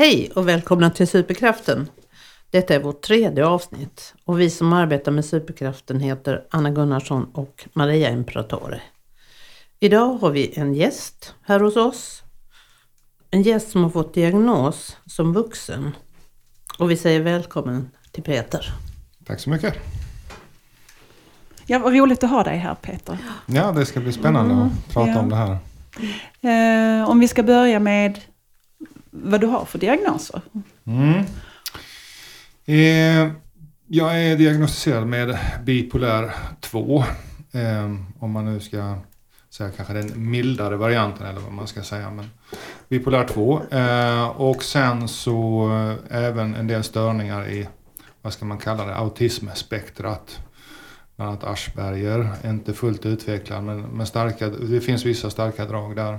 Hej 0.00 0.30
och 0.34 0.48
välkomna 0.48 0.90
till 0.90 1.08
Superkraften. 1.08 1.88
Detta 2.50 2.74
är 2.74 2.80
vårt 2.80 3.02
tredje 3.02 3.46
avsnitt 3.46 4.14
och 4.24 4.40
vi 4.40 4.50
som 4.50 4.72
arbetar 4.72 5.12
med 5.12 5.24
Superkraften 5.24 6.00
heter 6.00 6.44
Anna 6.50 6.70
Gunnarsson 6.70 7.30
och 7.32 7.68
Maria 7.72 8.10
Imperatore. 8.10 8.80
Idag 9.80 10.14
har 10.14 10.30
vi 10.30 10.58
en 10.58 10.74
gäst 10.74 11.34
här 11.42 11.60
hos 11.60 11.76
oss. 11.76 12.22
En 13.30 13.42
gäst 13.42 13.70
som 13.70 13.82
har 13.82 13.90
fått 13.90 14.14
diagnos 14.14 14.96
som 15.06 15.32
vuxen. 15.32 15.90
Och 16.78 16.90
vi 16.90 16.96
säger 16.96 17.20
välkommen 17.20 17.90
till 18.12 18.22
Peter. 18.22 18.72
Tack 19.26 19.40
så 19.40 19.50
mycket. 19.50 19.74
Ja, 21.66 21.78
vad 21.78 21.92
roligt 21.92 22.24
att 22.24 22.30
ha 22.30 22.42
dig 22.42 22.58
här 22.58 22.74
Peter. 22.74 23.18
Ja, 23.46 23.72
det 23.72 23.86
ska 23.86 24.00
bli 24.00 24.12
spännande 24.12 24.54
Mm, 24.54 24.66
att 24.66 24.92
prata 24.94 25.10
ja. 25.10 25.20
om 25.20 25.28
det 25.28 25.36
här. 25.36 25.58
Eh, 26.40 27.10
om 27.10 27.20
vi 27.20 27.28
ska 27.28 27.42
börja 27.42 27.80
med 27.80 28.20
vad 29.10 29.40
du 29.40 29.46
har 29.46 29.64
för 29.64 29.78
diagnoser. 29.78 30.42
Mm. 30.84 31.24
Eh, 32.64 33.32
jag 33.86 34.22
är 34.22 34.36
diagnostiserad 34.36 35.06
med 35.06 35.38
bipolär 35.64 36.34
2. 36.60 37.04
Eh, 37.52 37.94
om 38.18 38.30
man 38.30 38.44
nu 38.44 38.60
ska 38.60 38.96
säga 39.50 39.70
kanske 39.70 39.94
den 39.94 40.30
mildare 40.30 40.76
varianten 40.76 41.26
eller 41.26 41.40
vad 41.40 41.52
man 41.52 41.66
ska 41.66 41.82
säga. 41.82 42.10
Men 42.10 42.30
bipolär 42.88 43.24
2. 43.24 43.62
Eh, 43.70 44.28
och 44.28 44.62
sen 44.62 45.08
så 45.08 45.68
eh, 46.10 46.16
även 46.24 46.54
en 46.54 46.66
del 46.66 46.84
störningar 46.84 47.48
i, 47.48 47.68
vad 48.22 48.32
ska 48.32 48.44
man 48.44 48.58
kalla 48.58 48.86
det, 48.86 48.96
autismspektrat. 48.96 50.38
Bland 51.16 51.30
annat 51.30 51.44
Asperger, 51.44 52.28
inte 52.44 52.74
fullt 52.74 53.06
utvecklad 53.06 53.64
men, 53.64 53.80
men 53.80 54.06
starka, 54.06 54.48
det 54.48 54.80
finns 54.80 55.04
vissa 55.04 55.30
starka 55.30 55.64
drag 55.64 55.96
där. 55.96 56.18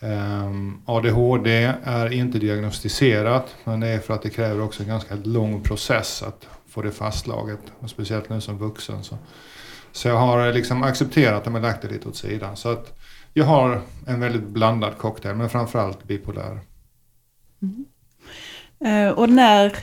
Um, 0.00 0.82
ADHD 0.86 1.74
är 1.84 2.12
inte 2.12 2.38
diagnostiserat 2.38 3.54
men 3.64 3.80
det 3.80 3.88
är 3.88 3.98
för 3.98 4.14
att 4.14 4.22
det 4.22 4.30
kräver 4.30 4.60
också 4.60 4.82
en 4.82 4.88
ganska 4.88 5.14
lång 5.14 5.60
process 5.60 6.22
att 6.22 6.48
få 6.68 6.82
det 6.82 6.92
fastslaget. 6.92 7.60
Och 7.80 7.90
speciellt 7.90 8.28
nu 8.28 8.40
som 8.40 8.58
vuxen. 8.58 9.04
Så, 9.04 9.18
så 9.92 10.08
jag 10.08 10.16
har 10.16 10.52
liksom 10.52 10.82
accepterat 10.82 11.44
det 11.44 11.50
men 11.50 11.62
lagt 11.62 11.82
det 11.82 11.88
lite 11.88 12.08
åt 12.08 12.16
sidan. 12.16 12.56
Så 12.56 12.68
att 12.68 12.98
jag 13.32 13.44
har 13.44 13.82
en 14.06 14.20
väldigt 14.20 14.42
blandad 14.42 14.98
cocktail 14.98 15.36
men 15.36 15.50
framförallt 15.50 16.04
bipolär. 16.04 16.60
Eh, 18.84 19.08
och 19.08 19.28
när... 19.28 19.76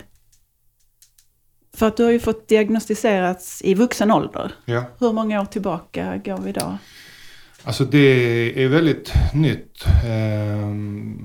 För 1.75 1.87
att 1.87 1.97
du 1.97 2.03
har 2.03 2.11
ju 2.11 2.19
fått 2.19 2.47
diagnostiserats 2.47 3.61
i 3.61 3.73
vuxen 3.73 4.11
ålder. 4.11 4.51
Ja. 4.65 4.83
Hur 4.99 5.13
många 5.13 5.41
år 5.41 5.45
tillbaka 5.45 6.21
går 6.25 6.37
vi 6.37 6.51
då? 6.51 6.77
Alltså 7.65 7.85
det 7.85 8.63
är 8.63 8.67
väldigt 8.67 9.13
nytt. 9.33 9.85
Ehm, 10.05 11.19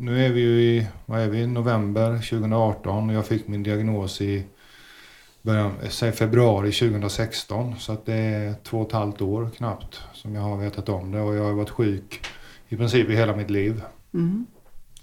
nu 0.00 0.26
är 0.26 0.30
vi 0.30 0.40
ju 0.40 0.62
i, 0.62 0.86
vad 1.06 1.20
är 1.20 1.28
vi, 1.28 1.46
november 1.46 2.16
2018 2.16 3.10
och 3.10 3.16
jag 3.16 3.26
fick 3.26 3.48
min 3.48 3.62
diagnos 3.62 4.20
i 4.20 4.44
början, 5.42 5.72
säg 5.88 6.12
februari 6.12 6.72
2016. 6.72 7.74
Så 7.78 7.92
att 7.92 8.06
det 8.06 8.14
är 8.14 8.54
två 8.64 8.80
och 8.80 8.86
ett 8.86 8.92
halvt 8.92 9.20
år 9.20 9.50
knappt 9.56 10.00
som 10.14 10.34
jag 10.34 10.42
har 10.42 10.56
vetat 10.56 10.88
om 10.88 11.12
det 11.12 11.20
och 11.20 11.34
jag 11.34 11.44
har 11.44 11.52
varit 11.52 11.70
sjuk 11.70 12.20
i 12.68 12.76
princip 12.76 13.10
i 13.10 13.16
hela 13.16 13.36
mitt 13.36 13.50
liv. 13.50 13.82
Mm. 14.14 14.46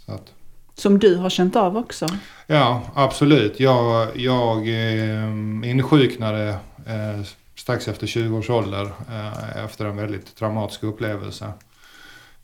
Så 0.06 0.12
att, 0.12 0.34
Som 0.76 1.00
du 1.00 1.16
har 1.16 1.30
känt 1.30 1.56
av 1.56 1.78
också. 1.78 2.08
ja, 2.48 2.82
absolut. 2.94 3.60
Jag, 3.60 4.08
jag 4.18 4.58
eh, 4.58 5.70
insjuknade 5.70 6.50
eh, 6.86 7.26
strax 7.70 7.88
efter 7.88 8.08
20 8.08 8.38
års 8.38 8.50
ålder 8.50 8.92
eh, 9.10 9.64
efter 9.66 9.86
en 9.86 9.98
väldigt 9.98 10.36
traumatisk 10.36 10.84
upplevelse. 10.84 11.54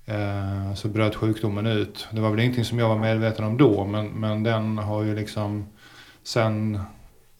Eh, 0.06 0.74
så 0.74 0.88
bröt 0.88 1.16
sjukdomen 1.16 1.66
ut. 1.66 2.08
Det 2.12 2.22
var 2.22 2.30
väl 2.30 2.40
ingenting 2.40 2.66
som 2.66 2.80
jag 2.80 2.90
var 2.90 2.98
medveten 2.98 3.46
om 3.46 3.58
då 3.58 3.86
men, 3.86 4.08
men 4.08 4.44
den 4.44 4.78
har 4.78 5.04
ju 5.04 5.16
liksom 5.16 5.68
sen, 6.24 6.80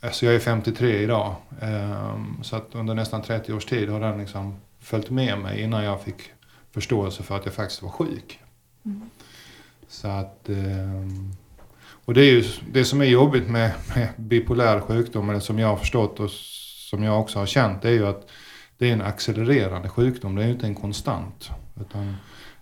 alltså 0.02 0.26
jag 0.26 0.36
är 0.36 0.40
53 0.40 0.98
idag. 0.98 1.36
Eh, 1.62 2.16
så 2.42 2.56
att 2.56 2.76
under 2.76 2.94
nästan 2.94 3.22
30 3.22 3.54
års 3.54 3.66
tid 3.66 3.90
har 3.90 4.00
den 4.00 4.20
liksom 4.20 4.56
följt 4.80 5.10
med 5.10 5.40
mig 5.40 5.62
innan 5.62 5.84
jag 5.84 6.02
fick 6.02 6.32
förståelse 6.72 7.24
för 7.24 7.38
att 7.38 7.46
jag 7.46 7.54
faktiskt 7.54 7.82
var 7.82 7.90
sjuk. 7.90 8.40
Så 9.88 10.08
att, 10.08 10.50
och 12.06 12.14
det 12.14 12.22
är 12.22 12.32
ju 12.32 12.44
det 12.72 12.86
som 12.86 13.02
är 13.02 13.06
jobbigt 13.06 13.50
med, 13.50 13.72
med 13.96 14.10
bipolär 14.18 14.80
sjukdom, 14.80 15.30
eller 15.30 15.40
som 15.40 15.60
jag 15.60 15.68
har 15.68 15.78
förstått 15.78 16.20
och 16.20 16.30
som 16.96 17.04
jag 17.04 17.20
också 17.20 17.40
har 17.40 17.46
känt, 17.46 17.82
det 17.82 17.90
är 17.90 17.94
ju 17.94 18.08
att 18.08 18.28
det 18.78 18.90
är 18.90 18.94
en 18.94 19.02
accelererande 19.02 19.90
sjukdom. 19.90 20.36
Det 20.36 20.44
är 20.44 20.46
ju 20.46 20.54
inte 20.54 20.68
en 20.68 20.76
konstant. 20.76 21.50
Utan 21.82 22.16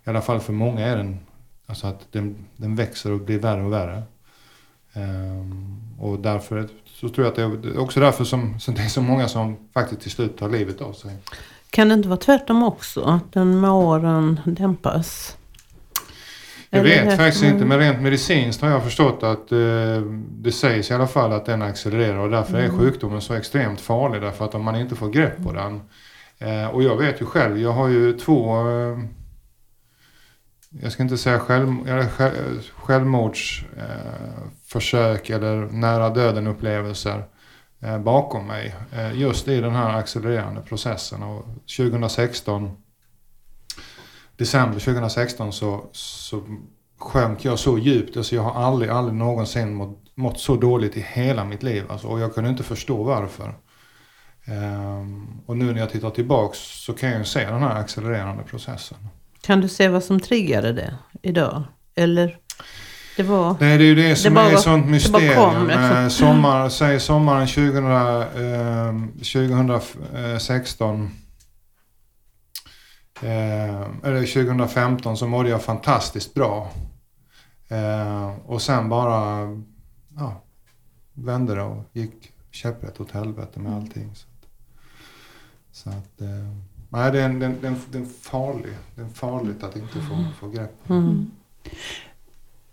i 0.03 0.09
alla 0.09 0.21
fall 0.21 0.39
för 0.39 0.53
många 0.53 0.85
är 0.85 0.97
den, 0.97 1.19
alltså 1.65 1.87
att 1.87 2.11
den, 2.11 2.45
den 2.57 2.75
växer 2.75 3.11
och 3.11 3.19
blir 3.19 3.39
värre 3.39 3.63
och 3.63 3.73
värre. 3.73 4.03
Um, 4.93 5.79
och 5.99 6.19
därför 6.19 6.69
så 6.85 7.09
tror 7.09 7.25
jag 7.25 7.31
att 7.31 7.35
det 7.35 7.43
är 7.43 7.71
det 7.71 7.77
är 7.77 7.79
också 7.79 7.99
därför 7.99 8.23
som, 8.23 8.59
som 8.59 8.75
det 8.75 8.81
är 8.81 8.87
så 8.87 9.01
många 9.01 9.27
som 9.27 9.57
faktiskt 9.73 10.01
till 10.01 10.11
slut 10.11 10.37
tar 10.37 10.49
livet 10.49 10.81
av 10.81 10.93
sig. 10.93 11.11
Kan 11.69 11.87
det 11.87 11.93
inte 11.93 12.09
vara 12.09 12.19
tvärtom 12.19 12.63
också? 12.63 13.01
Att 13.01 13.33
den 13.33 13.61
med 13.61 13.71
åren 13.71 14.39
dämpas? 14.45 15.37
Jag 16.75 16.85
Eller- 16.85 17.05
vet 17.05 17.17
faktiskt 17.17 17.43
Mm. 17.43 17.55
inte, 17.55 17.65
men 17.65 17.79
rent 17.79 18.01
medicinskt 18.01 18.61
har 18.61 18.69
jag 18.69 18.83
förstått 18.83 19.23
att 19.23 19.51
eh, 19.51 19.57
det 20.29 20.51
sägs 20.51 20.91
i 20.91 20.93
alla 20.93 21.07
fall 21.07 21.33
att 21.33 21.45
den 21.45 21.61
accelererar 21.61 22.17
och 22.17 22.29
därför 22.29 22.57
är 22.57 22.65
Mm. 22.65 22.79
sjukdomen 22.79 23.21
så 23.21 23.33
extremt 23.33 23.81
farlig 23.81 24.21
därför 24.21 24.45
att 24.45 24.55
om 24.55 24.63
man 24.63 24.75
inte 24.75 24.95
får 24.95 25.09
grepp 25.09 25.43
på 25.43 25.51
den. 25.51 25.81
Eh, 26.39 26.67
och 26.67 26.83
jag 26.83 26.97
vet 26.97 27.21
ju 27.21 27.25
själv, 27.25 27.57
jag 27.57 27.71
har 27.71 27.87
ju 27.87 28.13
två, 28.17 28.69
eh, 28.69 28.99
jag 30.81 30.91
ska 30.91 31.03
inte 31.03 31.17
säga 31.17 31.39
själv, 31.39 31.75
eller 31.87 32.07
själv, 32.07 32.61
självmordsförsök 32.75 35.29
eh, 35.29 35.35
eller 35.35 35.55
nära 35.71 36.09
döden 36.09 36.47
upplevelser 36.47 37.23
eh, 37.81 37.99
bakom 37.99 38.47
mig. 38.47 38.75
Eh, 38.93 39.13
just 39.19 39.47
i 39.47 39.61
den 39.61 39.75
här 39.75 39.97
accelererande 39.99 40.61
processen. 40.61 41.23
Och 41.23 41.45
2016 41.77 42.71
december 44.37 44.79
2016 44.79 45.53
så, 45.53 45.85
så 45.91 46.41
sjönk 46.99 47.45
jag 47.45 47.59
så 47.59 47.77
djupt. 47.77 48.17
Alltså 48.17 48.35
jag 48.35 48.41
har 48.43 48.63
aldrig, 48.63 48.91
aldrig 48.91 49.15
någonsin 49.15 49.73
mått, 49.75 49.99
mått 50.15 50.39
så 50.39 50.55
dåligt 50.55 50.97
i 50.97 51.05
hela 51.09 51.45
mitt 51.45 51.63
liv. 51.63 51.83
Alltså, 51.89 52.07
och 52.07 52.19
jag 52.19 52.35
kunde 52.35 52.49
inte 52.49 52.63
förstå 52.63 53.03
varför. 53.03 53.53
Ehm, 54.45 55.27
och 55.45 55.57
nu 55.57 55.73
när 55.73 55.79
jag 55.79 55.89
tittar 55.89 56.09
tillbaks 56.09 56.59
så 56.85 56.93
kan 56.93 57.09
jag 57.09 57.19
ju 57.19 57.25
se 57.25 57.45
den 57.45 57.61
här 57.61 57.75
accelererande 57.79 58.43
processen. 58.43 58.97
Kan 59.41 59.61
du 59.61 59.67
se 59.69 59.87
vad 59.89 60.03
som 60.03 60.19
triggade 60.19 60.73
det 60.73 60.93
idag? 61.21 61.63
Eller? 61.95 62.37
Det 63.17 63.23
var... 63.23 63.55
Nej, 63.59 63.77
det 63.77 63.83
är 63.83 63.85
ju 63.85 63.95
det 63.95 64.15
som 64.15 64.33
bara- 64.33 64.51
är 64.51 64.55
sånt 64.57 64.85
mysterium. 64.85 65.35
kom, 65.35 65.69
Eh, 65.69 66.07
sommar, 66.07 66.69
säg 66.69 66.99
sommaren 66.99 67.47
2000, 67.47 67.85
eh, 67.91 68.93
2016 69.23 71.01
eh, 71.03 71.07
eller 73.23 74.33
2015 74.33 75.17
så 75.17 75.27
mådde 75.27 75.49
jag 75.49 75.61
fantastiskt 75.61 76.33
bra. 76.33 76.71
Eh, 77.67 78.31
och 78.45 78.61
sen 78.61 78.89
bara 78.89 79.47
ja, 80.17 80.41
vände 81.13 81.55
det 81.55 81.61
och 81.61 81.83
gick 81.93 82.31
käpprätt 82.51 82.99
åt 82.99 83.11
helvete 83.11 83.59
med 83.59 83.75
allting. 83.75 84.11
Så 84.15 84.27
att, 84.27 84.47
så 85.71 85.89
att 85.89 86.21
eh, 86.21 86.49
nej, 86.89 87.11
det 87.11 87.19
är, 87.19 87.25
en, 87.25 87.39
det, 87.39 87.45
är 87.45 87.49
en, 87.49 87.81
det, 87.91 87.97
är 87.97 88.05
farlig. 88.21 88.73
Det 88.95 89.01
är 89.01 89.07
farligt 89.07 89.63
att 89.63 89.75
inte 89.75 89.93
få, 89.93 90.25
få 90.39 90.49
grepp. 90.49 90.89
Mm. 90.89 91.31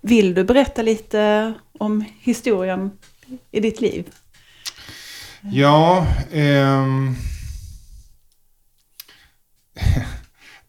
Vill 0.01 0.35
du 0.35 0.45
berätta 0.45 0.83
lite 0.83 1.55
om 1.79 2.05
historien 2.21 2.91
i 3.51 3.61
ditt 3.61 3.81
liv? 3.81 4.11
Ja, 5.43 6.07
ehm, 6.33 7.15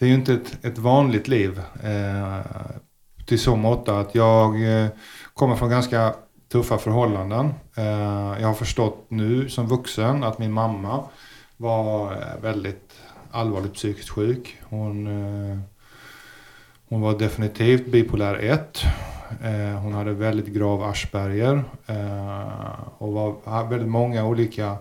det 0.01 0.05
är 0.05 0.09
ju 0.09 0.15
inte 0.15 0.33
ett, 0.33 0.65
ett 0.65 0.77
vanligt 0.77 1.27
liv. 1.27 1.61
Eh, 1.83 2.39
till 3.25 3.39
så 3.39 3.55
mått 3.55 3.89
att 3.89 4.15
jag 4.15 4.81
eh, 4.83 4.87
kommer 5.33 5.55
från 5.55 5.69
ganska 5.69 6.13
tuffa 6.51 6.77
förhållanden. 6.77 7.53
Eh, 7.75 8.41
jag 8.41 8.47
har 8.47 8.53
förstått 8.53 9.05
nu 9.07 9.49
som 9.49 9.67
vuxen 9.67 10.23
att 10.23 10.39
min 10.39 10.51
mamma 10.51 11.03
var 11.57 12.11
eh, 12.11 12.41
väldigt 12.41 12.93
allvarligt 13.31 13.73
psykiskt 13.73 14.09
sjuk. 14.09 14.57
Hon, 14.69 15.07
eh, 15.07 15.59
hon 16.89 17.01
var 17.01 17.19
definitivt 17.19 17.91
bipolär 17.91 18.35
1. 18.35 18.83
Eh, 19.43 19.79
hon 19.79 19.93
hade 19.93 20.13
väldigt 20.13 20.47
grav 20.47 20.83
Asperger 20.83 21.63
eh, 21.85 22.79
och 22.97 23.13
var, 23.13 23.35
hade 23.45 23.69
väldigt 23.69 23.89
många 23.89 24.25
olika 24.25 24.77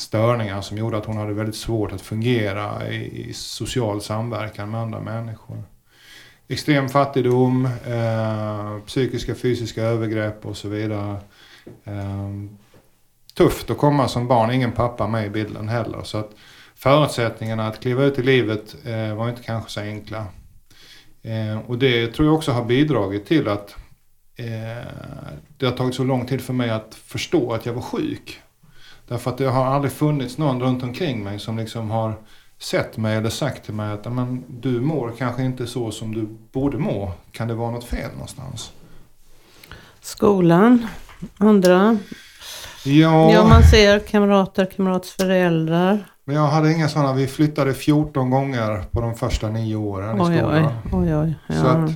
störningar 0.00 0.60
som 0.60 0.78
gjorde 0.78 0.96
att 0.96 1.06
hon 1.06 1.16
hade 1.16 1.32
väldigt 1.32 1.56
svårt 1.56 1.92
att 1.92 2.00
fungera 2.00 2.88
i, 2.88 3.28
i 3.28 3.32
social 3.32 4.00
samverkan 4.00 4.70
med 4.70 4.80
andra 4.80 5.00
människor. 5.00 5.62
Extrem 6.48 6.88
fattigdom, 6.88 7.68
eh, 7.86 8.78
psykiska 8.86 9.34
fysiska 9.34 9.82
övergrepp 9.82 10.46
och 10.46 10.56
så 10.56 10.68
vidare. 10.68 11.16
Eh, 11.84 12.30
tufft 13.34 13.70
att 13.70 13.78
komma 13.78 14.08
som 14.08 14.28
barn, 14.28 14.50
ingen 14.50 14.72
pappa 14.72 15.06
med 15.06 15.26
i 15.26 15.30
bilden 15.30 15.68
heller. 15.68 16.02
Så 16.02 16.18
att 16.18 16.30
förutsättningarna 16.74 17.66
att 17.68 17.80
kliva 17.80 18.04
ut 18.04 18.18
i 18.18 18.22
livet 18.22 18.76
eh, 18.84 19.14
var 19.14 19.28
inte 19.28 19.42
kanske 19.42 19.70
så 19.70 19.80
enkla. 19.80 20.26
Eh, 21.22 21.58
och 21.66 21.78
det 21.78 22.06
tror 22.06 22.28
jag 22.28 22.34
också 22.34 22.52
har 22.52 22.64
bidragit 22.64 23.26
till 23.26 23.48
att 23.48 23.76
eh, 24.36 24.86
det 25.56 25.66
har 25.66 25.72
tagit 25.72 25.94
så 25.94 26.04
lång 26.04 26.26
tid 26.26 26.40
för 26.40 26.52
mig 26.52 26.70
att 26.70 26.94
förstå 26.94 27.52
att 27.52 27.66
jag 27.66 27.72
var 27.72 27.82
sjuk. 27.82 28.40
Därför 29.08 29.30
att 29.30 29.38
det 29.38 29.44
har 29.46 29.64
aldrig 29.64 29.92
funnits 29.92 30.38
någon 30.38 30.60
runt 30.60 30.82
omkring 30.82 31.24
mig 31.24 31.38
som 31.38 31.58
liksom 31.58 31.90
har 31.90 32.14
sett 32.58 32.96
mig 32.96 33.16
eller 33.16 33.30
sagt 33.30 33.64
till 33.64 33.74
mig 33.74 33.92
att 33.92 34.12
men, 34.12 34.44
du 34.48 34.80
mår 34.80 35.12
kanske 35.18 35.42
inte 35.42 35.66
så 35.66 35.90
som 35.90 36.14
du 36.14 36.28
borde 36.52 36.78
må. 36.78 37.12
Kan 37.32 37.48
det 37.48 37.54
vara 37.54 37.70
något 37.70 37.84
fel 37.84 38.10
någonstans? 38.12 38.72
Skolan, 40.00 40.86
andra. 41.38 41.98
Ja, 42.84 43.32
Ja, 43.32 43.48
man 43.48 43.62
ser 43.62 43.98
kamrater, 43.98 44.64
kamraters 44.76 45.10
föräldrar. 45.10 45.98
men 46.24 46.36
jag 46.36 46.46
hade 46.46 46.72
inga 46.72 46.88
sådana. 46.88 47.12
Vi 47.12 47.26
flyttade 47.26 47.74
14 47.74 48.30
gånger 48.30 48.84
på 48.90 49.00
de 49.00 49.14
första 49.14 49.48
nio 49.48 49.76
åren 49.76 50.16
i 50.16 50.20
Oj, 50.20 50.26
oj, 50.30 50.38
skolan. 50.38 50.72
oj, 50.92 51.16
oj. 51.16 51.34
Så 51.48 51.54
Ja. 51.66 51.70
att 51.70 51.90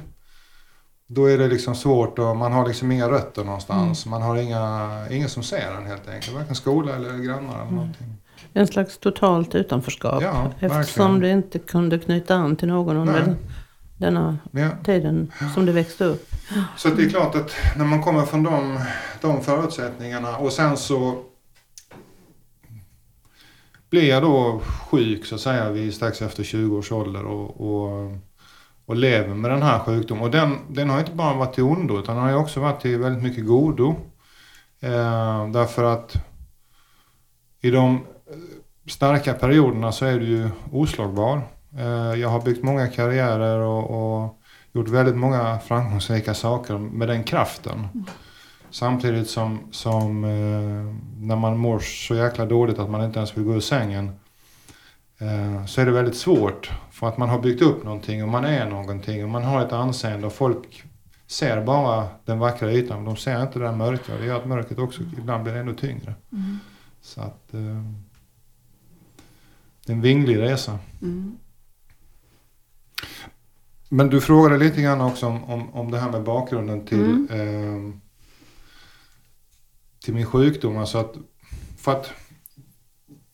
då 1.14 1.26
är 1.26 1.38
det 1.38 1.48
liksom 1.48 1.74
svårt 1.74 2.18
och 2.18 2.36
man 2.36 2.52
har 2.52 2.66
liksom 2.68 2.92
inga 2.92 3.08
rötter 3.08 3.44
någonstans. 3.44 4.06
Man 4.06 4.22
har 4.22 4.36
inga, 4.36 4.90
ingen 5.10 5.28
som 5.28 5.42
ser 5.42 5.72
en 5.76 5.86
helt 5.86 6.08
enkelt. 6.08 6.34
Varken 6.36 6.54
skola 6.54 6.96
eller 6.96 7.18
grannar 7.18 7.62
eller 7.62 7.70
någonting. 7.72 8.06
En 8.52 8.66
slags 8.66 8.98
totalt 8.98 9.54
utanförskap. 9.54 10.22
Ja, 10.22 10.50
eftersom 10.60 10.70
verkligen. 10.78 11.20
du 11.20 11.30
inte 11.30 11.58
kunde 11.58 11.98
knyta 11.98 12.34
an 12.34 12.56
till 12.56 12.68
någon 12.68 12.96
under 12.96 13.26
Nej. 13.26 13.34
denna 13.98 14.38
Ja. 14.50 14.70
tiden 14.84 15.32
som 15.54 15.66
du 15.66 15.72
växte 15.72 16.04
upp. 16.04 16.28
Så 16.76 16.88
det 16.88 17.04
är 17.04 17.08
klart 17.08 17.34
att 17.34 17.50
när 17.76 17.84
man 17.84 18.02
kommer 18.02 18.22
från 18.22 18.42
de, 18.42 18.80
de 19.20 19.40
förutsättningarna 19.42 20.36
och 20.36 20.52
sen 20.52 20.76
så 20.76 21.22
blir 23.90 24.08
jag 24.08 24.22
då 24.22 24.60
sjuk 24.90 25.26
så 25.26 25.34
att 25.34 25.40
säga 25.40 25.70
vid 25.70 25.94
strax 25.94 26.22
efter 26.22 26.42
20 26.44 26.76
års 26.78 26.92
ålder 26.92 27.24
och, 27.24 27.60
och, 27.60 28.12
och 28.86 28.96
lever 28.96 29.34
med 29.34 29.50
den 29.50 29.62
här 29.62 29.78
sjukdomen. 29.78 30.24
Och 30.24 30.30
den, 30.30 30.58
den 30.68 30.90
har 30.90 30.98
inte 30.98 31.12
bara 31.12 31.34
varit 31.34 31.54
till 31.54 31.64
ondo 31.64 31.98
utan 31.98 32.16
den 32.16 32.24
har 32.24 32.34
också 32.34 32.60
varit 32.60 32.80
till 32.80 32.98
väldigt 32.98 33.22
mycket 33.22 33.46
godo. 33.46 33.94
Eh, 34.80 35.48
därför 35.48 35.84
att 35.84 36.16
i 37.60 37.70
de 37.70 38.00
starka 38.86 39.34
perioderna 39.34 39.92
så 39.92 40.04
är 40.04 40.20
du 40.20 40.26
ju 40.26 40.48
oslagbar. 40.72 41.42
Eh, 41.78 42.20
jag 42.20 42.28
har 42.28 42.40
byggt 42.40 42.64
många 42.64 42.86
karriärer 42.86 43.58
och, 43.58 44.22
och 44.22 44.38
gjort 44.72 44.88
väldigt 44.88 45.16
många 45.16 45.58
framgångsrika 45.58 46.34
saker 46.34 46.78
med 46.78 47.08
den 47.08 47.24
kraften. 47.24 47.88
Samtidigt 48.70 49.30
som, 49.30 49.58
som 49.70 50.24
eh, 50.24 50.94
när 51.26 51.36
man 51.36 51.56
mår 51.56 51.78
så 51.78 52.14
jäkla 52.14 52.46
dåligt 52.46 52.78
att 52.78 52.90
man 52.90 53.04
inte 53.04 53.18
ens 53.18 53.36
vill 53.36 53.44
gå 53.44 53.54
ur 53.54 53.60
sängen 53.60 54.12
så 55.66 55.80
är 55.80 55.86
det 55.86 55.92
väldigt 55.92 56.16
svårt. 56.16 56.70
För 56.90 57.08
att 57.08 57.18
man 57.18 57.28
har 57.28 57.38
byggt 57.40 57.62
upp 57.62 57.84
någonting 57.84 58.22
och 58.22 58.28
man 58.28 58.44
är 58.44 58.70
någonting 58.70 59.24
och 59.24 59.30
man 59.30 59.42
har 59.44 59.64
ett 59.66 59.72
anseende 59.72 60.26
och 60.26 60.32
folk 60.32 60.84
ser 61.26 61.64
bara 61.64 62.08
den 62.24 62.38
vackra 62.38 62.72
ytan 62.72 62.96
men 62.96 63.04
de 63.04 63.16
ser 63.16 63.42
inte 63.42 63.58
det 63.58 63.64
där 63.64 63.72
mörka 63.72 64.14
och 64.14 64.20
det 64.20 64.26
gör 64.26 64.36
att 64.36 64.46
mörkret 64.46 64.78
också 64.78 65.02
ibland 65.18 65.42
blir 65.44 65.56
ännu 65.56 65.74
tyngre. 65.74 66.14
Mm. 66.32 66.58
Så 67.00 67.20
att 67.20 67.54
eh, 67.54 67.82
det 69.86 69.92
är 69.92 69.96
en 69.96 70.00
vinglig 70.00 70.38
resa. 70.38 70.78
Mm. 71.02 71.36
Men 73.88 74.08
du 74.08 74.20
frågade 74.20 74.58
lite 74.58 74.82
grann 74.82 75.00
också 75.00 75.26
om, 75.26 75.44
om, 75.44 75.74
om 75.74 75.90
det 75.90 75.98
här 75.98 76.10
med 76.10 76.22
bakgrunden 76.22 76.86
till, 76.86 77.26
Mm. 77.30 77.88
eh, 77.88 77.94
till 80.04 80.14
min 80.14 80.26
sjukdom. 80.26 80.76
Alltså 80.76 80.98
att, 80.98 81.14
för 81.78 81.92
att, 81.92 82.10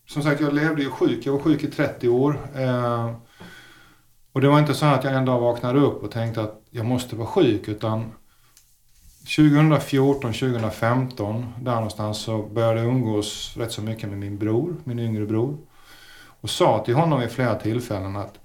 som 0.09 0.23
sagt, 0.23 0.41
jag 0.41 0.55
levde 0.55 0.83
ju 0.83 0.91
sjuk. 0.91 1.27
Jag 1.27 1.33
var 1.33 1.41
sjuk 1.41 1.65
i 1.65 1.67
30 1.67 2.09
år. 2.09 2.51
Eh, 2.55 3.11
och 4.33 4.41
det 4.41 4.49
var 4.49 4.59
inte 4.59 4.75
så 4.75 4.87
att 4.87 5.05
jag 5.05 5.15
en 5.15 5.25
dag 5.25 5.41
vaknade 5.41 5.81
upp 5.81 6.03
och 6.03 6.11
tänkte 6.11 6.43
att 6.43 6.63
jag 6.71 6.87
måste 6.87 7.17
vara 7.17 7.29
sjuk. 7.29 7.69
Utan 7.69 8.13
2014, 9.37 10.33
2015, 10.33 11.47
där 11.61 11.75
någonstans 11.75 12.19
så 12.19 12.43
började 12.43 12.81
jag 12.81 12.89
umgås 12.89 13.57
rätt 13.57 13.73
så 13.73 13.83
mycket 13.83 14.09
med 14.09 14.19
min 14.19 14.39
bror, 14.39 14.77
min 14.85 14.99
yngre 14.99 15.27
bror. 15.27 15.59
Och 16.41 16.51
sa 16.51 16.85
till 16.85 16.95
honom 16.95 17.21
vid 17.21 17.31
flera 17.31 17.55
tillfällen 17.55 18.17
att 18.17 18.39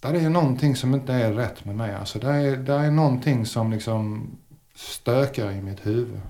där 0.00 0.14
är 0.14 0.30
någonting 0.30 0.76
som 0.76 0.94
inte 0.94 1.12
är 1.12 1.32
rätt 1.32 1.64
med 1.64 1.76
mig. 1.76 1.94
Alltså 1.94 2.18
där 2.18 2.34
är, 2.34 2.56
där 2.56 2.78
är 2.78 2.90
någonting 2.90 3.46
som 3.46 3.70
liksom 3.72 4.30
stökar 4.74 5.52
i 5.52 5.62
mitt 5.62 5.86
huvud. 5.86 6.20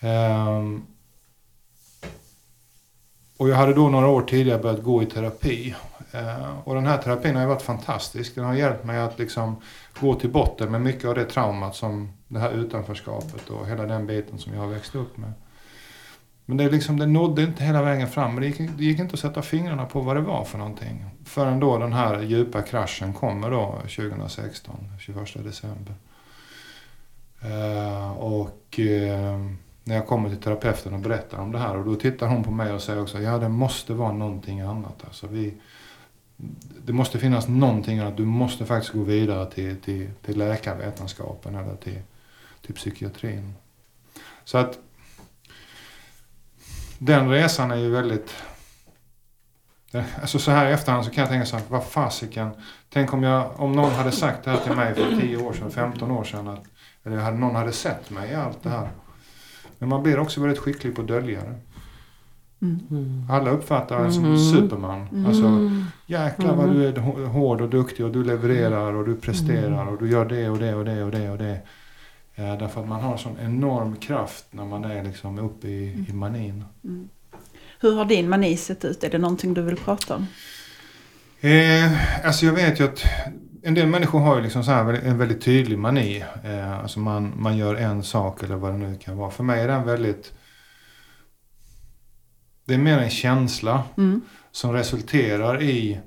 Ehm, 0.00 0.82
och 3.38 3.48
jag 3.48 3.56
hade 3.56 3.74
då 3.74 3.88
några 3.88 4.08
år 4.08 4.22
tidigare 4.22 4.58
börjat 4.58 4.82
gå 4.82 5.02
i 5.02 5.06
terapi. 5.06 5.74
Eh, 6.12 6.58
och 6.64 6.74
den 6.74 6.86
här 6.86 6.98
terapin 6.98 7.34
har 7.34 7.42
ju 7.42 7.48
varit 7.48 7.62
fantastisk. 7.62 8.34
Den 8.34 8.44
har 8.44 8.54
hjälpt 8.54 8.84
mig 8.84 8.98
att 8.98 9.18
liksom 9.18 9.56
gå 10.00 10.14
till 10.14 10.30
botten 10.30 10.70
med 10.70 10.80
mycket 10.80 11.04
av 11.04 11.14
det 11.14 11.24
traumat 11.24 11.76
som 11.76 12.12
det 12.28 12.38
här 12.38 12.50
utanförskapet 12.50 13.50
och 13.50 13.66
hela 13.66 13.82
den 13.82 14.06
biten 14.06 14.38
som 14.38 14.54
jag 14.54 14.60
har 14.60 14.68
växt 14.68 14.94
upp 14.94 15.16
med. 15.16 15.32
Men 16.44 16.56
det, 16.56 16.70
liksom, 16.70 16.98
det 16.98 17.06
nådde 17.06 17.42
inte 17.42 17.64
hela 17.64 17.82
vägen 17.82 18.08
fram. 18.08 18.34
Men 18.34 18.42
det 18.42 18.46
gick, 18.46 18.70
det 18.78 18.84
gick 18.84 18.98
inte 18.98 19.14
att 19.14 19.20
sätta 19.20 19.42
fingrarna 19.42 19.86
på 19.86 20.00
vad 20.00 20.16
det 20.16 20.22
var 20.22 20.44
för 20.44 20.58
någonting. 20.58 21.04
Förrän 21.24 21.60
då 21.60 21.78
den 21.78 21.92
här 21.92 22.22
djupa 22.22 22.62
kraschen 22.62 23.12
kommer 23.12 23.50
då 23.50 23.78
2016, 23.96 24.92
21 24.98 25.44
december. 25.44 25.94
Uh, 27.44 28.10
och 28.10 28.78
Uh, 28.78 29.52
när 29.88 29.94
jag 29.94 30.06
kommer 30.06 30.28
till 30.28 30.38
terapeuten 30.38 30.94
och 30.94 31.00
berättar 31.00 31.38
om 31.38 31.52
det 31.52 31.58
här 31.58 31.76
och 31.76 31.84
då 31.84 31.94
tittar 31.94 32.26
hon 32.26 32.44
på 32.44 32.50
mig 32.50 32.72
och 32.72 32.82
säger 32.82 33.02
också 33.02 33.20
ja 33.20 33.38
det 33.38 33.48
måste 33.48 33.92
vara 33.92 34.12
någonting 34.12 34.60
annat. 34.60 35.04
Alltså, 35.04 35.26
vi, 35.26 35.54
det 36.84 36.92
måste 36.92 37.18
finnas 37.18 37.48
någonting 37.48 37.98
annat. 37.98 38.16
Du 38.16 38.24
måste 38.24 38.66
faktiskt 38.66 38.92
gå 38.92 39.02
vidare 39.02 39.50
till, 39.50 39.76
till, 39.80 40.10
till 40.22 40.38
läkarvetenskapen 40.38 41.54
eller 41.54 41.76
till, 41.76 42.00
till 42.66 42.74
psykiatrin. 42.74 43.54
Så 44.44 44.58
att 44.58 44.78
den 46.98 47.30
resan 47.30 47.70
är 47.70 47.76
ju 47.76 47.90
väldigt... 47.90 48.34
Alltså 50.20 50.38
så 50.38 50.50
här 50.50 50.70
i 50.70 50.72
efterhand 50.72 51.04
så 51.04 51.10
kan 51.10 51.22
jag 51.22 51.30
tänka 51.30 51.46
så 51.46 51.56
här, 51.56 51.64
vad 51.68 51.84
fasiken. 51.84 52.50
Tänk 52.90 53.12
om, 53.12 53.22
jag, 53.22 53.60
om 53.60 53.72
någon 53.72 53.92
hade 53.92 54.12
sagt 54.12 54.44
det 54.44 54.50
här 54.50 54.58
till 54.58 54.76
mig 54.76 54.94
för 54.94 55.20
10 55.20 55.36
år 55.36 55.52
sedan, 55.52 55.70
15 55.70 56.10
år 56.10 56.24
sedan. 56.24 56.48
Att, 56.48 56.64
eller 57.04 57.16
hade, 57.16 57.36
någon 57.36 57.54
hade 57.54 57.72
sett 57.72 58.10
mig 58.10 58.30
i 58.30 58.34
allt 58.34 58.62
det 58.62 58.70
här. 58.70 58.90
Men 59.78 59.88
man 59.88 60.02
blir 60.02 60.18
också 60.18 60.40
väldigt 60.40 60.58
skicklig 60.58 60.94
på 60.94 61.02
att 61.02 61.08
dölja 61.08 61.40
det. 61.40 61.54
Mm. 62.66 62.78
Mm. 62.90 63.26
Alla 63.30 63.50
uppfattar 63.50 64.04
en 64.04 64.12
som 64.12 64.24
Mm. 64.24 64.38
Superman. 64.38 65.24
Alltså, 65.26 65.44
Mm. 65.46 65.84
jäklar 66.06 66.54
vad 66.54 66.74
du 66.74 66.86
är 66.86 66.92
hå- 66.92 67.24
hård 67.26 67.60
och 67.60 67.68
duktig 67.70 68.04
och 68.06 68.12
du 68.12 68.24
levererar 68.24 68.92
och 68.92 69.06
du 69.06 69.14
presterar 69.16 69.86
och 69.86 69.98
du 69.98 70.10
gör 70.10 70.24
det 70.24 70.48
och 70.48 70.58
det 70.58 70.74
och 70.74 70.84
det 70.84 71.02
och 71.04 71.10
det 71.10 71.30
och 71.30 71.38
det. 71.38 71.60
Ja, 72.34 72.56
därför 72.56 72.80
att 72.82 72.88
man 72.88 73.00
har 73.00 73.16
sån 73.16 73.36
enorm 73.42 73.96
kraft 73.96 74.44
när 74.50 74.64
man 74.64 74.84
är 74.84 75.04
liksom 75.04 75.38
uppe 75.38 75.68
i, 75.68 76.06
i 76.08 76.12
manin. 76.12 76.64
Mm. 76.84 77.08
Hur 77.80 77.94
har 77.96 78.04
din 78.04 78.28
mani 78.28 78.56
sett 78.56 78.84
ut? 78.84 79.04
Är 79.04 79.10
det 79.10 79.18
någonting 79.18 79.54
du 79.54 79.62
vill 79.62 79.76
prata 79.76 80.16
om? 80.16 80.26
Eh, 81.40 82.26
alltså 82.26 82.46
jag 82.46 82.52
vet 82.52 82.80
ju 82.80 82.84
att 82.84 83.02
en 83.68 83.74
del 83.74 83.86
människor 83.86 84.20
har 84.20 84.36
ju 84.36 84.42
liksom 84.42 84.64
så 84.64 84.70
här 84.70 84.92
en 84.92 85.18
väldigt 85.18 85.40
tydlig 85.42 85.78
mani. 85.78 86.24
Eh, 86.44 86.78
alltså 86.78 87.00
man, 87.00 87.32
man 87.36 87.56
gör 87.56 87.74
en 87.74 88.02
sak 88.02 88.42
eller 88.42 88.56
vad 88.56 88.72
det 88.72 88.78
nu 88.78 88.96
kan 88.96 89.16
vara. 89.16 89.30
För 89.30 89.44
mig 89.44 89.60
är 89.60 89.68
den 89.68 89.84
väldigt... 89.84 90.32
Det 92.64 92.74
är 92.74 92.78
mer 92.78 92.98
en 92.98 93.10
känsla 93.10 93.84
Mm. 93.96 94.20
som 94.50 94.72
resulterar 94.72 95.62
i 95.62 96.00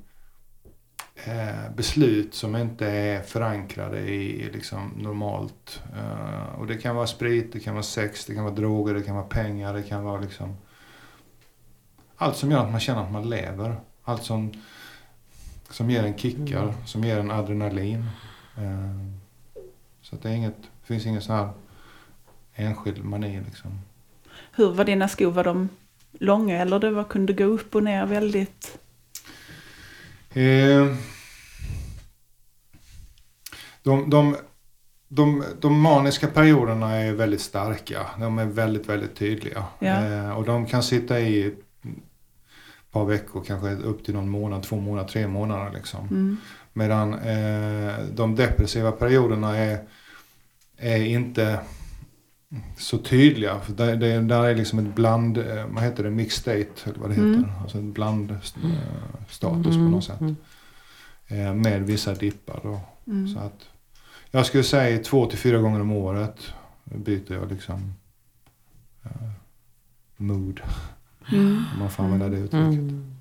eh, 1.26 1.76
beslut 1.76 2.34
som 2.34 2.56
inte 2.56 2.88
är 2.88 3.22
förankrade 3.22 4.00
i 4.00 4.50
liksom, 4.54 4.94
normalt. 4.98 5.84
Eh, 5.98 6.60
och 6.60 6.68
det 6.68 6.78
kan 6.78 6.96
vara 6.96 7.08
sprit, 7.08 7.54
det 7.54 7.60
kan 7.60 7.74
vara 7.74 7.84
sex, 7.84 8.26
det 8.26 8.36
kan 8.36 8.44
vara 8.44 8.56
droger, 8.56 8.94
det 8.94 9.02
kan 9.02 9.16
vara 9.16 9.26
pengar, 9.26 9.74
det 9.74 9.84
kan 9.84 10.04
vara 10.04 10.22
liksom... 10.22 10.56
Allt 12.18 12.36
som 12.36 12.52
gör 12.52 12.64
att 12.66 12.72
man 12.72 12.80
känner 12.80 13.04
att 13.04 13.12
man 13.12 13.30
lever. 13.30 13.76
Allt 14.04 14.24
som, 14.24 14.52
som 15.72 15.90
ger 15.90 16.04
en 16.04 16.18
kickar, 16.18 16.64
Mm. 16.64 16.74
som 16.86 17.04
ger 17.04 17.20
en 17.20 17.32
adrenalin. 17.32 18.06
Eh, 18.58 19.06
så 20.02 20.16
att 20.16 20.22
det 20.22 20.30
är 20.30 20.34
inget, 20.34 20.62
det 20.62 20.88
finns 20.88 21.06
ingen 21.06 21.22
sån 21.22 21.36
här 21.36 21.50
enskild 22.56 23.04
mani 23.06 23.42
liksom. 23.46 23.72
Hur 24.52 24.72
var 24.72 24.86
dina 24.86 25.08
skor? 25.08 25.32
Var 25.32 25.44
de 25.44 25.70
långa 26.12 26.58
eller 26.58 26.80
det 26.80 26.92
var, 26.92 27.04
kunde 27.04 27.34
gå 27.34 27.44
upp 27.44 27.76
och 27.76 27.84
ner 27.84 28.06
väldigt? 28.06 28.78
Eh, 30.34 30.96
de, 33.84 34.10
de, 34.10 34.36
de, 35.08 35.44
de 35.62 35.80
maniska 35.82 36.28
perioderna 36.28 36.92
är 36.96 37.14
väldigt 37.14 37.42
starka. 37.42 38.06
De 38.20 38.40
är 38.40 38.46
väldigt, 38.46 38.90
väldigt 38.90 39.16
tydliga. 39.16 39.64
Ja. 39.80 40.06
Eh, 40.06 40.32
och 40.32 40.46
de 40.46 40.66
kan 40.66 40.84
sitta 40.84 41.20
i 41.20 41.56
par 42.92 43.06
veckor, 43.06 43.44
kanske 43.48 43.76
upp 43.76 44.06
till 44.06 44.14
någon 44.14 44.30
månad, 44.30 44.64
två 44.64 44.76
månader, 44.76 45.10
tre 45.10 45.28
månader. 45.28 45.72
Liksom. 45.74 46.08
Mm. 46.08 46.38
Medan 46.74 47.14
eh, 47.14 47.94
de 48.14 48.36
depressiva 48.36 48.92
perioderna 48.92 49.58
är, 49.58 49.80
är 50.78 51.04
inte 51.04 51.60
så 52.78 52.98
tydliga. 52.98 53.60
För 53.60 53.74
där, 53.74 53.96
det, 53.96 54.22
där 54.22 54.44
är 54.44 54.56
liksom 54.56 54.80
ett 54.80 54.96
bland, 54.96 55.38
eh, 55.38 55.66
vad 55.68 55.84
heter 55.84 56.04
det, 56.04 56.10
mixed 56.10 56.40
state, 56.40 56.90
eller 56.90 57.00
vad 57.00 57.10
det 57.10 57.14
heter. 57.14 57.28
Mm. 57.28 57.50
Alltså 57.62 57.78
en 57.78 57.94
bland 57.94 58.32
eh, 58.32 58.38
status 59.30 59.76
på 59.76 59.82
något 59.82 60.04
sätt. 60.04 60.22
Mm. 60.22 60.36
Eh, 61.28 61.54
med 61.54 61.84
vissa 61.84 62.14
dippar 62.14 62.60
då. 62.64 62.80
Mm. 63.08 63.28
Så 63.28 63.40
att 63.40 63.66
Jag 64.32 64.46
skulle 64.46 64.64
säga 64.64 65.04
två 65.04 65.26
till 65.26 65.40
fyra 65.40 65.58
gånger 65.58 65.82
om 65.82 65.92
året 65.92 66.54
byter 66.84 67.34
jag 67.34 67.52
liksom 67.52 67.94
uh, 69.06 69.32
mood. 70.18 70.62
Mm. 71.32 71.64
Om 71.74 71.80
man 71.80 71.90
får 71.90 72.04
använda 72.04 72.30
det 72.30 72.38
uttrycket. 72.38 72.80
Mm. 72.80 73.16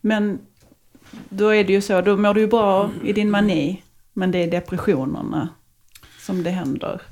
Men 0.00 0.38
då 1.28 1.48
är 1.48 1.64
det 1.64 1.72
ju 1.72 1.80
så, 1.80 2.00
då 2.00 2.16
mår 2.16 2.34
du 2.34 2.40
ju 2.40 2.46
bra 2.46 2.90
i 3.04 3.12
din 3.12 3.30
mani. 3.30 3.82
Men 4.12 4.30
det 4.30 4.38
är 4.38 4.50
depressionerna 4.50 5.48
som 6.18 6.42
det 6.42 6.50
händer. 6.50 7.02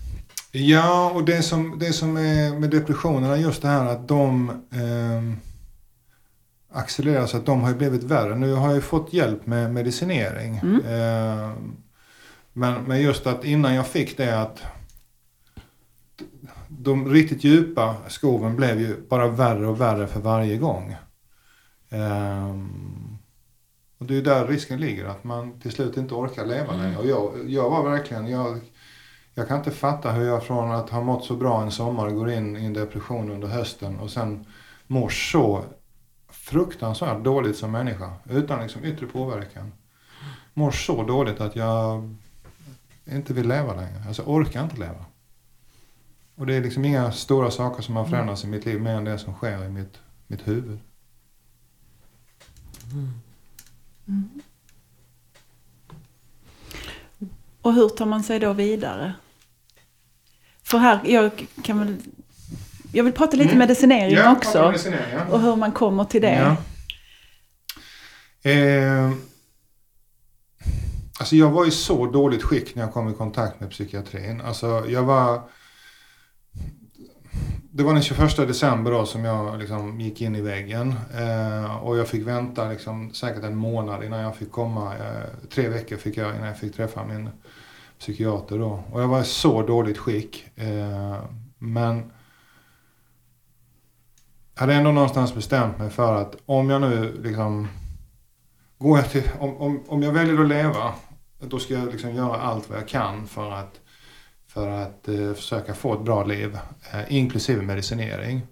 Ja, 0.53 1.11
och 1.11 1.25
det 1.25 1.43
som, 1.43 1.79
det 1.79 1.93
som 1.93 2.17
är 2.17 2.61
med 2.61 2.71
depressionerna 2.71 3.39
just 3.39 3.63
det 3.63 3.69
här 3.69 3.87
att 3.87 4.09
de 4.09 4.51
eh, 4.51 5.39
accelererar 6.79 7.27
så 7.27 7.37
att 7.37 7.47
de 7.47 7.61
har 7.61 7.69
ju 7.69 7.77
blivit 7.77 8.03
värre. 8.03 8.35
Nu 8.35 8.53
har 8.53 8.67
jag 8.67 8.75
ju 8.75 8.81
fått 8.81 9.13
hjälp 9.13 9.47
med 9.47 9.73
medicinering. 9.73 10.61
Mm. 10.63 10.81
Eh, 10.81 11.51
men, 12.53 12.83
men 12.83 13.03
just 13.03 13.27
att 13.27 13.45
innan 13.45 13.75
jag 13.75 13.87
fick 13.87 14.17
det 14.17 14.41
att 14.41 14.63
de 16.85 17.09
riktigt 17.09 17.45
djupa 17.45 17.97
skoven 18.09 18.57
blev 18.57 18.81
ju 18.81 19.09
bara 19.09 19.29
värre 19.29 19.67
och 19.67 19.81
värre 19.81 20.07
för 20.07 20.21
varje 20.21 20.57
gång. 20.57 20.97
Um, 21.91 23.19
och 23.99 24.07
det 24.07 24.17
är 24.17 24.23
där 24.23 24.47
risken 24.47 24.81
ligger, 24.81 25.05
att 25.05 25.25
man 25.25 25.61
till 25.61 25.73
slut 25.73 25.97
inte 25.97 26.15
orkar 26.15 26.47
leva 26.47 26.75
Mm. 26.75 26.83
längre. 26.83 26.99
Och 26.99 27.07
jag, 27.07 27.51
jag 27.51 27.71
var 27.71 27.91
verkligen, 27.91 28.27
jag, 28.29 28.61
jag 29.35 29.49
kan 29.49 29.59
inte 29.59 29.71
fatta 29.71 30.13
hur 30.13 30.27
jag 30.27 30.45
från 30.45 30.73
att 30.73 30.91
ha 30.91 31.01
mått 31.01 31.25
så 31.25 31.37
bra 31.37 31.63
en 31.63 31.71
sommar 31.71 32.11
går 32.11 32.31
in 32.31 32.57
i 32.57 32.65
en 32.65 32.73
depression 32.73 33.31
under 33.31 33.49
hösten 33.49 33.99
och 34.01 34.11
sen 34.11 34.47
mår 34.87 35.09
så 35.09 35.65
fruktansvärt 36.31 37.25
dåligt 37.25 37.57
som 37.57 37.71
människa 37.73 38.13
utan 38.31 38.63
liksom 38.63 38.85
yttre 38.85 39.07
påverkan. 39.07 39.73
Mår 40.55 40.71
så 40.71 41.03
dåligt 41.03 41.41
att 41.41 41.57
jag 41.57 42.15
inte 43.05 43.35
vill 43.35 43.49
leva 43.49 43.75
längre. 43.75 44.03
Alltså 44.09 44.23
orkar 44.23 44.65
inte 44.65 44.77
leva. 44.77 45.05
Och 46.37 46.47
det 46.47 46.55
är 46.55 46.61
liksom 46.61 46.85
inga 46.85 47.13
stora 47.13 47.51
saker 47.51 47.83
som 47.83 47.97
har 47.97 48.05
förändrats 48.05 48.45
i 48.45 48.47
mitt 48.47 48.65
liv 48.65 48.81
mer 48.81 48.91
än 48.95 49.05
det 49.05 49.19
som 49.19 49.35
sker 49.35 49.65
i 49.65 49.69
mitt, 49.69 49.99
mitt 50.27 50.49
huvud. 50.49 50.79
Och 57.63 57.75
hur 57.75 57.89
tar 57.89 58.07
man 58.07 58.23
sig 58.23 58.39
då 58.39 58.53
vidare? 58.53 59.13
För 60.63 60.79
här, 60.79 61.01
jag 61.05 61.47
kan 61.63 61.79
väl... 61.79 61.97
Jag 62.93 63.05
vill 63.05 63.13
prata 63.13 63.37
lite 63.37 63.49
Mm. 63.51 63.59
medicinering 63.59 64.15
Ja, 64.17 64.33
också. 64.33 64.67
medicinering, 64.67 65.13
ja. 65.13 65.25
Och 65.27 65.41
hur 65.41 65.57
man 65.57 65.73
kommer 65.73 66.05
till 66.05 66.23
det. 66.23 66.57
Ja. 68.43 68.51
Eh, 68.51 69.11
alltså 71.19 71.37
jag 71.37 71.51
var 71.51 71.67
i 71.67 71.71
så 71.71 72.07
dåligt 72.07 72.43
skick 72.43 72.75
när 72.75 72.83
jag 72.83 72.93
kom 72.93 73.09
i 73.11 73.15
kontakt 73.15 73.61
med 73.61 73.71
psykiatrin. 73.71 74.41
Alltså 74.41 74.85
jag 74.89 75.03
var... 75.03 75.43
Det 77.71 77.83
var 77.83 77.93
den 77.93 78.03
21 78.03 78.37
december 78.37 78.91
då 78.91 79.07
som 79.07 79.25
jag 79.25 79.59
liksom 79.59 80.01
gick 80.01 80.21
in 80.21 80.37
i 80.37 80.41
väggen. 80.41 80.95
Eh, 81.15 81.77
och 81.77 81.99
jag 81.99 82.09
fick 82.09 82.27
vänta 82.27 82.69
liksom 82.69 83.15
säkert 83.15 83.45
en 83.45 83.57
månad 83.57 84.05
innan 84.05 84.21
jag 84.21 84.37
fick 84.37 84.51
komma. 84.51 84.95
Eh, 84.95 85.49
tre 85.51 85.69
veckor 85.69 85.97
fick 85.97 86.17
jag 86.17 86.35
innan 86.35 86.47
jag 86.47 86.59
fick 86.59 86.77
träffa 86.77 87.05
min 87.05 87.29
psykiater 87.99 88.59
då. 88.59 88.83
Och 88.93 89.03
jag 89.03 89.09
var 89.09 89.21
i 89.21 89.25
så 89.25 89.63
dåligt 89.63 89.99
skick. 89.99 90.47
Eh, 90.57 91.17
men 91.59 92.13
jag 94.55 94.61
hade 94.61 94.75
ändå 94.75 94.93
någonstans 94.93 95.35
bestämt 95.35 95.79
mig 95.79 95.91
för 95.91 96.15
att 96.15 96.37
om 96.47 96.71
jag 96.71 96.81
nu 96.81 97.21
liksom 97.23 97.69
går 98.79 98.99
jag 98.99 99.11
till, 99.11 99.31
om, 99.39 99.57
om, 99.57 99.83
om 99.89 100.03
jag 100.03 100.13
väljer 100.13 100.41
att 100.41 100.49
leva 100.49 100.95
då 101.49 101.59
ska 101.59 101.75
jag 101.75 101.93
liksom 101.93 102.15
göra 102.15 102.37
allt 102.37 102.71
vad 102.71 102.79
jag 102.79 102.89
kan 102.89 103.27
för 103.27 103.51
att, 103.51 103.81
för 104.55 104.69
att 104.69 105.09
eh, 105.09 105.33
försöka 105.35 105.75
få 105.75 105.95
ett 105.95 106.01
bra 106.05 106.25
liv, 106.25 106.59
eh, 106.93 107.01
inklusive 107.17 107.63
medicinering. 107.63 108.43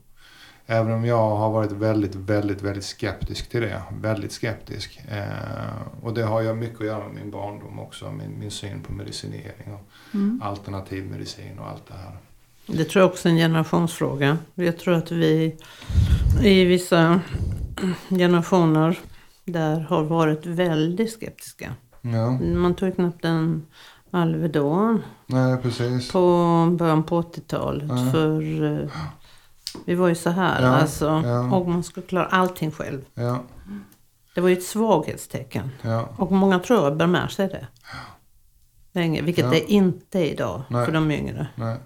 Även 0.67 0.93
om 0.93 1.05
jag 1.05 1.37
har 1.37 1.51
varit 1.51 1.73
väldigt, 1.73 2.15
väldigt, 2.15 2.63
väldigt 2.63 2.85
skeptisk 2.85 3.49
till 3.51 3.61
det. 3.61 3.83
Väldigt 4.01 4.33
skeptisk. 4.33 5.01
Eh, 5.09 6.03
och 6.03 6.15
det 6.15 6.23
har 6.23 6.41
ju 6.41 6.55
mycket 6.55 6.81
att 6.81 6.87
göra 6.87 7.05
med 7.09 7.15
min 7.15 7.31
barndom 7.31 7.79
också, 7.79 8.11
min, 8.13 8.39
min 8.39 8.51
syn 8.51 8.83
på 8.83 8.93
medicinering 8.93 9.75
och 9.75 9.89
Mm. 10.15 10.43
alternativ 10.45 11.11
medicin 11.11 11.59
och 11.59 11.69
allt 11.69 11.87
det 11.89 11.95
här. 11.95 12.17
Det 12.67 12.85
tror 12.85 13.03
jag 13.03 13.11
också 13.11 13.29
är 13.29 13.33
en 13.33 13.39
generationsfråga. 13.39 14.39
Jag 14.55 14.79
tror 14.79 14.95
att 14.95 15.11
vi 15.11 15.57
i 16.43 16.65
vissa 16.65 17.21
generationer 18.09 18.99
där 19.45 19.81
har 19.81 20.03
varit 20.03 20.47
väldigt 20.47 21.13
skeptiska. 21.13 21.75
Ja, 22.01 22.31
Man 22.31 22.75
tog 22.75 22.95
knappt 22.95 23.25
en 23.25 23.67
Alvedon 24.15 25.03
nej 25.27 25.57
precis. 25.63 26.13
på 26.13 26.21
början 26.79 27.03
på 27.03 27.23
80-talet. 27.23 27.89
Ja. 27.89 28.11
För 28.13 28.65
eh, 28.83 28.89
vi 29.85 29.95
var 29.95 30.09
ju 30.09 30.15
så 30.15 30.31
här 30.31 30.63
Ja, 30.63 30.69
alltså. 30.69 31.23
ja. 31.25 31.57
Och 31.57 31.69
man 31.69 31.83
skulle 31.83 32.07
klara 32.07 32.27
allting 32.27 32.71
själv. 32.71 33.01
Ja, 33.15 33.43
Det 34.35 34.41
var 34.41 34.49
ju 34.49 34.57
ett 34.57 34.65
svaghetstecken. 34.65 35.71
ja. 35.83 36.09
Och 36.17 36.33
många 36.33 36.59
tror 36.59 36.85
jag 36.85 36.97
bär 36.97 37.07
med 37.07 37.31
sig 37.31 37.49
det. 37.49 37.67
Länge, 38.93 39.23
vilket 39.23 39.45
Ja. 39.45 39.51
det 39.51 39.73
inte 39.73 40.19
är 40.19 40.25
idag 40.33 40.63
Nej. 40.69 40.85
för 40.87 40.93
de 40.93 41.11
yngre. 41.11 41.47
Nej. 41.55 41.77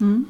Mm. 0.00 0.24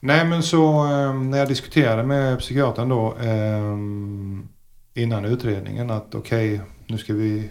Nej 0.00 0.24
men 0.24 0.42
så 0.42 0.84
eh, 0.86 1.14
när 1.14 1.38
jag 1.38 1.48
diskuterade 1.48 2.02
med 2.02 2.38
psykiatern 2.38 2.88
då 2.88 3.16
eh, 3.18 5.02
innan 5.02 5.24
utredningen 5.24 5.90
att 5.90 6.14
okej 6.14 6.60
nu 6.86 6.98
ska 6.98 7.12
vi 7.14 7.50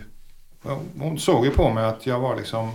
Hon 0.97 1.19
såg 1.19 1.45
ju 1.45 1.51
på 1.51 1.69
mig 1.69 1.85
att 1.85 2.05
jag 2.05 2.19
var 2.19 2.35
liksom 2.35 2.71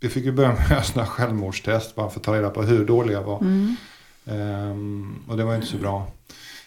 Vi 0.00 0.08
fick 0.08 0.24
ju 0.24 0.32
börja 0.32 0.48
med 0.48 0.58
här 0.68 1.04
självmordstest 1.04 1.94
bara 1.94 2.10
för 2.10 2.20
att 2.20 2.24
ta 2.24 2.34
reda 2.34 2.50
på 2.50 2.62
hur 2.62 2.84
dålig 2.84 3.14
jag 3.14 3.22
var. 3.22 3.40
Mm. 3.40 3.76
Ehm, 4.26 5.24
och 5.28 5.36
det 5.36 5.44
var 5.44 5.54
inte 5.54 5.66
så 5.66 5.76
bra. 5.76 6.06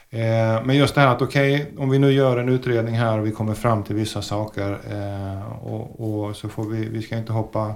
Eh, 0.10 0.66
men 0.66 0.76
just 0.76 0.96
det 0.96 1.02
här 1.02 1.08
att 1.08 1.22
okej, 1.22 1.74
om 1.78 1.90
vi 1.90 2.00
nu 2.00 2.12
gör 2.12 2.38
en 2.38 2.50
utredning 2.50 2.96
här 2.96 3.20
och 3.20 3.28
vi 3.28 3.32
kommer 3.32 3.54
fram 3.54 3.84
till 3.84 3.96
vissa 3.96 4.22
saker 4.22 4.80
eh, 4.90 5.52
och, 5.52 6.00
och 6.00 6.36
så 6.36 6.50
får 6.50 6.66
vi, 6.66 6.86
vi 6.86 7.02
ska 7.02 7.18
inte 7.18 7.34
hoppa, 7.34 7.74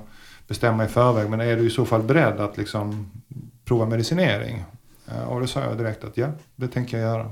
bestämma 0.48 0.86
i 0.86 0.88
förväg, 0.88 1.30
men 1.30 1.42
är 1.42 1.56
du 1.56 1.68
i 1.68 1.70
så 1.70 1.86
fall 1.86 2.04
beredd 2.04 2.40
att 2.40 2.58
liksom 2.58 3.12
prova 3.66 3.86
medicinering? 3.86 4.64
Eh, 5.08 5.24
och 5.24 5.42
då 5.42 5.48
sa 5.48 5.60
jag 5.60 5.78
direkt 5.78 6.04
att 6.04 6.18
ja, 6.18 6.28
det 6.56 6.68
tänker 6.68 6.98
jag 6.98 7.08
göra. 7.08 7.32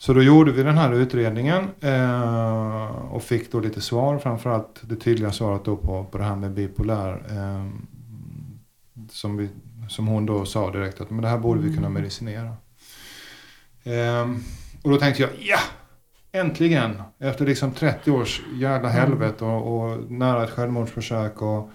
Så 0.00 0.12
då 0.12 0.22
gjorde 0.22 0.52
vi 0.52 0.62
den 0.62 0.78
här 0.78 0.92
utredningen 0.92 1.68
eh, 1.80 2.84
och 3.10 3.22
fick 3.22 3.52
då 3.52 3.60
lite 3.60 3.80
svar, 3.80 4.18
framförallt 4.18 4.80
det 4.82 4.96
tydliga 4.96 5.32
svaret 5.32 5.64
då 5.64 5.76
på, 5.76 6.04
på 6.04 6.18
det 6.18 6.24
här 6.24 6.36
med 6.36 6.50
bipolär. 6.50 7.22
Eh, 7.30 7.66
som, 9.10 9.36
vi, 9.36 9.48
som 9.88 10.06
hon 10.06 10.26
då 10.26 10.44
sa 10.44 10.70
direkt 10.70 11.00
att 11.00 11.10
men 11.10 11.22
det 11.22 11.28
här 11.28 11.38
borde 11.38 11.60
vi 11.60 11.76
kunna 11.76 11.88
medicinera. 11.88 12.56
Ehm, 13.84 14.42
och 14.82 14.90
då 14.90 14.96
tänkte 14.96 15.22
jag, 15.22 15.30
ja! 15.38 15.58
Äntligen! 16.32 17.02
Efter 17.18 17.46
liksom 17.46 17.72
30 17.72 18.10
års 18.10 18.42
jävla 18.54 18.88
helvete 18.88 19.44
och, 19.44 19.80
och 19.80 20.10
nära 20.10 20.44
ett 20.44 20.50
självmordsförsök 20.50 21.42
och 21.42 21.70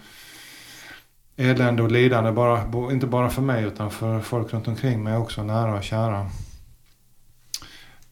elände 1.36 1.84
och 1.84 1.92
lidande, 1.92 2.32
bara, 2.32 2.92
inte 2.92 3.08
bara 3.08 3.30
för 3.30 3.42
mig 3.42 3.64
utan 3.64 3.92
för 3.92 4.20
folk 4.20 4.54
runt 4.54 4.68
omkring 4.68 5.04
mig 5.04 5.18
också, 5.18 5.44
nära 5.44 5.78
och 5.78 5.84
kära. 5.84 6.30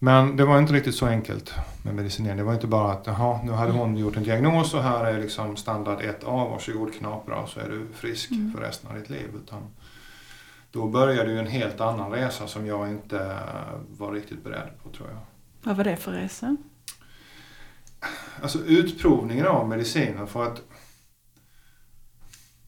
Men 0.04 0.38
det 0.38 0.46
var 0.46 0.60
inte 0.60 0.74
riktigt 0.74 0.96
så 0.96 1.06
enkelt 1.06 1.54
med 1.84 1.96
medicinering. 1.96 2.38
Det 2.38 2.44
var 2.44 2.54
inte 2.54 2.68
bara 2.68 2.92
att 2.92 3.08
jaha, 3.08 3.40
nu 3.44 3.52
hade 3.52 3.72
hon 3.72 3.98
gjort 3.98 4.18
en 4.18 4.24
diagnos 4.24 4.74
och 4.74 4.84
här 4.84 5.06
är 5.06 5.20
liksom 5.20 5.56
standard 5.56 6.02
1A, 6.02 6.50
varsågod 6.50 6.94
knapra 6.94 7.36
och 7.36 7.50
så 7.50 7.60
är 7.60 7.70
du 7.70 7.88
frisk 7.94 8.32
Mm. 8.32 8.54
för 8.54 8.62
resten 8.62 8.90
av 8.90 9.00
ditt 9.00 9.10
liv. 9.10 9.30
Utan 9.44 9.62
då 10.72 10.88
började 10.88 11.32
ju 11.32 11.40
en 11.40 11.48
helt 11.48 11.82
annan 11.82 12.12
resa 12.12 12.48
som 12.48 12.66
jag 12.68 12.90
inte 12.90 13.38
var 13.98 14.12
riktigt 14.12 14.44
beredd 14.44 14.70
på 14.84 14.90
tror 14.90 15.10
jag. 15.10 15.20
Vad 15.64 15.78
var 15.78 15.84
det 15.84 15.96
för 15.96 16.12
resa? 16.12 16.58
Alltså 18.42 18.60
utprovningen 18.60 19.48
av 19.48 19.70
mediciner 19.70 20.26
för 20.26 20.44
att 20.44 20.62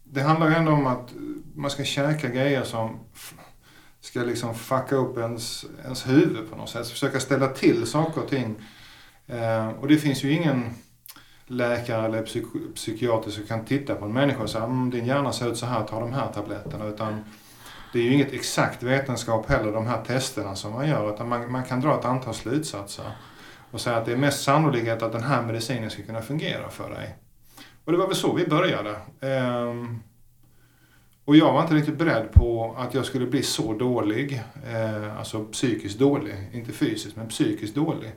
det 0.04 0.22
handlar 0.22 0.50
ju 0.50 0.56
ändå 0.56 0.72
om 0.72 0.88
att 0.88 1.14
man 1.56 1.72
ska 1.72 1.84
käka 1.84 2.30
grejer 2.30 2.64
som 2.64 3.00
ska 4.06 4.20
liksom 4.20 4.56
fucka 4.56 4.96
upp 4.96 5.18
ens, 5.18 5.66
ens 5.84 6.08
huvud 6.08 6.50
på 6.50 6.56
något 6.56 6.70
sätt. 6.70 6.88
Försöka 6.88 7.20
ställa 7.20 7.48
till 7.48 7.86
saker 7.86 8.22
och 8.22 8.30
ting. 8.30 8.56
Eh, 9.28 9.68
och 9.70 9.88
det 9.88 9.98
finns 9.98 10.24
ju 10.24 10.32
ingen 10.32 10.74
läkare 11.48 12.06
eller 12.06 12.24
psyk- 12.24 12.74
psykiater 12.76 13.32
som 13.32 13.44
kan 13.44 13.66
titta 13.66 13.96
på 13.96 14.06
en 14.06 14.14
människa 14.14 14.44
och 14.44 14.50
säga 14.50 14.64
mm, 14.64 14.90
din 14.90 15.06
hjärna 15.06 15.34
ser 15.34 15.52
ut 15.52 15.58
så 15.58 15.66
här, 15.66 15.84
ta 15.84 16.00
de 16.00 16.14
här 16.14 16.32
tabletterna. 16.34 16.86
Utan 16.86 17.24
det 17.94 18.00
är 18.00 18.04
ju 18.04 18.14
inget 18.14 18.34
exakt 18.34 18.84
vetenskap 18.84 19.50
heller, 19.50 19.72
de 19.72 19.88
här 19.88 20.04
testerna 20.04 20.56
som 20.56 20.74
man 20.74 20.88
gör. 20.90 21.14
Utan 21.14 21.30
man, 21.30 21.52
man 21.52 21.64
kan 21.64 21.82
dra 21.82 22.00
ett 22.00 22.06
antal 22.06 22.34
slutsatser 22.34 23.06
och 23.72 23.82
säga 23.82 23.98
att 23.98 24.06
det 24.06 24.12
är 24.12 24.18
mest 24.18 24.44
sannolikt 24.44 25.02
att 25.02 25.12
den 25.12 25.24
här 25.24 25.42
medicinen 25.42 25.90
ska 25.90 26.04
kunna 26.04 26.22
fungera 26.22 26.70
för 26.70 26.90
dig. 26.90 27.16
Och 27.86 27.92
det 27.92 27.98
var 27.98 28.08
väl 28.08 28.16
så 28.16 28.34
vi 28.34 28.48
började. 28.48 28.90
Eh, 29.20 29.74
och 31.26 31.36
jag 31.36 31.54
var 31.54 31.62
inte 31.62 31.74
riktigt 31.74 31.98
beredd 31.98 32.32
på 32.32 32.76
att 32.78 32.94
jag 32.94 33.06
skulle 33.06 33.26
bli 33.26 33.44
så 33.44 33.74
dålig, 33.74 34.44
eh, 34.74 35.18
alltså 35.18 35.44
psykiskt 35.46 36.00
dålig, 36.00 36.36
inte 36.54 36.72
fysiskt 36.72 37.16
men 37.16 37.28
psykiskt 37.28 37.76
dålig. 37.76 38.12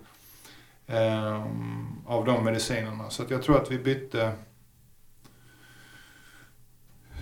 ehm, 0.87 1.87
av 2.07 2.25
de 2.25 2.45
medicinerna. 2.45 3.11
Så 3.11 3.25
jag 3.29 3.43
tror 3.43 3.63
att 3.63 3.71
vi 3.71 3.79
bytte 3.79 4.33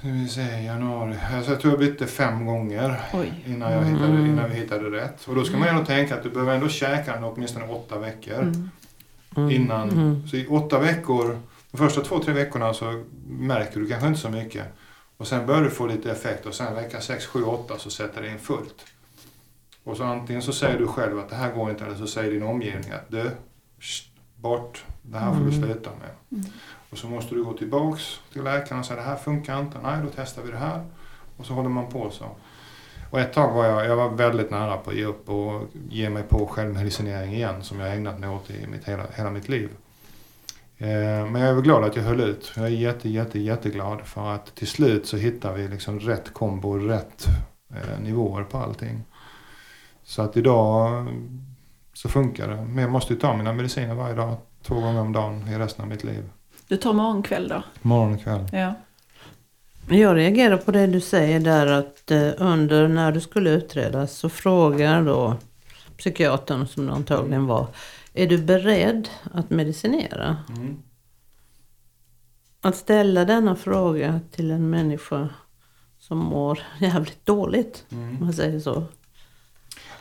vi 0.02 0.28
se, 0.28 0.62
januari. 0.62 1.14
Alltså 1.35 1.50
jag 1.50 1.61
tror 1.61 1.73
jag 1.73 1.81
bytte 1.81 2.07
fem 2.07 2.47
gånger 2.47 3.00
Oj. 3.14 3.45
innan, 3.47 3.73
jag 3.73 3.85
hittade, 3.85 4.12
innan 4.28 4.50
vi 4.50 4.57
hittade 4.57 4.90
rätt. 4.90 5.25
Och 5.28 5.35
då 5.35 5.45
ska 5.45 5.57
man 5.59 5.69
ändå 5.69 5.85
tänka 5.85 6.14
att 6.16 6.23
du 6.23 6.31
behöver 6.31 6.55
ändå 6.55 6.69
käka 6.69 7.12
den 7.12 7.25
åtminstone 7.25 7.66
åtta 7.66 7.99
veckor 7.99 8.43
Mm. 8.43 8.71
Mm. 9.37 9.50
innan. 9.50 9.90
Mm. 9.90 10.28
Så 10.28 10.37
i 10.37 10.47
åtta 10.47 10.78
veckor, 10.78 11.38
de 11.71 11.78
första 11.78 12.00
två, 12.00 12.19
tre 12.19 12.33
veckorna 12.33 12.75
så 12.75 13.05
märker 13.28 13.81
du 13.81 13.87
kanske 13.88 14.09
inte 14.09 14.21
så 14.21 14.28
mycket. 14.31 14.64
Och 15.16 15.26
sen 15.26 15.46
börjar 15.46 15.62
du 15.62 15.70
få 15.70 15.87
lite 15.87 16.11
effekt 16.11 16.46
och 16.46 16.54
sen 16.54 16.75
vecka 16.75 17.00
6, 17.00 17.26
7, 17.26 17.44
8 17.44 17.78
så 17.78 17.90
sätter 17.90 18.23
det 18.23 18.28
in 18.28 18.38
fullt. 18.38 18.85
Och 19.85 19.96
så 19.96 20.04
antingen 20.04 20.42
så 20.42 20.52
säger 20.52 20.78
du 20.78 20.87
själv 20.87 21.18
att 21.18 21.28
det 21.28 21.37
här 21.37 21.52
går 21.52 21.70
inte 21.70 21.85
eller 21.85 21.96
så 21.96 22.06
säger 22.06 22.30
din 22.32 22.42
omgivning 22.42 22.90
att 22.92 23.08
du, 23.08 23.30
sh, 23.78 24.04
bort, 24.37 24.85
det 25.02 25.18
här 25.18 25.32
får 25.35 25.40
du 25.40 25.49
Mm. 25.56 25.62
sluta 25.62 25.90
med. 25.90 26.38
Mm. 26.38 26.52
Och 26.90 26.99
så 26.99 27.06
måste 27.06 27.35
du 27.35 27.44
gå 27.44 27.52
tillbaks 27.52 28.20
till 28.32 28.42
läkaren 28.44 28.80
och 28.80 28.87
säga 28.87 29.00
det 29.00 29.06
här 29.06 29.16
funkar 29.16 29.61
inte, 29.61 29.78
nej 29.82 29.99
då 30.02 30.08
testar 30.16 30.42
vi 30.42 30.50
det 30.50 30.56
här. 30.58 30.85
Och 31.37 31.46
så 31.46 31.52
håller 31.52 31.68
man 31.68 31.87
på 31.90 32.11
så. 32.11 32.26
Och 33.11 33.20
ett 33.20 33.32
tag 33.32 33.52
var 33.54 33.64
jag, 33.64 33.87
jag 33.87 33.96
var 33.96 34.08
väldigt 34.11 34.50
nära 34.50 34.76
på 34.76 34.90
att 34.90 34.96
ge 34.96 35.04
upp 35.04 35.28
och 35.28 35.62
ge 35.90 36.11
mig 36.11 36.23
på 36.23 36.46
självmedicinering 36.46 37.32
igen 37.35 37.62
som 37.62 37.80
jag 37.80 37.94
ägnat 37.96 38.18
mig 38.18 38.28
åt 38.28 38.50
i 38.50 38.66
mitt, 38.66 38.85
hela, 38.85 39.04
hela 39.14 39.30
mitt 39.30 39.49
liv. 39.49 39.70
Eh, 40.78 40.88
men 41.30 41.35
jag 41.35 41.50
är 41.50 41.54
väl 41.54 41.62
glad 41.62 41.85
att 41.85 41.97
jag 41.97 42.02
höll 42.02 42.21
ut. 42.21 42.52
Jag 42.56 42.64
är 42.64 42.71
jätte, 42.71 43.09
jätte, 43.09 43.38
jätteglad 43.38 44.00
för 44.04 44.35
att 44.35 44.54
till 44.54 44.66
slut 44.66 45.06
så 45.06 45.16
hittar 45.16 45.52
vi 45.52 45.68
liksom 45.68 46.00
rätt 46.00 46.35
kombo, 46.35 46.78
rätt 46.78 47.26
eh, 47.71 48.00
nivåer 48.00 48.42
på 48.42 48.59
allting. 48.59 49.04
Så 50.04 50.23
att 50.23 50.37
idag 50.37 51.06
så 51.92 52.09
funkar 52.09 52.49
det. 52.49 52.56
Men 52.56 52.78
jag 52.78 52.90
måste 52.90 53.12
ju 53.12 53.18
ta 53.18 53.37
mina 53.37 53.52
mediciner 53.52 53.95
varje 53.95 54.14
dag, 54.14 54.37
två 54.62 54.75
gånger 54.75 55.00
om 55.00 55.12
dagen 55.12 55.49
i 55.49 55.59
resten 55.59 55.83
av 55.83 55.88
mitt 55.88 56.04
liv. 56.04 56.30
Du 56.68 56.76
tar 56.76 56.92
morgonkväll 56.92 57.49
då? 57.49 57.62
Morgon 57.83 58.14
och 58.14 58.23
kväll. 58.23 58.49
Ja. 58.52 58.75
Jag 59.88 60.16
reagerar 60.16 60.56
på 60.56 60.71
det 60.71 60.87
du 60.87 61.00
säger 61.00 61.40
där 61.40 61.66
att 61.66 62.11
eh, 62.11 62.30
under 62.38 62.88
när 62.88 63.12
du 63.12 63.21
skulle 63.21 63.50
utredas 63.50 64.12
så 64.12 64.28
frågar 64.28 65.02
då 65.02 65.37
psykiatern 65.99 66.66
som 66.66 66.87
det 66.87 66.92
antagligen 66.92 67.47
var. 67.47 67.66
Är 68.16 68.26
du 68.26 68.38
beredd 68.38 69.08
att 69.32 69.50
medicinera? 69.50 70.37
Mm. 70.56 70.76
Att 72.61 72.76
ställa 72.76 73.25
denna 73.25 73.56
fråga 73.56 74.20
till 74.32 74.50
en 74.50 74.70
människa 74.70 75.28
som 75.99 76.18
mår 76.18 76.58
jävligt 76.80 77.26
dåligt. 77.26 77.85
Om 77.90 77.99
Mm. 77.99 78.16
man 78.20 78.32
säger 78.32 78.61
så. 78.61 78.85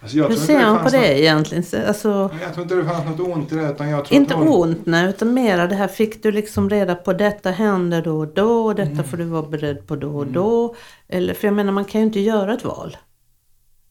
Alltså 0.02 0.18
Hur 0.28 0.36
ser 0.36 0.60
han 0.60 0.84
på 0.84 0.90
det 0.90 1.22
egentligen? 1.22 1.64
Så- 1.64 1.86
Alltså, 1.88 2.32
jag 2.42 2.54
tror 2.54 2.64
inte 2.64 2.76
det 2.76 2.86
fanns 2.86 3.06
något 3.20 3.36
ont 3.36 3.52
i 3.52 3.56
det. 3.56 3.72
Utan 3.72 3.90
jag 3.90 4.06
tror 4.06 4.20
inte 4.22 4.34
hon, 4.36 4.48
ont 4.48 4.86
nej, 4.86 5.10
utan 5.10 5.34
mera 5.34 5.68
det 5.68 5.76
här 5.76 5.88
fick 5.88 6.24
du 6.24 6.32
liksom 6.32 6.70
reda 6.70 6.96
på 6.96 7.14
detta 7.14 7.52
händer 7.52 8.02
då 8.02 8.18
och 8.20 8.28
då. 8.34 8.66
Och 8.66 8.76
detta 8.76 8.92
Mm. 8.92 9.04
får 9.04 9.18
du 9.18 9.24
vara 9.24 9.48
beredd 9.50 9.88
på 9.88 9.96
då 9.96 10.16
och 10.16 10.22
Mm. 10.22 10.34
då. 10.34 10.76
Eller, 11.08 11.34
för 11.34 11.48
jag 11.48 11.54
menar 11.54 11.72
man 11.72 11.86
kan 11.86 12.02
ju 12.02 12.08
inte 12.08 12.20
göra 12.20 12.54
ett 12.54 12.64
val. 12.66 12.98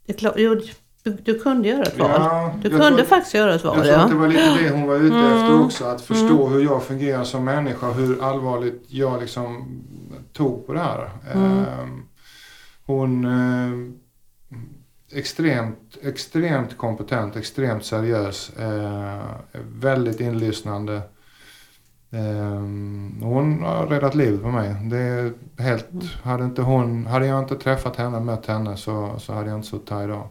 Det 0.06 0.12
är 0.12 0.16
klart, 0.18 0.34
jo, 0.36 0.60
du, 1.04 1.10
du 1.24 1.38
kunde 1.38 1.68
göra 1.68 1.82
ett 1.82 1.98
val. 1.98 2.10
Ja, 2.14 2.54
Du 2.62 2.70
kunde 2.70 2.88
tror, 2.96 3.04
faktiskt 3.04 3.34
göra 3.34 3.54
ett 3.54 3.64
val 3.64 3.76
Jag 3.76 3.86
tror 3.86 3.96
att 4.04 4.08
det 4.08 4.14
ja. 4.14 4.20
var 4.20 4.28
lite 4.28 4.62
det 4.62 4.70
hon 4.70 4.86
var 4.86 4.96
ute 4.96 5.14
Mm. 5.16 5.26
efter 5.36 5.64
också. 5.64 5.84
Att 5.84 6.00
förstå 6.02 6.40
Mm. 6.46 6.52
hur 6.52 6.64
jag 6.64 6.82
fungerar 6.82 7.24
som 7.24 7.44
människa. 7.44 7.90
Hur 7.90 8.24
allvarligt 8.24 8.82
jag 8.88 9.20
liksom 9.20 9.66
tog 10.32 10.66
på 10.66 10.72
det 10.72 10.80
här. 10.80 11.10
Mm. 11.34 11.52
Ehm, 11.58 12.02
Hon 12.86 13.24
eh, 13.24 15.18
extremt, 15.18 15.96
extremt 16.02 16.76
kompetent, 16.78 17.36
extremt 17.36 17.84
seriös. 17.84 18.50
eh, 18.58 19.20
väldigt 19.80 20.20
inlyssnande. 20.20 21.02
Ehm, 22.12 23.14
hon 23.22 23.62
har 23.62 23.86
räddat 23.86 24.14
livet 24.14 24.42
på 24.42 24.48
mig. 24.48 24.74
Det 24.90 24.98
är 24.98 25.32
helt, 25.62 25.86
hade, 26.22 26.44
inte 26.44 26.62
hon, 26.62 27.06
hade 27.06 27.26
jag 27.26 27.38
inte 27.38 27.54
träffat 27.56 27.96
henne, 27.96 28.20
mött 28.20 28.46
henne 28.46 28.76
så, 28.76 29.14
så 29.18 29.32
hade 29.32 29.48
jag 29.48 29.58
inte 29.58 29.68
suttit 29.68 29.90
här 29.90 30.04
idag. 30.04 30.28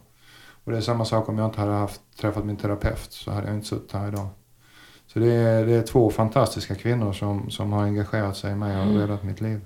Och 0.64 0.72
det 0.72 0.78
är 0.78 0.82
samma 0.82 1.06
sak 1.06 1.30
om 1.30 1.38
jag 1.38 1.48
inte 1.48 1.60
hade 1.62 1.74
haft, 1.74 2.02
träffat 2.20 2.46
min 2.46 2.58
terapeut 2.58 3.08
så 3.12 3.32
hade 3.32 3.48
jag 3.48 3.56
inte 3.56 3.68
suttit 3.68 3.92
här 3.92 4.08
idag. 4.08 4.28
Så 5.08 5.20
det 5.20 5.32
är, 5.34 5.66
det 5.66 5.74
är 5.74 5.82
två 5.82 6.10
fantastiska 6.10 6.76
kvinnor 6.76 7.14
som, 7.14 7.50
som 7.50 7.74
har 7.74 7.84
engagerat 7.84 8.38
sig 8.38 8.52
i 8.52 8.56
mig 8.56 8.78
och 8.78 8.84
Mm. 8.84 8.98
räddat 8.98 9.24
mitt 9.24 9.42
liv. 9.42 9.62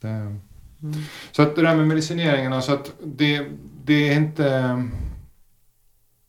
Det, 0.00 0.08
Mm. 0.08 0.94
så 1.32 1.42
att 1.42 1.56
det 1.56 1.62
där 1.62 1.76
med 1.76 1.86
medicineringen, 1.86 2.52
alltså 2.52 2.72
att 2.72 2.92
det, 3.04 3.46
det 3.84 4.08
är 4.08 4.16
inte 4.16 4.42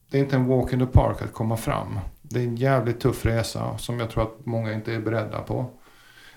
det 0.10 0.18
är 0.18 0.22
inte 0.22 0.36
en 0.36 0.48
walk 0.48 0.74
in 0.74 0.80
the 0.80 0.86
park 0.86 1.22
att 1.22 1.34
komma 1.34 1.58
fram. 1.58 2.00
Det 2.22 2.40
är 2.40 2.44
en 2.44 2.56
jävligt 2.56 3.00
tuff 3.00 3.26
resa 3.26 3.78
som 3.78 4.00
jag 4.00 4.10
tror 4.10 4.24
att 4.24 4.46
många 4.46 4.74
inte 4.74 4.94
är 4.94 5.00
beredda 5.00 5.40
på. 5.42 5.66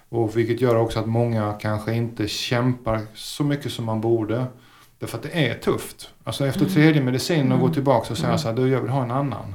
Och 0.09 0.37
vilket 0.37 0.61
gör 0.61 0.77
också 0.77 1.01
att 1.01 1.07
många 1.09 1.53
kanske 1.61 1.95
inte 1.95 2.29
kämpar 2.29 3.01
så 3.15 3.45
mycket 3.45 3.73
som 3.73 3.85
man 3.85 4.01
borde. 4.01 4.47
Därför 5.03 5.17
att 5.19 5.23
det 5.23 5.49
är 5.49 5.55
tufft. 5.55 6.11
Alltså 6.25 6.47
efter 6.47 6.61
Mm. 6.61 6.73
tredje 6.73 7.03
medicin 7.03 7.53
och 7.53 7.59
gå 7.59 7.65
Mm. 7.65 7.75
tillbaka 7.75 8.11
och 8.11 8.17
säga 8.19 8.29
Mm. 8.29 8.39
så 8.39 8.49
här, 8.49 8.57
du 8.57 8.69
jag 8.69 8.81
vill 8.81 8.91
ha 8.91 9.03
en 9.03 9.11
annan. 9.11 9.55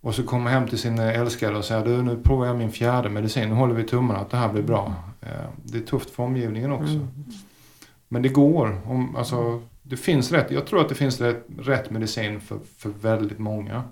Och 0.00 0.14
så 0.14 0.22
kommer 0.22 0.50
hem 0.50 0.68
till 0.68 0.78
sin 0.78 0.98
älskade 0.98 1.56
och 1.58 1.64
säger, 1.64 1.84
du 1.84 2.02
nu 2.02 2.16
provar 2.22 2.46
jag 2.46 2.56
min 2.56 2.70
fjärde 2.72 3.08
medicin, 3.08 3.48
nu 3.48 3.54
håller 3.54 3.74
vi 3.74 3.84
tummarna 3.84 4.20
att 4.20 4.30
det 4.30 4.36
här 4.36 4.52
blir 4.52 4.62
bra. 4.62 4.94
Eh, 5.20 5.28
Det 5.62 5.78
är 5.78 5.82
tufft 5.82 6.10
för 6.10 6.22
omgivningen 6.22 6.72
också. 6.72 6.92
Mm. 6.92 7.08
Men 8.08 8.22
det 8.22 8.28
går. 8.28 8.80
Om, 8.86 9.16
alltså, 9.16 9.62
det 9.82 9.96
finns 9.96 10.32
rätt, 10.32 10.50
jag 10.50 10.66
tror 10.66 10.80
att 10.80 10.88
det 10.88 10.94
finns 10.94 11.20
rätt, 11.20 11.46
rätt 11.58 11.90
medicin 11.90 12.40
för, 12.40 12.58
för 12.78 12.88
väldigt 13.00 13.38
många. 13.38 13.82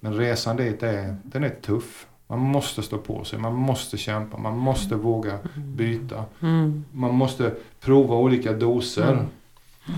Men 0.00 0.14
resan 0.14 0.56
dit 0.56 0.82
är, 0.82 1.16
den 1.22 1.44
är 1.44 1.48
tuff. 1.48 2.06
Man 2.26 2.38
måste 2.38 2.82
stå 2.82 2.98
på 2.98 3.24
sig, 3.24 3.38
man 3.38 3.54
måste 3.54 3.96
kämpa, 3.98 4.38
man 4.38 4.58
måste 4.58 4.94
våga 4.94 5.38
byta. 5.56 6.24
Mm. 6.42 6.84
Man 6.92 7.14
måste 7.14 7.54
prova 7.80 8.16
olika 8.16 8.52
doser. 8.52 9.26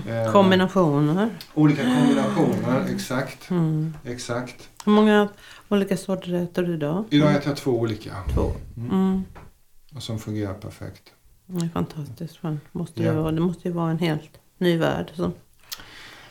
Eh, 0.09 0.31
Kombinationer. 0.31 1.29
olika 1.53 1.83
kombinationer, 1.83 2.85
exakt. 2.95 3.49
Mm. 3.49 3.93
Exakt. 4.05 4.69
Hur 4.85 4.91
många 4.91 5.27
olika 5.69 5.97
sorter 5.97 6.33
äter 6.33 6.63
du 6.63 6.73
idag? 6.73 7.03
Idag 7.09 7.31
äter 7.35 7.47
jag 7.47 7.57
två 7.57 7.71
olika. 7.79 8.11
Två. 8.33 8.51
Mm. 8.77 8.91
Mm. 8.91 9.23
Som 9.97 10.19
fungerar 10.19 10.53
perfekt. 10.53 11.03
Det 11.45 11.65
är 11.65 11.69
fantastiskt. 11.69 12.39
Det 12.41 12.57
måste, 12.71 13.03
Ja. 13.03 13.13
vara, 13.21 13.31
det 13.31 13.41
måste 13.41 13.67
ju 13.67 13.73
vara 13.73 13.91
en 13.91 13.99
helt 13.99 14.39
ny 14.57 14.77
värld. 14.77 15.11
Som, 15.15 15.33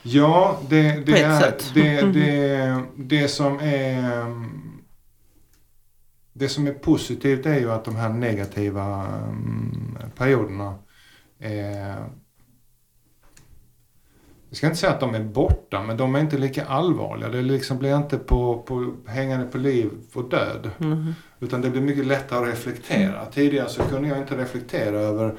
Ja, 0.04 0.58
det, 0.68 0.82
det 1.06 1.22
är 1.22 1.54
det, 1.74 1.98
Mm. 2.00 2.12
det, 2.12 2.84
det 2.96 3.28
som 3.28 3.60
är 3.60 4.24
det 6.32 6.48
som 6.48 6.66
är 6.66 6.72
positivt 6.72 7.46
är 7.46 7.58
ju 7.58 7.72
att 7.72 7.84
de 7.84 7.96
här 7.96 8.08
negativa 8.08 9.06
mm, 9.28 9.96
perioderna 10.16 10.74
är 11.38 11.96
jag 14.52 14.56
ska 14.56 14.66
inte 14.66 14.78
säga 14.78 14.92
att 14.92 15.00
de 15.00 15.14
är 15.14 15.20
borta, 15.24 15.82
men 15.82 15.96
de 15.96 16.14
är 16.14 16.20
inte 16.20 16.38
lika 16.38 16.64
allvarliga. 16.64 17.28
Det 17.28 17.42
liksom 17.42 17.78
blir 17.78 17.96
inte 17.96 18.18
på, 18.18 18.58
på 18.62 18.92
hängande 19.06 19.46
på 19.46 19.58
liv 19.58 19.90
och 20.12 20.28
död. 20.28 20.70
mm. 20.80 21.14
Utan 21.40 21.60
det 21.60 21.70
blir 21.70 21.80
mycket 21.82 22.06
lättare 22.06 22.38
att 22.42 22.48
reflektera. 22.48 23.26
Tidigare 23.26 23.68
så 23.68 23.82
kunde 23.82 24.08
jag 24.08 24.18
inte 24.18 24.36
reflektera 24.36 24.96
över 25.00 25.34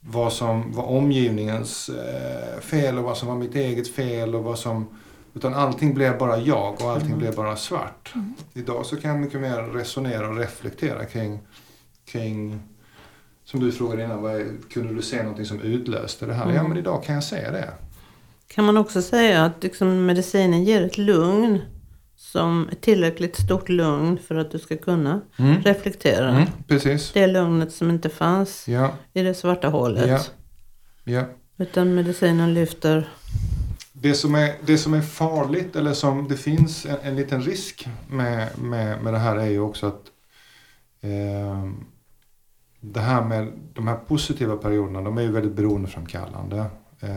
vad 0.00 0.32
som 0.32 0.72
var 0.72 0.84
omgivningens 0.84 1.88
eh, 1.88 2.60
fel 2.60 2.98
och 2.98 3.04
vad 3.04 3.16
som 3.16 3.28
var 3.28 3.36
mitt 3.36 3.54
eget 3.54 3.88
fel. 3.94 4.34
Och 4.34 4.44
vad 4.44 4.58
som, 4.58 4.88
utan 5.34 5.54
allting 5.54 5.94
blev 5.94 6.18
bara 6.18 6.38
jag 6.38 6.72
och 6.82 6.90
allting 6.90 7.06
Mm. 7.08 7.18
blev 7.18 7.34
bara 7.34 7.56
svart. 7.56 8.14
Idag 8.54 8.86
så 8.86 8.96
kan 8.96 9.10
jag 9.10 9.20
mycket 9.20 9.40
mer 9.40 9.62
resonera 9.62 10.28
och 10.28 10.36
reflektera 10.36 11.04
kring, 11.04 11.38
kring 12.04 12.60
som 13.44 13.60
du 13.60 13.72
frågade 13.72 14.04
innan, 14.04 14.22
vad 14.22 14.34
är, 14.34 14.46
kunde 14.72 14.94
du 14.94 15.02
se 15.02 15.22
någonting 15.22 15.44
som 15.46 15.60
utlöste 15.60 16.26
det 16.26 16.34
här? 16.34 16.44
Ja 16.46 16.50
Mm. 16.58 16.68
men 16.68 16.78
idag 16.78 17.04
kan 17.04 17.14
jag 17.14 17.24
se 17.24 17.50
det. 17.50 17.68
Kan 18.54 18.64
man 18.64 18.76
också 18.76 19.02
säga 19.02 19.44
att 19.44 19.62
liksom 19.62 20.06
medicinen 20.06 20.64
ger 20.64 20.82
ett 20.82 20.98
lugn 20.98 21.60
som 22.16 22.68
är 22.70 22.74
tillräckligt 22.74 23.36
stort 23.36 23.68
lugn 23.68 24.18
för 24.18 24.34
att 24.34 24.50
du 24.50 24.58
ska 24.58 24.76
kunna 24.76 25.20
reflektera. 25.64 26.28
Mm, 26.28 26.48
precis. 26.68 27.12
Det 27.12 27.26
lugnet 27.26 27.72
som 27.72 27.90
inte 27.90 28.08
fanns 28.08 28.68
Ja, 28.68 28.92
i 29.12 29.22
det 29.22 29.34
svarta 29.34 29.68
hålet. 29.68 30.08
Ja. 30.08 30.20
ja. 31.12 31.24
Utan 31.56 31.94
medicinen 31.94 32.54
lyfter. 32.54 33.08
Det 33.92 34.14
som, 34.14 34.34
är, 34.34 34.54
det 34.66 34.78
som 34.78 34.94
är 34.94 35.00
farligt, 35.00 35.76
eller 35.76 35.92
som 35.92 36.28
det 36.28 36.36
finns 36.36 36.86
en, 36.86 36.96
en 37.02 37.16
liten 37.16 37.42
risk 37.42 37.88
med, 38.08 38.48
med, 38.58 39.02
med 39.02 39.12
det 39.12 39.18
här 39.18 39.36
är 39.36 39.50
ju 39.50 39.60
också 39.60 39.86
att 39.86 40.02
eh, 41.00 41.70
det 42.80 43.00
här 43.00 43.24
med 43.24 43.52
de 43.74 43.88
här 43.88 43.96
positiva 43.96 44.56
perioderna, 44.56 45.02
de 45.02 45.18
är 45.18 45.22
ju 45.22 45.30
väldigt 45.32 45.52
beroendeframkallande 45.52 46.64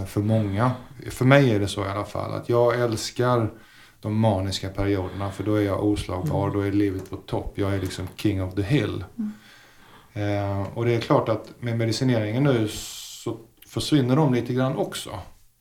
för 0.07 0.21
många. 0.21 0.71
För 1.09 1.25
mig 1.25 1.51
är 1.51 1.59
det 1.59 1.67
så 1.67 1.85
i 1.85 1.87
alla 1.87 2.05
fall, 2.05 2.33
att 2.33 2.49
jag 2.49 2.79
älskar 2.79 3.49
de 4.01 4.15
maniska 4.15 4.69
perioderna 4.69 5.31
för 5.31 5.43
då 5.43 5.55
är 5.55 5.61
jag 5.61 5.83
oslagbar, 5.83 6.51
då 6.51 6.61
är 6.61 6.71
livet 6.71 7.09
på 7.09 7.15
topp. 7.15 7.53
Jag 7.55 7.73
är 7.73 7.79
liksom 7.79 8.07
king 8.15 8.43
of 8.43 8.55
the 8.55 8.61
hill. 8.61 9.03
Eh, 10.13 10.61
och 10.73 10.85
det 10.85 10.95
är 10.95 11.01
klart 11.01 11.29
att 11.29 11.53
med 11.59 11.77
medicineringen 11.77 12.43
nu 12.43 12.67
så 12.67 13.37
försvinner 13.67 14.15
de 14.15 14.33
lite 14.33 14.53
grann 14.53 14.75
också. 14.75 15.09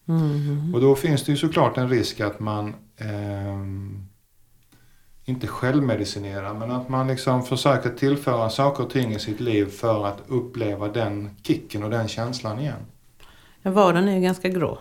Mm. 0.09 0.75
Och 0.75 0.81
då 0.81 0.95
finns 0.95 1.23
det 1.23 1.33
ju 1.33 1.39
såklart 1.39 1.77
en 1.77 1.89
risk 1.89 2.21
att 2.21 2.41
man 2.41 2.75
ehm, 2.99 4.07
inte 5.25 5.47
självmedicinera, 5.47 6.55
men 6.55 6.71
att 6.71 6.89
man 6.89 7.07
liksom 7.07 7.43
försöker 7.43 7.91
tillföra 7.91 8.51
saker 8.51 8.85
och 8.85 8.91
ting 8.91 9.13
i 9.13 9.19
sitt 9.19 9.41
liv 9.41 9.67
för 9.67 10.07
att 10.07 10.23
uppleva 10.29 10.89
den 10.89 11.31
kicken 11.43 11.83
och 11.83 11.91
den 11.91 12.09
känslan 12.09 12.61
igen. 12.61 12.87
Ja, 13.65 13.71
vardagen 13.71 14.09
är 14.09 14.15
ju 14.15 14.21
ganska 14.21 14.49
grå. 14.49 14.79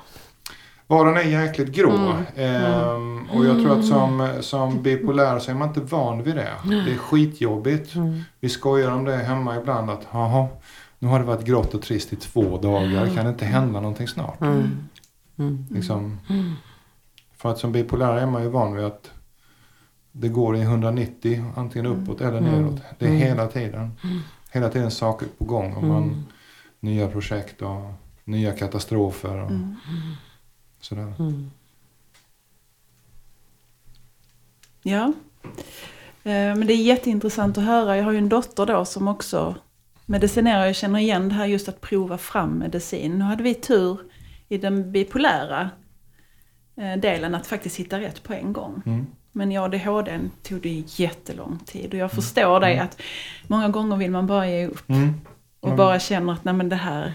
Vardagen 0.88 1.18
är 1.18 1.22
jäkligt 1.42 1.70
grå. 1.76 1.92
Mm. 1.92 2.24
Ehm, 2.36 3.30
och 3.30 3.46
jag 3.46 3.62
tror 3.62 3.80
att 3.80 3.86
som, 3.86 4.30
som 4.42 4.82
bipolär 4.84 5.40
så 5.40 5.52
är 5.52 5.56
man 5.56 5.68
inte 5.68 5.80
van 5.82 6.24
vid 6.24 6.36
det. 6.36 6.52
Det 6.66 6.92
är 6.92 6.98
skitjobbigt. 6.98 7.96
Mm. 7.96 8.22
Vi 8.40 8.50
skojar 8.50 8.92
om 8.92 9.06
det 9.06 9.16
hemma 9.16 9.58
ibland 9.58 9.90
att 9.90 10.08
jaha, 10.12 10.48
nu 11.00 11.08
har 11.08 11.20
det 11.20 11.26
varit 11.26 11.46
grått 11.46 11.74
och 11.74 11.82
trist 11.82 12.14
i 12.14 12.16
två 12.16 12.58
dagar. 12.58 13.08
Kan 13.16 13.26
det 13.26 13.30
inte 13.32 13.46
hända 13.46 13.80
någonting 13.82 14.08
snart? 14.08 14.42
Mm. 14.42 14.88
Mm. 15.38 15.66
Liksom, 15.70 16.20
för 17.38 17.52
att 17.52 17.58
som 17.60 17.72
bipolär 17.72 18.14
är 18.18 18.26
man 18.26 18.44
ju 18.44 18.50
van 18.50 18.76
vid 18.76 18.86
att 18.86 19.12
det 20.12 20.28
går 20.30 20.56
i 20.56 20.62
190 20.62 21.46
antingen 21.56 21.86
uppåt 21.86 22.22
eller 22.22 22.38
Mm. 22.38 22.52
neråt. 22.52 22.82
Det 23.00 23.06
är 23.06 23.10
Mm. 23.10 23.22
hela 23.22 23.48
tiden. 23.48 23.92
Hela 24.52 24.70
tiden 24.70 24.92
saker 24.92 25.28
på 25.38 25.46
gång. 25.46 25.74
Och 25.74 25.84
man, 25.84 26.04
Mm. 26.04 26.24
Nya 26.80 27.08
projekt 27.08 27.62
och 27.62 27.94
nya 28.24 28.52
katastrofer 28.54 29.38
och 29.44 29.50
Mm. 29.52 29.76
sådär. 30.82 31.14
Mm. 31.20 31.52
Ja. 34.84 35.14
Eh, 36.24 36.32
Men 36.56 36.68
det 36.68 36.74
är 36.74 36.84
jätteintressant 36.84 37.58
att 37.58 37.64
höra. 37.64 37.98
Jag 37.98 38.04
har 38.04 38.12
ju 38.12 38.18
en 38.18 38.30
dotter 38.30 38.66
då 38.66 38.86
som 38.86 39.08
också 39.08 39.56
medicinerar. 40.06 40.66
Jag 40.66 40.76
känner 40.76 41.00
igen 41.00 41.30
det 41.30 41.36
här 41.36 41.46
just 41.46 41.70
att 41.70 41.82
prova 41.82 42.18
fram 42.18 42.50
medicin. 42.60 43.20
Nu 43.20 43.26
hade 43.26 43.44
vi 43.44 43.54
tur 43.56 43.98
i 44.50 44.58
den 44.58 44.92
bipolära 44.92 45.70
eh, 46.76 47.00
delen 47.00 47.36
att 47.36 47.48
faktiskt 47.48 47.76
hitta 47.80 48.00
rätt 48.00 48.24
på 48.24 48.34
en 48.34 48.54
gång. 48.54 48.82
Mm. 48.86 49.06
Men 49.32 49.52
i 49.52 49.58
ADHD 49.58 50.20
tog 50.44 50.62
det 50.62 50.84
jättelång 51.00 51.60
tid. 51.66 51.94
Och 51.94 52.00
jag 52.00 52.12
förstår 52.12 52.60
dig 52.60 52.80
att 52.80 53.02
många 53.48 53.70
gånger 53.70 53.98
vill 53.98 54.12
man 54.12 54.28
bara 54.28 54.48
ge 54.50 54.68
upp. 54.68 54.90
Mm. 54.90 55.22
Och 55.60 55.68
Mm. 55.68 55.78
bara 55.78 56.00
känner 56.00 56.34
att 56.34 56.44
nej 56.44 56.54
men 56.54 56.70
det 56.70 56.76
här, 56.76 57.14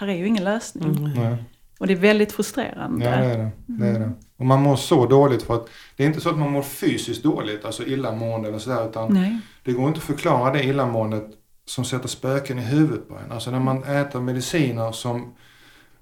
här 0.00 0.08
är 0.08 0.14
ju 0.16 0.26
ingen 0.26 0.44
lösning. 0.44 1.12
Mm. 1.16 1.36
Och 1.78 1.86
det 1.86 1.92
är 1.92 1.96
väldigt 1.96 2.32
frustrerande. 2.32 3.04
Ja, 3.04 3.10
det 3.10 3.16
är 3.24 3.38
det. 3.38 3.50
det, 3.66 3.86
är 3.86 4.00
det. 4.00 4.10
Och 4.36 4.46
man 4.46 4.62
mår 4.62 4.76
så 4.76 5.06
dåligt 5.06 5.42
för 5.42 5.54
att 5.54 5.68
det 5.96 6.02
är 6.02 6.06
inte 6.06 6.20
så 6.20 6.28
att 6.30 6.38
man 6.38 6.50
mår 6.52 6.62
fysiskt 6.62 7.22
dåligt, 7.22 7.64
alltså 7.64 7.86
illamående 7.86 8.48
eller 8.48 8.58
sådär, 8.58 8.88
utan 8.88 9.14
Nej. 9.14 9.38
det 9.64 9.72
går 9.72 9.88
inte 9.88 9.98
att 9.98 10.04
förklara 10.04 10.52
det 10.52 10.64
illamåendet 10.64 11.26
som 11.64 11.84
sätter 11.84 12.08
spöken 12.08 12.58
i 12.58 12.62
huvudet 12.62 13.08
på 13.08 13.14
en. 13.14 13.32
Alltså 13.32 13.50
när 13.50 13.60
man 13.60 13.84
äter 13.84 14.20
mediciner 14.20 14.92
som 14.92 15.34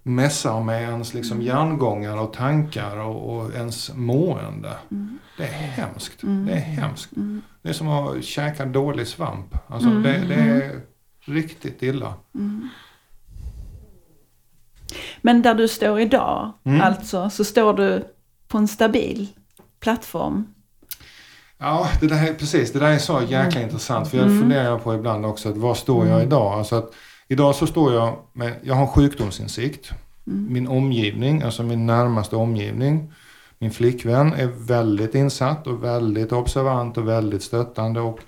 mässar 0.03 0.63
med 0.63 0.83
ens 0.83 1.15
liksom 1.15 1.43
hjärngångar 1.43 2.17
och 2.21 2.33
tankar 2.33 2.97
och, 2.97 3.37
och 3.37 3.55
ens 3.55 3.95
mående. 3.95 4.73
Mm. 4.91 5.19
Det 5.37 5.43
är 5.45 5.49
hemskt. 5.49 6.23
Mm. 6.23 6.47
Det 6.47 6.53
är 6.53 6.61
hemskt. 6.61 7.17
Mm. 7.17 7.43
Det 7.63 7.69
är 7.69 7.73
som 7.73 7.89
att 7.89 8.25
käka 8.25 8.65
dålig 8.65 9.07
svamp. 9.07 9.57
Alltså 9.67 9.89
Mm. 9.89 10.03
det, 10.03 10.25
det 10.29 10.35
är 10.35 10.81
riktigt 11.21 11.83
illa. 11.83 12.15
Mm. 14.91 15.01
Men 15.23 15.43
där 15.43 15.55
du 15.55 15.69
står 15.69 16.01
idag, 16.01 16.53
Mm. 16.65 16.81
alltså, 16.81 17.31
så 17.31 17.45
står 17.45 17.75
du 17.75 18.05
på 18.49 18.59
en 18.59 18.69
stabil 18.69 19.27
plattform. 19.81 20.47
Ja, 21.59 21.89
det 22.01 22.07
där 22.07 22.29
är, 22.29 22.35
precis. 22.35 22.73
Det 22.73 22.79
där 22.79 22.91
är 22.93 22.99
så 22.99 23.21
jäkla 23.29 23.63
intressant. 23.63 24.09
För 24.09 24.17
jag 24.19 24.27
Mm. 24.27 24.41
funderar 24.41 24.79
på 24.79 24.95
ibland 24.95 25.27
också, 25.27 25.49
att 25.49 25.57
var 25.57 25.75
står 25.75 26.07
jag 26.07 26.15
Mm. 26.15 26.27
idag? 26.27 26.53
Alltså 26.53 26.77
att, 26.77 26.93
idag 27.29 27.55
så 27.55 27.67
står 27.67 27.95
jag 27.95 28.17
med, 28.33 28.55
jag 28.63 28.75
har 28.75 28.87
sjukdomsinsikt. 28.87 29.91
Mm. 30.27 30.53
Min 30.53 30.69
omgivning, 30.69 31.43
alltså 31.43 31.63
min 31.63 31.87
närmaste 31.87 32.37
omgivning, 32.37 33.13
min 33.59 33.71
flickvän 33.71 34.33
är 34.33 34.47
väldigt 34.47 35.15
insatt 35.15 35.67
och 35.67 35.85
väldigt 35.85 36.33
observant 36.33 36.97
och 36.99 37.09
väldigt 37.09 37.43
stöttande. 37.43 38.01
Och 38.01 38.19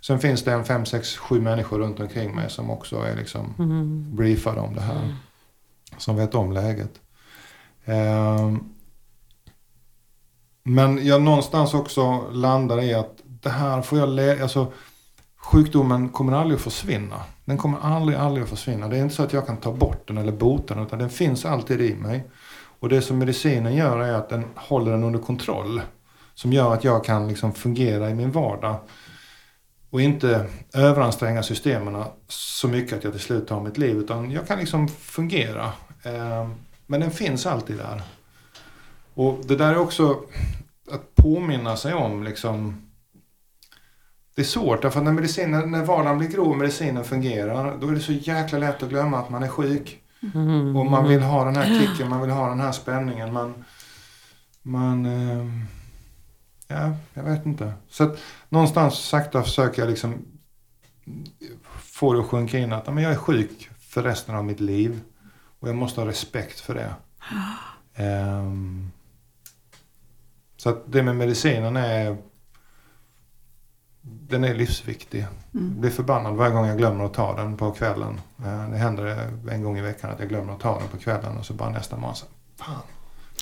sen 0.00 0.18
finns 0.18 0.44
det 0.44 0.52
en 0.52 0.64
fem, 0.64 0.84
sex, 0.86 1.16
sju 1.16 1.40
människor 1.40 1.78
runt 1.78 2.00
omkring 2.00 2.34
mig 2.34 2.50
som 2.50 2.70
också 2.70 2.96
är 2.96 3.16
liksom 3.16 3.54
Mm. 3.58 4.16
briefade 4.16 4.60
om 4.60 4.74
det 4.74 4.80
här. 4.80 5.14
Som 6.02 6.16
vet 6.16 6.34
om 6.34 6.52
läget. 6.52 6.90
Ehm, 7.84 8.58
men 10.62 11.06
jag 11.06 11.22
någonstans 11.22 11.74
också 11.74 12.30
landar 12.30 12.82
i 12.82 12.94
att 12.94 13.16
det 13.24 13.50
här 13.50 13.82
får 13.82 13.98
jag 13.98 14.08
lä- 14.08 14.42
alltså 14.42 14.72
sjukdomen 15.36 16.08
kommer 16.08 16.32
aldrig 16.32 16.56
att 16.56 16.62
försvinna. 16.62 17.20
Den 17.44 17.58
kommer 17.58 17.78
aldrig, 17.82 18.18
aldrig 18.18 18.42
att 18.44 18.50
försvinna. 18.50 18.88
Det 18.88 18.96
är 18.96 19.02
inte 19.02 19.14
så 19.14 19.22
att 19.22 19.32
jag 19.32 19.46
kan 19.46 19.56
ta 19.56 19.72
bort 19.72 20.08
den 20.08 20.18
eller 20.18 20.32
bota 20.32 20.74
den 20.74 20.86
utan 20.86 20.98
den 20.98 21.10
finns 21.10 21.44
alltid 21.44 21.80
i 21.80 21.94
mig. 21.94 22.24
Och 22.80 22.88
det 22.88 23.02
som 23.02 23.18
medicinen 23.18 23.74
gör 23.74 23.98
är 23.98 24.12
att 24.12 24.28
den 24.28 24.44
håller 24.56 24.90
den 24.92 25.04
under 25.04 25.20
kontroll. 25.20 25.82
Som 26.34 26.52
gör 26.52 26.74
att 26.74 26.84
jag 26.84 27.04
kan 27.04 27.28
liksom 27.28 27.52
fungera 27.54 28.10
i 28.10 28.14
min 28.14 28.30
vardag. 28.30 28.76
Och 29.90 30.00
inte 30.00 30.46
överanstränga 30.74 31.42
systemen 31.42 32.04
så 32.28 32.68
mycket 32.68 32.98
att 32.98 33.04
jag 33.04 33.12
till 33.12 33.22
slut 33.22 33.48
tar 33.48 33.60
mitt 33.60 33.78
liv. 33.78 33.96
Utan 33.96 34.30
jag 34.30 34.46
kan 34.48 34.58
liksom 34.58 34.88
fungera. 34.88 35.72
Eh, 36.04 36.48
Men 36.86 37.00
den 37.00 37.10
finns 37.10 37.46
alltid 37.46 37.76
där. 37.76 38.02
Och 39.14 39.38
det 39.44 39.56
där 39.56 39.72
är 39.72 39.78
också 39.78 40.20
att 40.90 41.14
påminna 41.14 41.76
sig 41.76 41.94
om 41.94 42.22
liksom 42.22 42.88
det 44.34 44.42
är 44.42 44.46
svårt 44.46 44.82
därför 44.82 44.98
att 44.98 45.04
när, 45.04 45.12
medicinen, 45.12 45.70
när 45.70 45.84
vardagen 45.84 46.18
blir 46.18 46.28
grå 46.28 46.50
och 46.50 46.56
medicinen 46.56 47.04
fungerar 47.04 47.78
då 47.80 47.88
är 47.88 47.92
det 47.92 48.00
så 48.00 48.12
jäkla 48.12 48.58
lätt 48.58 48.82
att 48.82 48.88
glömma 48.88 49.18
att 49.18 49.30
man 49.30 49.42
är 49.42 49.48
sjuk. 49.48 50.02
Mm. 50.34 50.76
Och 50.76 50.86
man 50.86 51.08
vill 51.08 51.22
ha 51.22 51.44
den 51.44 51.56
här 51.56 51.80
kicken, 51.80 52.08
man 52.08 52.20
vill 52.20 52.30
ha 52.30 52.48
den 52.48 52.60
här 52.60 52.72
spänningen. 52.72 53.32
Man, 53.32 53.64
man 54.62 55.06
eh, 55.06 55.46
ja, 56.68 56.96
jag 57.14 57.22
vet 57.22 57.46
inte. 57.46 57.72
Så 57.88 58.04
att 58.04 58.18
någonstans 58.48 58.94
sakta 58.94 59.42
försöker 59.42 59.82
jag 59.82 59.90
liksom 59.90 60.14
få 61.76 62.12
det 62.12 62.20
att 62.20 62.26
sjunka 62.26 62.58
in 62.58 62.72
att 62.72 62.94
men 62.94 63.04
jag 63.04 63.12
är 63.12 63.16
sjuk 63.16 63.70
för 63.80 64.02
resten 64.02 64.34
av 64.34 64.44
mitt 64.44 64.60
liv. 64.60 65.00
Och 65.62 65.68
jag 65.68 65.76
måste 65.76 66.00
ha 66.00 66.08
respekt 66.08 66.60
för 66.60 66.74
det. 66.74 66.94
Ehm, 67.94 68.90
så 70.56 70.68
att 70.68 70.92
det 70.92 71.02
med 71.02 71.16
medicinen 71.16 71.76
är 71.76 72.16
den 74.02 74.44
är 74.44 74.54
livsviktig. 74.54 75.20
Mm. 75.54 75.66
Jag 75.72 75.80
blir 75.80 75.90
förbannad 75.90 76.34
varje 76.36 76.52
gång 76.54 76.66
jag 76.66 76.78
glömmer 76.78 77.04
att 77.04 77.14
ta 77.14 77.36
den 77.36 77.56
på 77.56 77.70
kvällen. 77.70 78.20
Eh, 78.38 78.70
Det 78.70 78.76
händer 78.76 79.30
en 79.50 79.62
gång 79.62 79.78
i 79.78 79.80
veckan 79.80 80.10
att 80.10 80.18
jag 80.18 80.28
glömmer 80.28 80.52
att 80.52 80.60
ta 80.60 80.78
den 80.78 80.88
på 80.88 80.98
kvällen 80.98 81.36
och 81.38 81.46
så 81.46 81.54
bara 81.54 81.70
nästa 81.70 81.96
morgon 81.96 82.16
så 82.16 82.26
fan. 82.56 82.82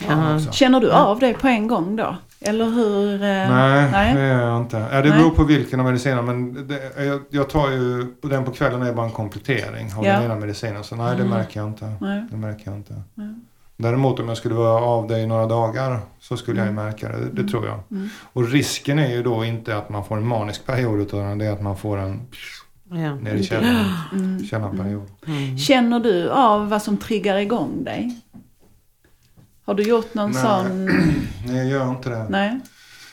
Ja. 0.08 0.38
Känner 0.52 0.80
du 0.80 0.92
av 0.92 1.18
det 1.18 1.32
på 1.34 1.48
en 1.48 1.66
gång 1.66 1.96
då? 1.96 2.16
Eller 2.40 2.64
hur? 2.64 3.14
eh, 3.14 3.18
Nej, 3.28 3.88
nej. 3.92 4.14
det 4.14 4.26
gör 4.28 4.40
jag 4.48 4.56
inte. 4.60 4.76
Ja, 4.92 5.02
det 5.02 5.08
Nej. 5.08 5.18
beror 5.18 5.30
på 5.30 5.44
vilken 5.44 5.80
av 5.80 5.86
medicinerna 5.86 6.22
men 6.22 6.68
det, 6.68 7.04
jag, 7.04 7.20
jag 7.30 7.50
tar 7.50 7.70
ju, 7.70 8.14
den 8.22 8.44
på 8.44 8.50
kvällen 8.52 8.82
är 8.82 8.92
bara 8.92 9.06
en 9.06 9.12
komplettering 9.12 9.92
av 9.98 10.04
Ja. 10.04 10.12
den 10.12 10.22
ena 10.24 10.34
medicinen. 10.36 10.84
Så 10.84 10.96
nej, 10.96 11.16
det 11.16 11.22
Mm. 11.22 11.28
märker 11.38 11.60
jag 11.60 11.68
inte. 11.68 11.92
Nej. 12.00 12.26
Det 12.30 12.36
märker 12.36 12.62
jag 12.70 12.74
inte. 12.74 12.94
Nej. 13.14 13.34
Däremot 13.76 14.20
om 14.20 14.28
jag 14.28 14.36
skulle 14.36 14.54
vara 14.54 14.82
av 14.84 15.06
det 15.08 15.18
i 15.18 15.26
några 15.26 15.46
dagar 15.46 15.98
så 16.20 16.36
skulle 16.36 16.58
jag 16.58 16.66
ju 16.66 16.72
märka 16.72 17.08
det. 17.08 17.42
Det 17.42 17.48
tror 17.48 17.66
jag. 17.66 17.78
Mm. 17.90 18.08
Och 18.32 18.48
risken 18.48 18.98
är 18.98 19.08
ju 19.10 19.22
då 19.22 19.44
inte 19.44 19.76
att 19.76 19.88
man 19.88 20.04
får 20.04 20.16
en 20.16 20.26
manisk 20.26 20.66
period 20.66 21.00
utan 21.00 21.38
det 21.38 21.46
är 21.46 21.52
att 21.52 21.62
man 21.62 21.76
får 21.76 21.98
en 21.98 22.20
Ja. 22.92 23.14
ner 23.14 23.34
i 23.34 23.42
källaren, 23.44 23.86
Mm. 24.12 24.44
källarperiod. 24.44 25.06
Mm. 25.26 25.58
Känner 25.58 26.00
du 26.00 26.30
av 26.30 26.68
vad 26.68 26.82
som 26.82 26.96
triggar 26.96 27.36
igång 27.38 27.84
dig? 27.84 28.20
Har 29.70 29.74
du 29.74 29.82
gjort 29.82 30.14
någon 30.14 30.30
Nej. 30.30 30.42
sån... 30.42 30.84
Nej, 31.46 31.56
jag 31.56 31.66
gör 31.66 31.90
inte 31.90 32.08
det. 32.10 32.26
Nej. 32.28 32.60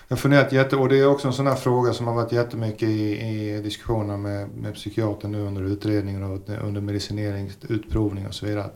Jag 0.07 0.19
funderat 0.19 0.51
jätte, 0.51 0.75
och 0.75 0.89
det 0.89 0.97
är 0.99 1.07
också 1.07 1.27
en 1.27 1.33
sån 1.33 1.47
här 1.47 1.55
fråga 1.55 1.93
som 1.93 2.07
har 2.07 2.13
varit 2.13 2.31
jättemycket 2.31 2.89
i, 2.89 3.17
i 3.27 3.61
diskussioner 3.61 4.17
med, 4.17 4.49
med 4.49 4.73
psykiatern 4.73 5.31
nu 5.31 5.41
under 5.41 5.61
utredningen 5.63 6.23
och 6.23 6.49
under 6.63 6.81
medicinering, 6.81 7.51
utprovning 7.69 8.27
och 8.27 8.33
så 8.33 8.45
vidare. 8.45 8.69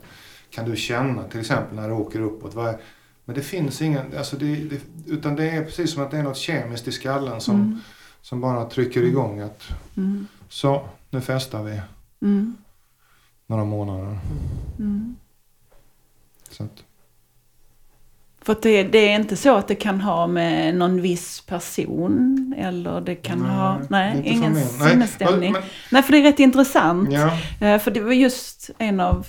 Kan 0.50 0.70
du 0.70 0.76
känna 0.76 1.22
till 1.22 1.40
exempel 1.40 1.76
när 1.76 1.88
det 1.88 1.94
åker 1.94 2.20
uppåt? 2.20 2.54
Vad 2.54 2.68
är, 2.68 2.76
men 3.24 3.34
det 3.36 3.42
finns 3.42 3.82
ingen, 3.82 4.16
alltså 4.18 4.36
det, 4.36 4.54
det, 4.56 4.80
utan 5.06 5.36
det 5.36 5.50
är 5.50 5.64
precis 5.64 5.92
som 5.94 6.02
att 6.02 6.10
det 6.10 6.16
är 6.18 6.22
något 6.22 6.36
kemiskt 6.36 6.88
i 6.88 6.92
skallen 6.92 7.40
som, 7.40 7.54
Mm. 7.54 7.80
som 8.20 8.40
bara 8.40 8.64
trycker 8.64 9.02
igång 9.02 9.40
att 9.40 9.62
Mm. 9.96 10.26
så, 10.48 10.88
nu 11.10 11.20
festar 11.20 11.62
vi 11.62 11.80
Mm. 12.22 12.56
några 13.46 13.64
månader. 13.64 14.18
Mm. 14.78 15.16
Så 16.50 16.62
att, 16.64 16.84
För 18.44 18.56
det, 18.62 18.82
det 18.82 18.98
är 18.98 19.14
inte 19.16 19.36
så 19.36 19.56
att 19.56 19.68
det 19.68 19.74
kan 19.74 20.00
ha 20.00 20.26
med 20.26 20.74
någon 20.74 21.00
viss 21.00 21.40
person 21.40 22.54
eller 22.58 23.00
det 23.00 23.14
kan 23.14 23.40
ha... 23.42 23.80
Nej, 23.90 24.16
inte 24.16 24.28
från 24.30 24.36
ingen. 24.38 24.52
Nej, 24.52 24.90
sinnesstämning. 24.90 25.52
men- 25.52 25.62
Nej, 25.90 26.02
för 26.02 26.12
det 26.12 26.18
är 26.18 26.22
rätt 26.22 26.40
intressant. 26.40 27.08
Ja, 27.12 27.38
Eh, 27.66 27.78
För 27.78 27.90
det 27.90 28.00
var 28.00 28.12
just 28.12 28.70
en 28.78 29.00
av 29.00 29.26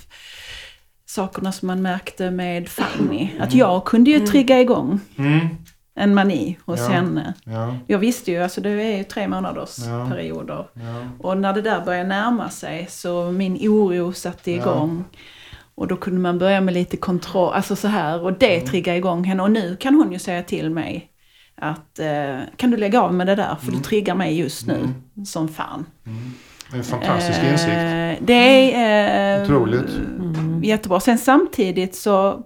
sakerna 1.05 1.51
som 1.51 1.67
man 1.67 1.81
märkte 1.81 2.31
med 2.31 2.69
Fanny. 2.69 3.29
Att 3.39 3.53
jag 3.53 3.85
kunde 3.85 4.11
ju 4.11 4.19
trigga 4.27 4.61
igång 4.61 4.99
mm, 5.17 5.47
en 5.95 6.13
mani 6.15 6.57
hos 6.65 6.79
Ja. 6.79 6.87
henne. 6.87 7.33
ja, 7.43 7.75
Jag 7.87 7.99
visste 7.99 8.31
ju, 8.31 8.43
alltså 8.43 8.61
det 8.61 8.69
är 8.69 8.97
ju 8.97 9.03
tre 9.03 9.27
månaders 9.27 9.77
Ja. 9.87 10.07
perioder. 10.09 10.67
ja. 10.73 11.07
Och 11.19 11.37
när 11.37 11.53
det 11.53 11.61
där 11.61 11.85
började 11.85 12.09
närma 12.09 12.49
sig 12.49 12.87
så 12.89 13.31
min 13.31 13.57
oro 13.69 14.13
satte 14.13 14.51
Ja. 14.51 14.63
Och 15.75 15.87
då 15.87 15.95
kunde 15.95 16.19
man 16.19 16.39
börja 16.39 16.61
med 16.61 16.73
lite 16.73 16.97
kontroll, 16.97 17.53
alltså 17.53 17.75
så 17.75 17.87
här. 17.87 18.21
Och 18.23 18.33
det 18.33 18.55
Mm. 18.55 18.67
triggade 18.67 18.97
igång 18.97 19.23
henne. 19.23 19.43
Och 19.43 19.51
nu 19.51 19.75
kan 19.79 19.95
hon 19.95 20.11
ju 20.11 20.19
säga 20.19 20.43
till 20.43 20.69
mig 20.69 21.09
att 21.55 21.99
eh, 21.99 22.37
kan 22.57 22.71
du 22.71 22.77
lägga 22.77 23.01
av 23.01 23.13
med 23.13 23.27
det 23.27 23.35
där 23.35 23.55
för 23.55 23.67
Mm. 23.67 23.77
du 23.79 23.83
triggar 23.83 24.15
mig 24.15 24.39
just 24.39 24.67
nu 24.67 24.73
Mm. 25.15 25.25
som 25.25 25.47
fan. 25.47 25.85
Mm. 26.05 26.31
Det 26.71 26.75
är 26.75 26.79
en 26.79 26.83
fantastisk 26.83 27.39
Eh, 27.39 27.51
insikt. 27.51 28.27
Det 28.27 28.73
är 28.75 29.37
eh, 29.39 29.43
Otroligt. 29.43 29.89
Mm. 30.19 30.63
jättebra. 30.63 30.99
Sen 30.99 31.17
samtidigt 31.17 31.95
så 31.95 32.43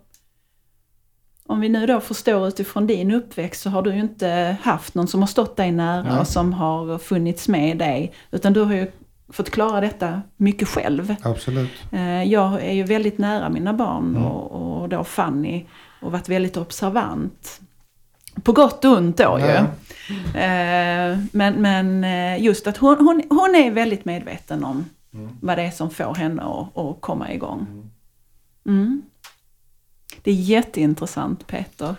om 1.50 1.60
vi 1.60 1.70
nu 1.70 1.86
då 1.86 2.00
förstår 2.00 2.48
utifrån 2.48 2.88
din 2.88 3.12
uppväxt 3.12 3.62
så 3.62 3.70
har 3.70 3.82
du 3.82 3.94
ju 3.94 4.00
inte 4.00 4.58
haft 4.62 4.96
någon 4.96 5.08
som 5.08 5.20
har 5.20 5.28
stått 5.28 5.56
dig 5.58 5.72
nära 5.72 6.04
Nej. 6.04 6.20
och 6.20 6.28
som 6.28 6.54
har 6.54 6.98
funnits 6.98 7.48
med 7.48 7.78
dig. 7.78 8.14
Utan 8.32 8.54
du 8.54 8.62
har 8.64 8.74
ju 8.74 8.92
fått 9.30 9.50
klara 9.50 9.82
detta 9.82 10.22
mycket 10.38 10.68
själv. 10.68 11.16
Absolut. 11.22 11.72
Eh, 11.92 12.24
Jag 12.24 12.64
är 12.66 12.72
ju 12.74 12.84
väldigt 12.84 13.18
nära 13.18 13.50
mina 13.50 13.74
barn 13.74 14.10
Mm. 14.16 14.24
och, 14.26 14.82
och 14.82 14.90
då 14.90 15.04
Fanny 15.04 15.66
och 16.02 16.12
varit 16.12 16.30
väldigt 16.30 16.58
observant. 16.58 17.62
På 18.44 18.52
gott 18.52 18.86
och 18.86 18.98
ont 18.98 19.18
då 19.18 19.40
ju. 19.40 19.46
Eh, 20.42 21.18
Men, 21.32 21.54
men 21.62 22.04
eh, 22.04 22.44
just 22.44 22.68
att 22.68 22.78
hon, 22.78 22.98
hon, 23.00 23.22
hon 23.30 23.56
är 23.56 23.72
väldigt 23.72 24.06
medveten 24.06 24.64
om 24.64 24.86
Mm. 25.14 25.30
vad 25.42 25.58
det 25.58 25.64
är 25.64 25.72
som 25.72 25.90
får 25.90 26.16
henne 26.16 26.42
att, 26.42 26.78
att 26.78 27.02
komma 27.02 27.32
igång. 27.34 27.66
Mm. 27.70 27.90
Mm. 28.82 29.02
Det 30.24 30.32
är 30.32 30.36
jätteintressant 30.36 31.48
Peter. 31.48 31.96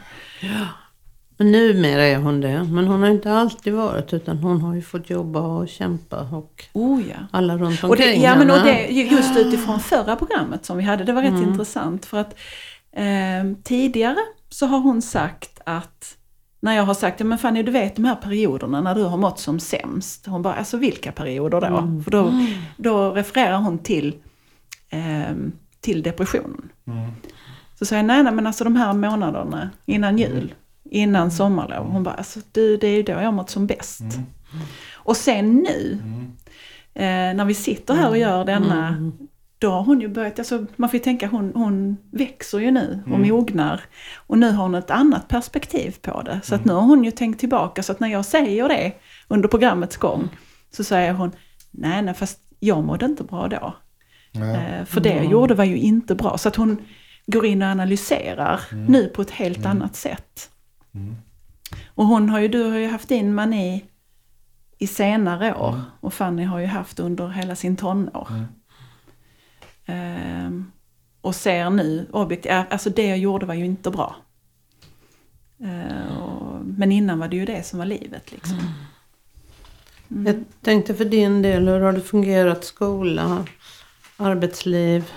Men 1.39 1.53
numera 1.53 2.03
är 2.03 2.17
hon 2.17 2.41
det. 2.41 2.65
Men 2.65 2.87
hon 2.87 3.01
har 3.03 3.09
inte 3.11 3.33
alltid 3.33 3.73
varit 3.75 4.13
utan 4.13 4.39
hon 4.39 4.61
har 4.61 4.75
ju 4.75 4.83
fått 4.83 5.11
jobba 5.11 5.41
och 5.41 5.69
kämpa 5.69 6.21
och 6.21 6.65
Oh 6.73 7.03
ja. 7.09 7.17
alla 7.31 7.57
runt 7.57 7.85
Och 7.85 7.97
det, 7.97 8.03
omkring 8.05 8.23
ja, 8.23 8.37
men 8.39 8.51
och 8.51 8.63
det, 8.63 8.87
just 8.87 9.37
utifrån 9.37 9.81
förra 9.81 10.17
programmet 10.17 10.65
som 10.65 10.77
vi 10.77 10.83
hade, 10.83 11.05
det 11.05 11.13
var 11.13 11.23
rätt 11.23 11.31
Mm. 11.33 11.49
intressant. 11.49 12.07
För 12.07 12.19
att 12.19 12.35
eh, 12.93 13.53
tidigare 13.65 14.17
så 14.49 14.67
har 14.67 14.79
hon 14.81 15.03
sagt 15.03 15.61
att, 15.67 16.17
när 16.61 16.77
jag 16.77 16.83
har 16.83 16.95
sagt, 16.95 17.21
ja 17.21 17.27
men 17.27 17.39
Fanny 17.39 17.63
du 17.63 17.73
vet 17.73 17.97
de 17.97 18.05
här 18.05 18.15
perioderna 18.15 18.81
när 18.81 18.95
du 18.95 19.03
har 19.03 19.17
mått 19.17 19.39
som 19.39 19.61
sämst. 19.61 20.27
Hon 20.27 20.43
bara, 20.43 20.55
alltså 20.55 20.77
vilka 20.77 21.13
perioder 21.13 21.61
då? 21.61 21.67
Mm. 21.67 22.05
För 22.05 22.11
då, 22.11 22.33
då 22.77 23.11
refererar 23.11 23.57
hon 23.59 23.79
till, 23.79 24.15
eh, 24.91 25.37
till 25.81 26.03
depressionen. 26.03 26.69
Mm. 26.87 27.11
Så 27.79 27.85
säger 27.85 28.03
jag, 28.03 28.07
nej 28.07 28.23
nej 28.23 28.33
men 28.33 28.47
alltså 28.47 28.65
de 28.65 28.77
här 28.77 28.93
månaderna 28.93 29.71
innan 29.87 30.19
jul, 30.19 30.55
innan 30.91 31.31
sommarlov. 31.31 31.87
Hon 31.91 32.03
bara, 32.03 32.15
alltså 32.15 32.41
du 32.53 32.77
det 32.77 32.87
är 32.87 32.97
ju 32.97 33.03
då 33.03 33.13
jag 33.13 33.35
mått 33.35 33.51
som 33.51 33.67
bäst. 33.67 34.01
Mm. 34.01 34.25
Och 34.95 35.17
sen 35.17 35.57
nu, 35.57 35.99
Mm. 36.03 36.23
eh, 36.95 37.37
när 37.37 37.45
vi 37.45 37.55
sitter 37.55 37.95
här 37.95 38.09
och 38.09 38.19
gör 38.19 38.45
denna, 38.45 38.89
Mm. 38.89 39.13
då 39.59 39.71
har 39.71 39.83
hon 39.83 40.01
ju 40.01 40.09
börjat, 40.09 40.39
alltså, 40.39 40.67
man 40.77 40.89
får 40.91 40.99
ju 40.99 41.05
tänka 41.05 41.27
hon, 41.29 41.53
hon 41.55 41.97
växer 42.13 42.59
ju 42.59 42.71
nu 42.71 43.03
och 43.07 43.15
Mm. 43.17 43.29
mognar. 43.29 43.81
Och 44.17 44.39
nu 44.39 44.51
har 44.51 44.63
hon 44.63 44.75
ett 44.75 44.91
annat 44.91 45.29
perspektiv 45.29 45.97
på 46.03 46.23
det. 46.23 46.41
Så 46.45 46.55
att 46.55 46.61
Mm. 46.65 46.69
nu 46.75 46.81
har 46.81 46.87
hon 46.87 47.05
ju 47.05 47.11
tänkt 47.11 47.41
tillbaka, 47.41 47.83
så 47.83 47.93
att 47.93 48.01
när 48.01 48.09
jag 48.09 48.25
säger 48.25 48.69
det 48.69 48.93
under 49.29 49.49
programmets 49.49 49.97
gång, 49.97 50.29
så 50.71 50.85
säger 50.85 51.13
hon, 51.13 51.33
nej 51.71 52.03
nej 52.03 52.15
fast 52.15 52.39
jag 52.61 52.85
mådde 52.85 53.07
inte 53.07 53.25
bra 53.25 53.49
då. 53.49 53.75
Eh, 54.41 54.85
för 54.85 55.01
det 55.01 55.15
jag 55.17 55.25
gjorde 55.25 55.55
var 55.55 55.65
ju 55.65 55.77
inte 55.77 56.15
bra. 56.15 56.39
Så 56.39 56.49
att 56.49 56.57
hon 56.57 56.83
går 57.27 57.47
in 57.47 57.63
och 57.63 57.69
analyserar 57.69 58.61
Mm. 58.73 58.85
nu 58.85 59.09
på 59.09 59.23
ett 59.23 59.31
helt 59.31 59.67
annat 59.67 59.97
sätt. 59.97 60.51
Mm. 60.95 61.17
Och 61.87 62.07
hon 62.07 62.29
har 62.29 62.41
ju, 62.41 62.49
du 62.49 62.63
har 62.63 62.79
ju 62.79 62.89
haft 62.89 63.09
din 63.09 63.35
mani 63.35 63.85
i 64.79 64.87
senare 64.87 65.55
år. 65.55 65.73
Mm. 65.73 65.83
Och 66.01 66.15
Fanny 66.15 66.45
har 66.45 66.59
ju 66.59 66.67
haft 66.67 67.01
under 67.01 67.29
hela 67.29 67.57
sin 67.57 67.77
tonår. 67.77 68.29
Mm. 68.31 68.45
Ehm, 69.87 70.73
och 71.21 71.35
ser 71.35 71.71
nu 71.71 72.09
objektivt, 72.13 72.53
alltså 72.53 72.91
det 72.91 73.07
jag 73.07 73.19
gjorde 73.19 73.47
var 73.47 73.55
ju 73.55 73.65
inte 73.65 73.91
bra. 73.91 74.17
Ehm, 75.61 76.19
och, 76.19 76.65
men 76.65 76.93
innan 76.93 77.19
var 77.19 77.29
det 77.29 77.37
ju 77.37 77.45
det 77.45 77.67
som 77.67 77.79
var 77.79 77.87
livet 77.87 78.33
liksom. 78.33 78.59
Mm. 80.11 80.27
Jag 80.27 80.45
tänkte 80.63 80.95
för 80.95 81.05
din 81.05 81.43
del, 81.43 81.69
hur 81.69 81.81
har 81.81 81.93
det 81.93 82.01
fungerat 82.01 82.65
skola, 82.65 83.47
arbetsliv? 84.17 85.13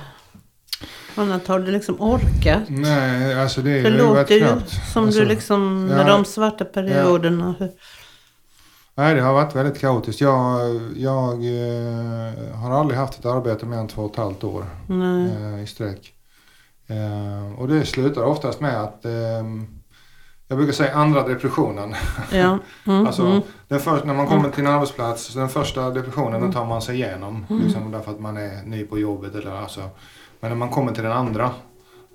Annat 1.16 1.48
har 1.48 1.60
du 1.60 1.72
liksom 1.72 2.02
orkat? 2.02 2.62
Nej, 2.68 3.42
alltså 3.42 3.62
det 3.62 3.72
är 3.80 3.84
Det 3.84 3.90
ju 3.90 3.98
låter 3.98 4.20
rätt 4.22 4.32
ju 4.32 4.40
knappt. 4.40 4.70
som 4.94 5.06
alltså, 5.06 5.20
du 5.20 5.26
liksom, 5.26 5.88
ja. 5.92 5.96
med 5.98 6.06
de 6.06 6.26
svarta 6.26 6.66
perioderna. 6.66 7.56
hur- 7.60 7.72
Nej, 8.96 9.16
det 9.16 9.22
har 9.22 9.34
varit 9.34 9.56
väldigt 9.56 9.80
kaotiskt. 9.82 10.22
Jag, 10.22 10.60
jag 10.96 11.34
eh, 11.34 12.56
har 12.56 12.72
aldrig 12.80 13.00
haft 13.00 13.20
ett 13.20 13.26
arbete 13.26 13.66
mer 13.66 13.78
än 13.78 13.88
två 13.88 14.02
och 14.02 14.12
ett 14.12 14.18
halvt 14.18 14.44
år 14.44 14.66
eh, 14.90 15.64
i 15.64 15.68
sträck. 15.68 16.14
Eh, 16.88 17.60
och 17.60 17.68
det 17.68 17.86
slutar 17.86 18.24
oftast 18.24 18.60
med 18.62 18.82
att 18.84 19.06
eh, 19.06 19.12
jag 20.48 20.58
brukar 20.58 20.74
säga 20.74 20.94
andra 20.96 21.28
depressionen. 21.28 21.96
Ja. 22.32 22.58
Mm, 22.88 23.06
Alltså, 23.08 23.22
mm. 23.26 23.42
den 23.68 23.80
för, 23.80 24.06
när 24.06 24.14
man 24.14 24.28
kommer 24.28 24.50
till 24.50 24.66
en 24.66 24.72
arbetsplats, 24.72 25.34
den 25.34 25.50
första 25.50 25.90
depressionen 25.90 26.42
den 26.42 26.52
tar 26.54 26.66
man 26.66 26.82
sig 26.82 26.96
igenom. 26.96 27.46
Mm. 27.50 27.64
Liksom, 27.64 27.92
därför 27.92 28.12
att 28.12 28.20
man 28.20 28.38
är 28.38 28.64
ny 28.66 28.84
på 28.86 29.00
jobbet. 29.00 29.36
Eller, 29.36 29.52
alltså. 29.52 29.82
Men 30.42 30.50
när 30.50 30.56
man 30.58 30.70
kommer 30.70 30.94
till 30.94 31.04
den 31.04 31.12
andra, 31.12 31.52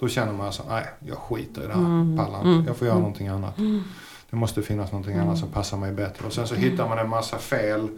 då 0.01 0.09
känner 0.09 0.33
man 0.33 0.53
så 0.53 0.63
nej 0.69 0.85
jag 1.01 1.17
skiter 1.19 1.63
i 1.65 1.67
det 1.67 1.73
här. 1.73 1.81
Mm. 1.81 2.17
Pallar 2.17 2.39
inte. 2.39 2.49
Mm. 2.51 2.65
Jag 2.67 2.77
får 2.77 2.87
göra 2.87 2.95
Mm. 2.97 3.03
någonting 3.03 3.29
annat. 3.29 3.59
Mm. 3.59 3.83
Det 4.31 4.37
måste 4.37 4.63
finnas 4.63 4.93
någonting 4.93 5.15
Mm. 5.15 5.27
annat 5.27 5.39
som 5.39 5.49
passar 5.49 5.77
mig 5.77 5.93
bättre. 5.93 6.27
Och 6.27 6.33
sen 6.33 6.47
så 6.47 6.55
hittar 6.55 6.89
man 6.89 6.99
en 6.99 7.09
massa 7.09 7.39
fel 7.39 7.89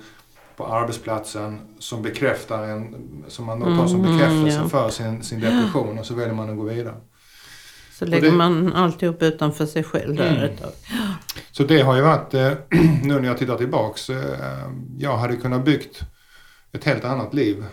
på 0.57 0.67
arbetsplatsen 0.67 1.61
som 1.79 2.03
bekräftar 2.03 2.63
en, 2.69 2.97
som 3.29 3.45
man 3.45 3.61
då 3.61 3.67
tar 3.67 3.87
som 3.87 4.01
Mm, 4.05 4.13
bekräftelse 4.17 4.59
ja. 4.63 4.69
för 4.69 4.91
sin, 4.91 5.23
sin 5.23 5.41
depression 5.41 5.99
och 5.99 6.07
så 6.07 6.15
väljer 6.15 6.35
man 6.35 6.51
att 6.51 6.57
gå 6.57 6.63
vidare. 6.63 6.95
Så 7.99 8.07
lägger 8.07 8.31
det- 8.31 8.37
man 8.37 8.73
alltihop 8.73 9.23
utanför 9.23 9.67
sig 9.67 9.85
själv 9.85 10.17
där 10.17 10.31
Mm. 10.31 10.43
ett 10.43 10.61
tag. 10.63 10.71
Så 11.53 11.63
det 11.65 11.81
har 11.83 11.97
ju 11.97 12.03
varit, 12.03 12.35
eh, 12.35 12.53
nu 13.03 13.21
när 13.21 13.25
jag 13.29 13.39
tittar 13.39 13.57
tillbaks, 13.57 14.11
eh, 14.11 14.69
jag 14.99 15.17
hade 15.17 15.37
kunnat 15.37 15.65
byggt 15.65 16.01
ett 16.73 16.85
helt 16.85 17.05
annat 17.05 17.35
liv. 17.35 17.65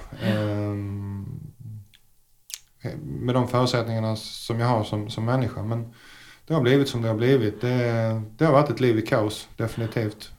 Med 3.04 3.36
de 3.36 3.48
förutsättningarna 3.48 4.16
som 4.16 4.60
jag 4.60 4.68
har 4.68 4.84
som, 4.84 5.10
som 5.10 5.26
människa. 5.26 5.64
Men 5.64 5.94
det 6.48 6.54
har 6.54 6.62
blivit 6.62 6.90
som 6.90 7.02
det 7.02 7.08
har 7.08 7.16
blivit. 7.16 7.62
Det, 7.62 8.22
det 8.38 8.46
har 8.46 8.54
varit 8.54 8.70
ett 8.70 8.80
liv 8.80 8.98
i 9.00 9.02
kaos, 9.02 9.50
definitivt. 9.58 10.32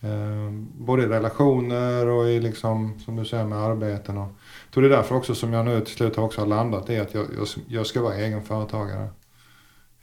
Eh, 0.00 0.50
både 0.74 1.02
i 1.02 1.06
relationer 1.06 2.06
och 2.06 2.28
i 2.28 2.40
liksom, 2.40 2.98
som 2.98 3.16
du 3.16 3.24
säger 3.24 3.44
med 3.44 3.58
arbeten. 3.58 4.18
Och, 4.18 4.28
jag 4.64 4.72
tror 4.74 4.82
det 4.82 4.88
är 4.88 4.96
därför 4.96 5.14
också 5.14 5.34
som 5.34 5.52
jag 5.52 5.64
nu 5.64 5.80
till 5.80 5.94
slut 5.94 6.18
också 6.18 6.40
har 6.40 6.46
landat 6.46 6.90
i 6.90 6.98
att 6.98 7.14
jag, 7.14 7.26
jag, 7.36 7.46
jag 7.68 7.86
ska 7.86 8.02
vara 8.02 8.14
egen 8.14 8.42
företagare. 8.42 9.08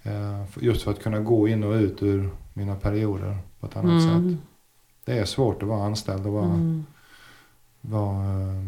Eh, 0.04 0.44
just 0.60 0.84
för 0.84 0.92
att 0.92 1.04
kunna 1.04 1.20
gå 1.20 1.48
in 1.48 1.64
och 1.64 1.74
ut 1.74 2.04
ur 2.04 2.30
mina 2.54 2.76
perioder 2.76 3.38
på 3.60 3.66
ett 3.66 3.76
annat 3.76 4.02
sätt. 4.02 4.12
Mm. 4.12 4.38
Det 5.06 5.20
är 5.20 5.26
svårt 5.26 5.62
att 5.64 5.70
vara 5.70 5.86
anställd 5.86 6.26
och 6.26 6.34
vara, 6.34 6.46
Mm. 6.46 6.86
vara, 7.82 8.26
eh, 8.26 8.64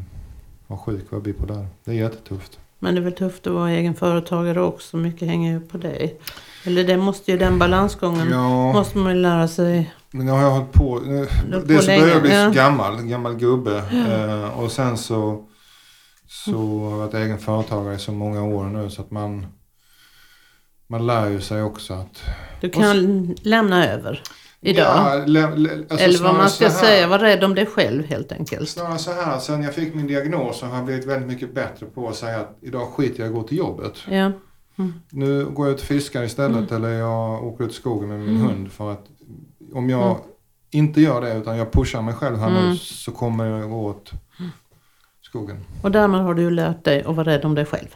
vara 0.67 0.79
sjuk 0.79 1.05
och 1.05 1.11
vara 1.11 1.21
bipolär. 1.21 1.67
Det 1.83 1.91
är 1.91 1.95
jättetufft. 1.95 2.59
Men 2.83 2.95
det 2.95 3.01
är 3.01 3.03
väl 3.03 3.13
tufft 3.13 3.47
att 3.47 3.53
vara 3.53 3.71
egen 3.71 3.95
företagare 3.95 4.61
också. 4.61 4.97
Mycket 4.97 5.27
hänger 5.27 5.51
ju 5.51 5.59
på 5.59 5.77
dig. 5.77 6.19
Eller 6.63 6.83
det 6.83 6.97
måste 6.97 7.31
ju 7.31 7.37
den 7.37 7.59
balansgången 7.59 8.29
Ja, 8.29 8.73
måste 8.73 8.97
man 8.97 9.15
ju 9.15 9.21
lära 9.21 9.47
sig. 9.47 9.93
men 10.11 10.25
nu 10.25 10.31
har 10.31 10.41
jag 10.41 10.51
hållit 10.51 10.71
på. 10.71 10.99
Nu, 10.99 11.27
dels 11.65 11.85
så 11.85 11.91
börjar 11.91 12.07
jag 12.07 12.21
bli 12.21 12.33
ja. 12.33 12.49
gammal, 12.49 13.01
gammal 13.01 13.35
gubbe. 13.35 13.77
Eh, 13.77 14.59
och 14.59 14.71
sen 14.71 14.97
så, 14.97 15.45
så 16.27 16.79
har 16.79 16.91
jag 16.91 16.97
varit 16.97 17.13
egen 17.13 17.39
företagare 17.39 17.95
i 17.95 17.99
så 17.99 18.11
många 18.11 18.43
år 18.43 18.63
nu 18.63 18.89
så 18.89 19.01
att 19.01 19.11
man, 19.11 19.45
man 20.87 21.07
lär 21.07 21.29
ju 21.29 21.41
sig 21.41 21.63
också 21.63 21.93
att 21.93 22.21
Du 22.61 22.69
kan 22.69 23.35
lämna 23.43 23.87
över 23.87 24.21
idag. 24.63 24.85
Ja, 25.27 25.47
alltså 25.49 26.05
Eller 26.05 26.23
vad 26.23 26.35
man 26.35 26.49
ska 26.49 26.69
säga, 26.69 27.07
var 27.07 27.19
rädd 27.19 27.43
om 27.43 27.55
dig 27.55 27.65
själv 27.65 28.03
helt 28.05 28.31
enkelt. 28.31 28.69
Snarare 28.69 28.97
så 28.97 29.11
här, 29.11 29.39
sen 29.39 29.63
jag 29.63 29.73
fick 29.73 29.93
min 29.95 30.07
diagnos 30.07 30.59
så 30.59 30.65
har 30.65 30.75
jag 30.75 30.85
blivit 30.85 31.05
väldigt 31.05 31.27
mycket 31.27 31.53
bättre 31.55 31.85
på 31.85 32.09
att 32.09 32.15
säga 32.15 32.39
att 32.39 32.57
idag 32.61 32.87
skiter 32.87 33.19
jag 33.19 33.27
i 33.27 33.29
att 33.29 33.35
gå 33.35 33.43
till 33.43 33.57
jobbet. 33.57 33.93
Ja. 34.09 34.31
Nu 35.09 35.45
går 35.45 35.67
jag 35.67 35.73
ut 35.75 35.81
och 35.81 35.87
fiskar 35.87 36.23
istället 36.23 36.71
eller 36.71 36.89
jag 36.89 37.43
åker 37.43 37.63
ut 37.65 37.71
i 37.71 37.73
skogen 37.73 38.09
med 38.09 38.19
min 38.19 38.29
Mm. 38.35 38.41
hund 38.47 38.71
för 38.71 38.91
att 38.91 39.05
om 39.73 39.89
jag 39.89 40.03
Mm. 40.11 40.17
inte 40.71 41.01
gör 41.01 41.21
det 41.21 41.33
utan 41.37 41.57
jag 41.57 41.71
pushar 41.71 42.01
mig 42.01 42.13
själv 42.13 42.37
här 42.37 42.49
Mm. 42.49 42.69
nu 42.69 42.77
så 42.77 43.11
kommer 43.11 43.45
jag 43.45 43.69
gå 43.69 43.85
åt 43.85 44.11
skogen. 45.21 45.57
Och 45.81 45.91
därmed 45.91 46.21
har 46.21 46.33
du 46.33 46.49
lärt 46.49 46.83
dig 46.83 47.03
att 47.03 47.15
vara 47.15 47.27
rädd 47.27 47.45
om 47.45 47.55
dig 47.55 47.65
själv. 47.65 47.87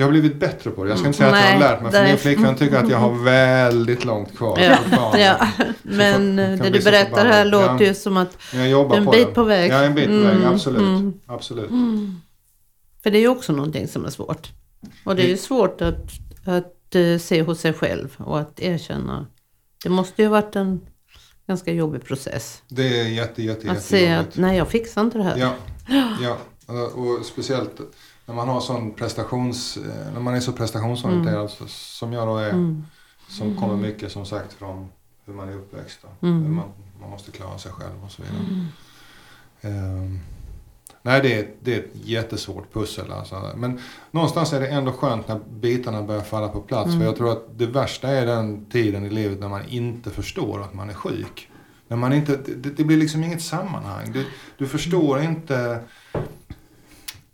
Jag 0.00 0.06
har 0.06 0.10
blivit 0.10 0.36
bättre 0.36 0.70
på 0.70 0.84
det. 0.84 0.90
Jag 0.90 0.98
ska 0.98 1.06
inte 1.06 1.18
säga 1.18 1.30
att 1.30 1.36
jag 1.36 1.42
har 1.42 1.50
Nej, 1.50 1.60
lärt 1.60 1.82
mig 1.82 1.92
för 1.92 1.98
nej. 1.98 2.08
min 2.08 2.18
flickvän 2.18 2.56
tycker 2.56 2.76
att 2.76 2.90
jag 2.90 2.98
har 2.98 3.14
väldigt 3.24 4.04
långt 4.04 4.36
kvar. 4.36 4.58
Ja, 4.58 5.18
ja. 5.18 5.48
Men 5.82 6.38
eh, 6.38 6.58
det 6.58 6.70
du 6.70 6.80
berättar 6.80 7.26
här 7.26 7.44
låter 7.44 7.84
ju 7.84 7.94
som 7.94 8.16
att 8.16 8.38
jag 8.52 8.68
jobbar 8.68 8.96
en 8.96 9.04
på 9.04 9.10
bit 9.10 9.26
det. 9.26 9.34
på 9.34 9.42
väg. 9.42 9.70
Ja, 9.70 9.82
en 9.82 9.94
bit 9.94 10.06
på 10.06 10.12
väg. 10.12 10.36
Mm, 10.36 10.46
Absolut. 10.46 10.80
mm. 10.80 11.12
Absolut. 11.26 11.70
För 13.02 13.10
det 13.10 13.18
är 13.18 13.20
ju 13.20 13.28
också 13.28 13.52
någonting 13.52 13.88
som 13.88 14.04
är 14.04 14.10
svårt. 14.10 14.48
Och 15.04 15.16
det 15.16 15.22
är 15.22 15.28
ju 15.28 15.36
svårt 15.36 15.80
att, 15.80 16.10
att 16.44 16.94
eh, 16.94 17.18
se 17.18 17.42
hos 17.42 17.60
sig 17.60 17.72
själv 17.72 18.14
och 18.16 18.40
att 18.40 18.60
erkänna. 18.60 19.26
Det 19.82 19.88
måste 19.90 20.22
ju 20.22 20.28
ha 20.28 20.32
varit 20.32 20.56
en 20.56 20.80
ganska 21.46 21.72
jobbig 21.72 22.04
process. 22.04 22.62
Det 22.68 23.00
är 23.00 23.04
jätte, 23.08 23.42
jätte, 23.42 23.70
Att 23.70 23.82
se 23.82 24.12
att 24.12 24.36
nej, 24.36 24.56
jag 24.56 24.68
fixar 24.68 25.00
inte 25.00 25.18
det 25.18 25.24
här. 25.24 25.36
Ja, 25.36 25.54
ja. 26.22 26.36
Och 26.94 27.26
speciellt 27.26 27.80
när 28.28 28.34
man 28.34 28.48
har 28.48 28.60
sån 28.60 28.90
prestations... 28.94 29.76
eh, 29.76 30.12
När 30.12 30.20
man 30.20 30.34
är 30.34 30.40
så 30.40 30.52
prestationsorienterad 30.52 31.50
så- 31.50 31.66
som 31.68 32.12
jag 32.12 32.28
då 32.28 32.36
är. 32.36 32.50
Mm. 32.50 32.84
Som 33.28 33.56
kommer 33.56 33.76
mycket 33.76 34.12
som 34.12 34.26
sagt 34.26 34.52
från 34.52 34.88
hur 35.24 35.34
man 35.34 35.48
är 35.48 35.54
uppväxt. 35.56 36.00
Mm. 36.22 36.54
Man, 36.54 36.64
man 37.00 37.10
måste 37.10 37.30
klara 37.30 37.58
sig 37.58 37.72
själv 37.72 38.04
och 38.04 38.10
så 38.10 38.22
vidare. 38.22 38.66
Ehm, 39.60 40.20
nej, 41.02 41.20
det 41.22 41.34
är, 41.38 41.48
det 41.60 41.74
är 41.74 41.78
ett 41.78 41.90
jättesvårt 41.92 42.72
pussel. 42.72 43.12
Alltså. 43.12 43.52
Men 43.56 43.80
någonstans 44.10 44.52
är 44.52 44.60
det 44.60 44.68
ändå 44.68 44.92
skönt 44.92 45.28
när 45.28 45.40
bitarna 45.50 46.02
börjar 46.02 46.22
falla 46.22 46.48
på 46.48 46.60
plats. 46.60 46.86
Mm. 46.88 46.98
För 46.98 47.06
jag 47.06 47.16
tror 47.16 47.32
att 47.32 47.58
det 47.58 47.66
värsta 47.66 48.08
är 48.08 48.26
den 48.26 48.64
tiden 48.64 49.06
i 49.06 49.10
livet 49.10 49.40
när 49.40 49.48
man 49.48 49.64
inte 49.68 50.10
förstår 50.10 50.62
att 50.62 50.74
man 50.74 50.90
är 50.90 50.94
sjuk. 50.94 51.50
När 51.88 51.96
man 51.96 52.12
inte, 52.12 52.36
det, 52.36 52.70
det 52.70 52.84
blir 52.84 52.96
liksom 52.96 53.24
inget 53.24 53.42
sammanhang. 53.42 54.12
Du, 54.12 54.26
du 54.58 54.66
förstår 54.66 55.20
inte... 55.22 55.80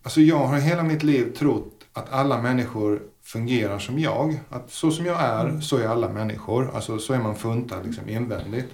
Alltså 0.04 0.20
jag 0.20 0.46
har 0.46 0.58
hela 0.58 0.82
mitt 0.82 1.02
liv 1.02 1.34
trott 1.36 1.84
att 1.92 2.12
alla 2.12 2.42
människor 2.42 3.02
fungerar 3.22 3.78
som 3.78 3.98
jag. 3.98 4.40
Att 4.48 4.70
så 4.70 4.90
som 4.90 5.06
jag 5.06 5.20
är, 5.20 5.60
så 5.60 5.76
är 5.76 5.88
alla 5.88 6.08
människor. 6.08 6.70
Alltså 6.74 6.98
så 6.98 7.12
är 7.12 7.18
man 7.18 7.36
funtad 7.36 7.86
liksom 7.86 8.08
invändigt. 8.08 8.70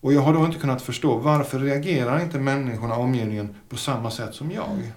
Och 0.00 0.12
jag 0.12 0.20
har 0.20 0.34
då 0.34 0.46
inte 0.46 0.58
kunnat 0.58 0.82
förstå 0.82 1.16
varför 1.16 1.58
reagerar 1.58 2.22
inte 2.22 2.38
människorna, 2.38 2.94
omgivningen, 2.94 3.54
på 3.68 3.76
samma 3.76 4.10
sätt 4.10 4.34
som 4.34 4.50
jag? 4.50 4.92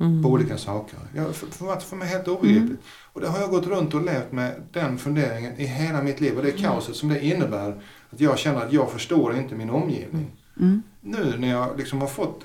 Mm. 0.00 0.22
På 0.22 0.28
olika 0.28 0.58
saker. 0.58 0.98
Jag, 1.14 1.36
för, 1.36 1.46
för, 1.46 1.80
för 1.80 1.96
mig 1.96 2.08
helt 2.08 2.28
obegripligt. 2.28 2.80
Och 3.12 3.20
det 3.20 3.28
har 3.28 3.38
jag 3.38 3.50
gått 3.50 3.66
runt 3.66 3.94
och 3.94 4.04
levt 4.04 4.32
med 4.32 4.62
den 4.72 4.98
funderingen 4.98 5.56
i 5.56 5.66
hela 5.66 6.02
mitt 6.02 6.20
liv. 6.20 6.36
Och 6.36 6.44
det 6.44 6.52
kaoset 6.52 6.96
som 6.96 7.08
det 7.08 7.24
innebär. 7.24 7.82
Att 8.10 8.20
jag 8.20 8.38
känner 8.38 8.66
att 8.66 8.72
jag 8.72 8.90
förstår 8.90 9.36
inte 9.36 9.54
min 9.54 9.70
omgivning. 9.70 10.30
Mm. 10.60 10.82
Nu 11.00 11.38
när 11.38 11.48
jag 11.48 11.78
liksom 11.78 12.00
har 12.00 12.08
fått, 12.08 12.44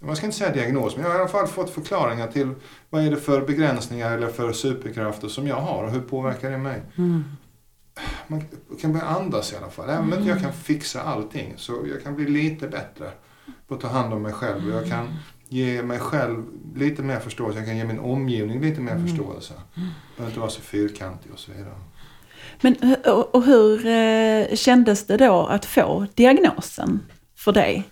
man 0.00 0.16
ska 0.16 0.26
inte 0.26 0.38
säga 0.38 0.52
diagnos, 0.52 0.96
men 0.96 1.04
jag 1.04 1.10
har 1.10 1.18
i 1.18 1.20
alla 1.20 1.30
fall 1.30 1.46
fått 1.46 1.70
förklaringar 1.70 2.26
till 2.26 2.54
vad 2.90 3.06
är 3.06 3.10
det 3.10 3.16
för 3.16 3.46
begränsningar 3.46 4.16
eller 4.16 4.28
för 4.28 4.52
superkrafter 4.52 5.28
som 5.28 5.46
jag 5.46 5.56
har 5.56 5.84
och 5.84 5.90
hur 5.90 6.00
påverkar 6.00 6.50
det 6.50 6.58
mig? 6.58 6.82
Mm. 6.98 7.24
Man 8.26 8.44
kan 8.80 8.92
börja 8.92 9.04
andas 9.04 9.52
i 9.52 9.56
alla 9.56 9.70
fall. 9.70 9.90
Även 9.90 10.04
om 10.04 10.12
inte 10.12 10.28
jag 10.28 10.40
kan 10.40 10.52
fixa 10.52 11.02
allting 11.02 11.54
så 11.56 11.86
jag 11.92 12.02
kan 12.02 12.14
bli 12.14 12.26
lite 12.28 12.68
bättre 12.68 13.10
på 13.68 13.74
att 13.74 13.80
ta 13.80 13.88
hand 13.88 14.14
om 14.14 14.22
mig 14.22 14.32
själv. 14.32 14.68
Och 14.68 14.82
jag 14.82 14.88
kan 14.88 15.08
ge 15.48 15.82
mig 15.82 15.98
själv 15.98 16.44
lite 16.76 17.02
mer 17.02 17.20
förståelse. 17.20 17.58
Jag 17.58 17.66
kan 17.66 17.76
ge 17.76 17.84
min 17.84 17.98
omgivning 17.98 18.60
lite 18.60 18.80
mer 18.80 19.06
förståelse. 19.06 19.54
Jag 19.74 19.84
behöver 20.16 20.30
inte 20.30 20.40
vara 20.40 20.50
så 20.50 20.60
fyrkantig 20.60 21.32
och 21.32 21.38
så 21.38 21.52
vidare. 21.52 21.74
Men 22.60 22.76
och 23.32 23.44
hur 23.44 23.86
eh, 23.86 24.56
kändes 24.56 25.06
det 25.06 25.16
då 25.16 25.46
att 25.46 25.64
få 25.64 26.06
diagnosen 26.14 27.00
för 27.36 27.52
dig? 27.52 27.84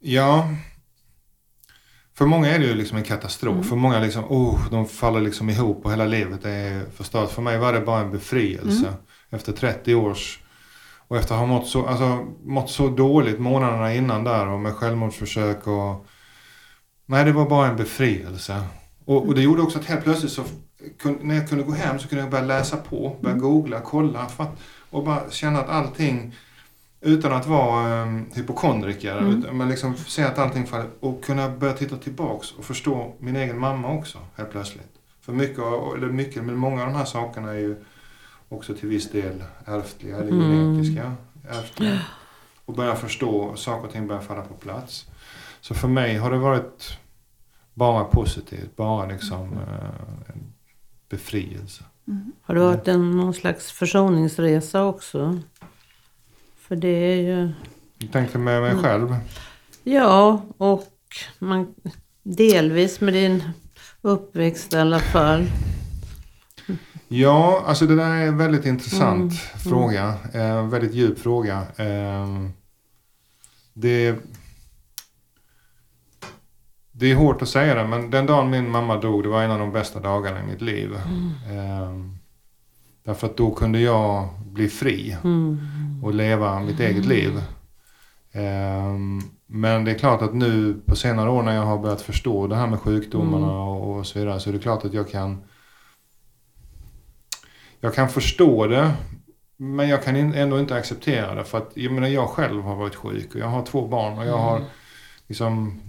Ja. 0.00 0.48
För 2.14 2.26
många 2.26 2.48
är 2.48 2.58
det 2.58 2.64
ju 2.64 2.74
liksom 2.74 2.98
en 2.98 3.04
katastrof. 3.04 3.54
Mm. 3.54 3.64
För 3.64 3.76
många 3.76 4.00
liksom, 4.00 4.24
oh, 4.24 4.70
de 4.70 4.86
faller 4.86 5.20
liksom 5.20 5.50
ihop 5.50 5.84
och 5.84 5.92
hela 5.92 6.04
livet 6.04 6.44
är 6.44 6.84
förstört. 6.96 7.30
För 7.30 7.42
mig 7.42 7.58
var 7.58 7.72
det 7.72 7.80
bara 7.80 8.00
en 8.00 8.10
befrielse. 8.10 8.86
Mm. 8.86 9.00
Efter 9.30 9.52
30 9.52 9.94
års 9.94 10.40
och 11.08 11.16
efter 11.16 11.34
att 11.34 11.40
ha 11.40 11.46
mått 11.46 11.66
så, 11.66 11.86
alltså, 11.86 12.26
mått 12.44 12.70
så 12.70 12.88
dåligt 12.88 13.40
månaderna 13.40 13.94
innan 13.94 14.24
där 14.24 14.46
och 14.46 14.60
med 14.60 14.74
självmordsförsök 14.74 15.66
och... 15.66 16.06
Nej, 17.06 17.24
det 17.24 17.32
var 17.32 17.48
bara 17.48 17.66
en 17.66 17.76
befrielse. 17.76 18.62
Och, 19.04 19.26
och 19.26 19.34
det 19.34 19.42
gjorde 19.42 19.62
också 19.62 19.78
att 19.78 19.84
helt 19.84 20.04
plötsligt 20.04 20.32
så 20.32 20.44
när 21.20 21.34
jag 21.34 21.48
kunde 21.48 21.64
gå 21.64 21.72
hem 21.72 21.98
så 21.98 22.08
kunde 22.08 22.24
jag 22.24 22.30
börja 22.30 22.44
läsa 22.44 22.76
på, 22.76 23.16
börja 23.20 23.36
googla, 23.36 23.80
kolla 23.80 24.26
för 24.26 24.44
att, 24.44 24.58
och 24.90 25.04
bara 25.04 25.30
känna 25.30 25.60
att 25.60 25.68
allting 25.68 26.34
utan 27.06 27.32
att 27.32 27.46
vara 27.46 28.02
um, 28.02 28.26
hypokondriker, 28.34 29.18
Mm. 29.18 29.38
utan, 29.38 29.56
men 29.56 29.68
liksom 29.68 29.96
se 29.96 30.22
att 30.22 30.38
allting 30.38 30.66
faller 30.66 30.86
och 31.00 31.24
kunna 31.24 31.48
börja 31.48 31.72
titta 31.72 31.96
tillbaks 31.96 32.52
och 32.52 32.64
förstå 32.64 33.14
min 33.18 33.36
egen 33.36 33.58
mamma 33.58 33.92
också 33.92 34.18
helt 34.36 34.50
plötsligt. 34.50 34.92
För 35.20 35.32
mycket, 35.32 35.58
eller 35.96 36.06
mycket, 36.06 36.44
men 36.44 36.56
många 36.56 36.82
av 36.82 36.88
de 36.88 36.96
här 36.96 37.04
sakerna 37.04 37.50
är 37.50 37.58
ju 37.58 37.76
också 38.48 38.74
till 38.74 38.88
viss 38.88 39.10
del 39.10 39.44
ärftliga 39.64 40.16
eller 40.16 40.30
Mm. 40.32 40.50
genetiska. 40.50 41.12
Ärftliga. 41.48 41.98
Och 42.64 42.74
börja 42.74 42.94
förstå, 42.94 43.56
saker 43.56 43.86
och 43.86 43.92
ting 43.92 44.06
börjar 44.06 44.22
falla 44.22 44.42
på 44.42 44.54
plats. 44.54 45.06
Så 45.60 45.74
för 45.74 45.88
mig 45.88 46.16
har 46.16 46.30
det 46.30 46.38
varit 46.38 46.98
bara 47.74 48.04
positivt, 48.04 48.76
bara 48.76 49.06
liksom 49.06 49.52
eh, 49.52 50.30
en 50.34 50.52
befrielse. 51.08 51.84
Mm. 52.08 52.32
Har 52.42 52.54
det 52.54 52.60
varit 52.60 52.88
en, 52.88 53.10
någon 53.10 53.34
slags 53.34 53.72
försoningsresa 53.72 54.84
också? 54.84 55.38
För 56.68 56.76
det 56.76 56.88
är 56.88 57.16
ju... 57.16 57.52
Jag 57.98 58.12
tänkte 58.12 58.38
med 58.38 58.62
mig 58.62 58.70
Mm. 58.70 58.82
själv. 58.82 59.16
Ja, 59.84 60.42
och 60.58 60.88
man, 61.38 61.74
delvis 62.22 63.00
med 63.00 63.14
din 63.14 63.42
uppväxt 64.00 64.72
i 64.72 64.76
alla 64.76 64.98
fall. 64.98 65.46
Ja, 67.08 67.62
alltså 67.66 67.86
det 67.86 67.96
där 67.96 68.10
är 68.10 68.26
en 68.26 68.38
väldigt 68.38 68.66
intressant 68.66 69.32
Mm, 69.32 69.58
fråga. 69.58 70.14
En 70.32 70.70
väldigt 70.70 70.94
djup 70.94 71.18
fråga. 71.18 71.62
Eh, 71.76 72.26
det, 73.72 74.16
det 76.92 77.10
är 77.12 77.14
hårt 77.16 77.42
att 77.42 77.48
säga 77.48 77.74
det, 77.74 77.86
men 77.86 78.10
den 78.10 78.26
dagen 78.26 78.50
min 78.50 78.70
mamma 78.70 78.96
dog, 79.00 79.22
det 79.22 79.28
var 79.28 79.42
en 79.42 79.50
av 79.50 79.58
de 79.58 79.72
bästa 79.72 80.00
dagarna 80.00 80.40
i 80.40 80.46
mitt 80.46 80.60
liv. 80.62 80.94
Eh, 80.94 81.92
därför 83.06 83.26
att 83.26 83.36
då 83.36 83.50
kunde 83.54 83.80
jag 83.80 84.28
bli 84.52 84.68
fri 84.68 85.16
Mm. 85.24 85.58
och 86.02 86.14
leva 86.14 86.60
mitt 86.60 86.80
eget 86.80 87.04
liv. 87.06 87.40
Ehm, 88.32 89.20
men 89.46 89.84
det 89.84 89.90
är 89.90 89.98
klart 89.98 90.22
att 90.22 90.34
nu 90.34 90.80
på 90.86 90.96
senare 90.96 91.30
år 91.30 91.42
när 91.42 91.54
jag 91.54 91.62
har 91.62 91.78
börjat 91.78 92.02
förstå 92.02 92.46
det 92.46 92.56
här 92.56 92.66
med 92.66 92.80
sjukdomarna 92.80 93.46
Mm. 93.46 93.58
och, 93.58 93.96
och 93.98 94.06
så 94.06 94.18
vidare 94.18 94.40
så 94.40 94.48
är 94.50 94.52
det 94.54 94.58
klart 94.58 94.84
att 94.84 94.94
jag 94.94 95.10
kan 95.10 95.42
jag 97.80 97.94
kan 97.94 98.08
förstå 98.08 98.66
det 98.66 98.92
men 99.56 99.88
jag 99.88 100.02
kan 100.04 100.16
in- 100.16 100.34
ändå 100.34 100.58
inte 100.60 100.74
acceptera 100.76 101.34
det 101.34 101.44
för 101.44 101.58
att 101.58 101.70
jag 101.74 101.92
menar 101.92 102.08
jag 102.08 102.28
själv 102.28 102.62
har 102.62 102.76
varit 102.76 102.94
sjuk 102.94 103.34
och 103.34 103.40
jag 103.40 103.46
har 103.48 103.66
två 103.66 103.86
barn 103.88 104.18
och 104.18 104.26
jag 104.26 104.38
har 104.38 104.60
liksom 105.26 105.80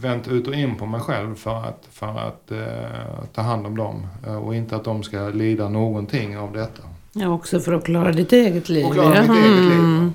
vänt 0.00 0.28
ut 0.28 0.46
och 0.48 0.54
in 0.54 0.76
på 0.76 0.86
mig 0.86 1.00
själv 1.00 1.34
för 1.34 1.64
att, 1.64 1.88
för 1.90 2.18
att 2.18 2.50
eh, 2.50 3.24
ta 3.34 3.42
hand 3.42 3.66
om 3.66 3.76
dem 3.76 4.06
eh, 4.26 4.36
och 4.36 4.54
inte 4.54 4.76
att 4.76 4.84
de 4.84 5.02
ska 5.02 5.28
lida 5.28 5.68
någonting 5.68 6.38
av 6.38 6.52
detta. 6.52 6.82
Ja, 7.12 7.28
också 7.28 7.60
för 7.60 7.72
att 7.72 7.84
klara 7.84 8.12
ditt 8.12 8.32
eget 8.32 8.68
liv. 8.68 8.86
Och 8.86 8.92
klara 8.92 9.14
ja. 9.16 9.22
mitt 9.22 9.30
eget 9.44 9.58
liv. 9.64 9.80
Mm. 9.80 10.14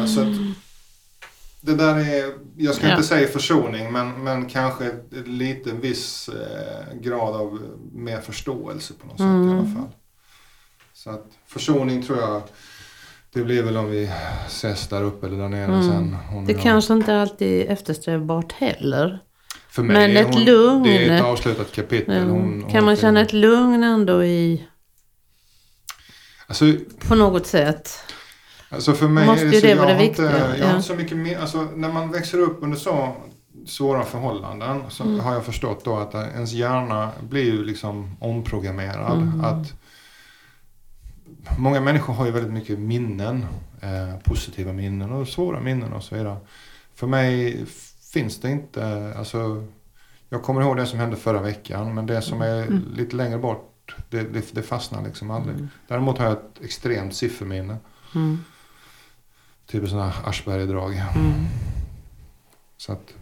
Eh, 0.00 0.06
så 0.06 0.20
att 0.20 0.28
det 1.60 1.74
där 1.74 1.94
är, 1.98 2.32
jag 2.56 2.74
ska 2.74 2.86
Ja. 2.86 2.92
inte 2.92 3.06
säga 3.08 3.28
försoning, 3.28 3.92
men, 3.92 4.24
men 4.24 4.46
kanske 4.46 4.90
lite 5.26 5.72
viss 5.72 6.28
eh, 6.28 7.00
grad 7.00 7.34
av 7.36 7.58
mer 7.92 8.20
förståelse 8.20 8.94
på 9.00 9.06
något 9.06 9.16
sätt 9.16 9.24
i 9.24 9.28
Mm. 9.28 9.50
alla 9.58 9.66
fall. 9.74 9.88
Så 10.92 11.10
att 11.10 11.26
försoning 11.46 12.02
tror 12.02 12.18
jag, 12.18 12.42
det 13.32 13.42
blir 13.42 13.62
väl 13.62 13.76
om 13.76 13.90
vi 13.90 14.10
ses 14.46 14.88
där 14.88 15.02
uppe 15.02 15.26
eller 15.26 15.38
där 15.38 15.48
nere 15.48 15.64
Mm. 15.64 15.82
sen. 15.82 16.16
Det 16.46 16.54
kanske 16.54 16.92
inte 16.94 17.20
alltid 17.20 17.60
är 17.66 17.72
eftersträvbart 17.72 18.52
heller. 18.52 19.18
För 19.70 19.82
mig 19.82 19.96
men 19.96 20.16
är 20.16 20.20
ett 20.28 20.34
hon, 20.34 20.44
lugn. 20.44 20.82
Det 20.82 21.06
är 21.06 21.16
ett 21.16 21.24
avslutat 21.24 21.72
kapitel. 21.72 22.14
Ja. 22.16 22.22
Hon, 22.22 22.62
hon 22.62 22.70
kan 22.72 22.84
man 22.84 22.96
känna 22.96 23.20
ett 23.20 23.32
lugn 23.32 23.82
ändå 23.82 24.24
i, 24.24 24.64
Alltså, 26.46 26.64
på 27.08 27.14
något 27.14 27.46
sätt? 27.46 27.90
Alltså 28.70 28.92
för 28.92 29.08
mig 29.08 29.26
Måste 29.26 29.42
är 29.42 29.44
ju 29.44 29.50
det 29.50 29.60
så, 29.60 29.66
det 29.66 29.70
jag 29.70 29.76
vara 29.76 29.92
har 29.92 29.98
det 29.98 30.04
inte, 30.06 30.22
viktiga, 30.22 30.56
jag 30.58 30.66
har 30.66 30.74
inte 30.76 30.88
så 30.88 30.94
mycket 30.94 31.16
mer, 31.16 31.38
alltså 31.38 31.58
när 31.74 31.92
man 31.92 32.12
växer 32.12 32.38
upp 32.38 32.58
under 32.62 32.76
så 32.78 33.16
svåra 33.66 34.04
förhållanden 34.04 34.82
så 34.88 35.02
Mm. 35.04 35.20
har 35.20 35.34
jag 35.34 35.44
förstått 35.44 35.84
då 35.84 35.96
att 35.96 36.14
ens 36.14 36.52
hjärna 36.52 37.10
blir 37.20 37.44
ju 37.44 37.64
liksom 37.64 38.16
omprogrammerad. 38.20 39.16
Mm. 39.16 39.44
Att 39.44 39.72
många 41.58 41.80
människor 41.80 42.14
har 42.14 42.26
ju 42.26 42.32
väldigt 42.32 42.52
mycket 42.52 42.78
minnen, 42.78 43.46
eh, 43.80 44.18
positiva 44.24 44.72
minnen 44.72 45.12
och 45.12 45.28
svåra 45.28 45.60
minnen 45.60 45.92
och 45.92 46.02
så 46.02 46.14
vidare. 46.14 46.36
För 46.94 47.06
mig 47.06 47.64
finns 48.12 48.40
det 48.40 48.50
inte, 48.50 49.14
alltså 49.16 49.66
jag 50.28 50.42
kommer 50.42 50.60
ihåg 50.62 50.76
det 50.76 50.86
som 50.86 50.98
hände 50.98 51.16
förra 51.16 51.42
veckan 51.42 51.94
men 51.94 52.06
det 52.06 52.22
som 52.22 52.42
är 52.42 52.62
Mm. 52.62 52.84
lite 52.96 53.16
längre 53.16 53.38
bort 53.38 53.96
det, 54.10 54.22
det, 54.22 54.54
det 54.54 54.62
fastnar 54.62 55.02
liksom 55.04 55.30
aldrig. 55.30 55.56
Mm. 55.56 55.68
Däremot 55.88 56.18
har 56.18 56.24
jag 56.24 56.32
ett 56.32 56.60
extremt 56.64 57.14
sifferminne. 57.14 57.76
Mm. 58.14 58.44
Typ 59.66 59.88
sån 59.88 59.98
här 59.98 60.12
Aschberg-drag. 60.24 60.92
Mm. 61.16 61.32
Så 62.76 62.92
att, 62.92 63.14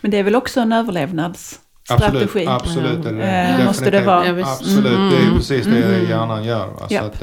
Men 0.00 0.10
det 0.10 0.18
är 0.18 0.22
väl 0.22 0.36
också 0.36 0.60
en 0.60 0.72
överlevnadsstrategi? 0.72 1.63
Absolut, 1.90 2.48
absolut 2.48 3.02
det 3.02 3.12
det. 3.12 3.24
Eh, 3.30 3.64
måste 3.66 3.90
det 3.90 4.00
vara. 4.00 4.26
Ja. 4.26 4.46
Absolut, 4.52 4.84
det 5.10 5.16
är 5.16 5.22
Mm. 5.22 5.34
precis 5.36 5.66
det 5.66 5.82
Mm. 5.94 6.08
hjärnan 6.10 6.44
gör. 6.44 6.66
va. 6.66 6.86
Japp. 6.90 7.04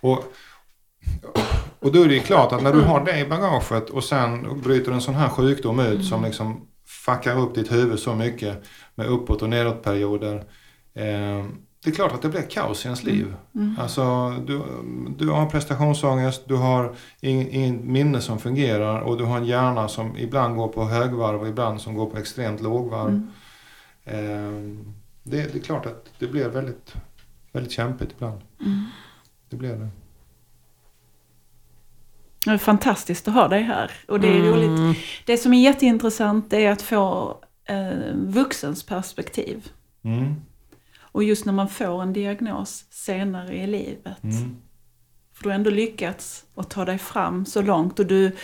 och, 0.00 0.24
och 1.80 1.92
då 1.92 2.02
är 2.02 2.08
det 2.08 2.14
ju 2.14 2.20
klart 2.20 2.52
att 2.52 2.62
när 2.62 2.72
du 2.72 2.80
har 2.80 3.04
det 3.04 3.18
i 3.20 3.26
bagaget 3.26 3.90
och 3.90 4.04
sen 4.04 4.60
bryter 4.62 4.92
en 4.92 5.00
sån 5.00 5.14
här 5.14 5.28
sjukdom 5.28 5.80
ut 5.80 6.04
som 6.04 6.24
liksom 6.24 6.60
fuckar 7.06 7.38
upp 7.38 7.54
ditt 7.54 7.72
huvud 7.72 7.98
så 7.98 8.14
mycket 8.14 8.62
med 8.94 9.06
uppåt 9.06 9.42
och 9.42 9.48
nedåtperioder. 9.48 10.34
Eh, 10.94 11.44
det 11.84 11.90
är 11.90 11.94
klart 11.94 12.12
att 12.12 12.22
det 12.22 12.28
blir 12.28 12.42
kaos 12.42 12.84
i 12.84 12.86
ens 12.88 13.04
liv. 13.04 13.34
Mm. 13.54 13.76
Alltså, 13.80 14.30
du, 14.46 14.62
du 15.18 15.28
har 15.30 15.46
prestationsångest, 15.46 16.42
du 16.48 16.54
har 16.56 16.92
ing- 17.22 17.48
inget 17.50 17.84
minne 17.84 18.20
som 18.20 18.38
fungerar 18.38 19.00
och 19.00 19.18
du 19.18 19.24
har 19.24 19.36
en 19.36 19.44
hjärna 19.44 19.88
som 19.88 20.16
ibland 20.16 20.56
går 20.56 20.68
på 20.68 20.84
högvarv 20.84 21.40
och 21.40 21.48
ibland 21.48 21.80
som 21.80 21.94
går 21.94 22.06
på 22.10 22.18
extremt 22.18 22.60
lågvarv. 22.62 23.08
Mm. 23.08 23.30
Ehm, 24.06 24.94
det, 25.22 25.52
det 25.52 25.58
är 25.58 25.62
klart 25.62 25.86
att 25.86 26.10
det 26.18 26.26
blir 26.26 26.48
väldigt, 26.48 26.94
väldigt 27.52 27.72
kämpigt 27.72 28.12
ibland. 28.16 28.40
Det 29.50 29.56
blir 29.56 29.76
det. 29.76 29.88
Det 32.44 32.50
är 32.50 32.58
fantastiskt 32.58 33.28
att 33.28 33.34
ha 33.34 33.48
dig 33.48 33.62
här. 33.62 33.90
Och 34.08 34.20
det 34.20 34.28
är 34.28 34.40
Mm. 34.40 34.46
roligt. 34.54 34.98
Det 35.26 35.36
som 35.38 35.52
är 35.54 35.62
jätteintressant 35.62 36.52
är 36.52 36.70
att 36.70 36.82
få 36.82 37.36
eh, 37.64 38.14
vuxens 38.14 38.82
perspektiv. 38.86 39.68
Mm. 40.02 40.34
Och 41.00 41.24
just 41.24 41.44
när 41.46 41.52
man 41.52 41.68
får 41.68 42.02
en 42.02 42.12
diagnos 42.12 42.84
senare 42.90 43.56
i 43.56 43.66
livet. 43.66 44.22
Mm. 44.22 44.56
För 45.32 45.42
du 45.42 45.48
har 45.48 45.54
ändå 45.54 45.70
lyckats 45.70 46.44
att 46.54 46.70
ta 46.70 46.84
dig 46.84 46.98
fram 46.98 47.46
så 47.46 47.62
långt 47.62 47.98
och 47.98 48.06
du 48.06 48.36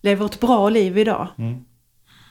lever 0.00 0.26
ett 0.26 0.40
bra 0.40 0.68
liv 0.68 0.98
idag. 0.98 1.28
Mm. 1.38 1.64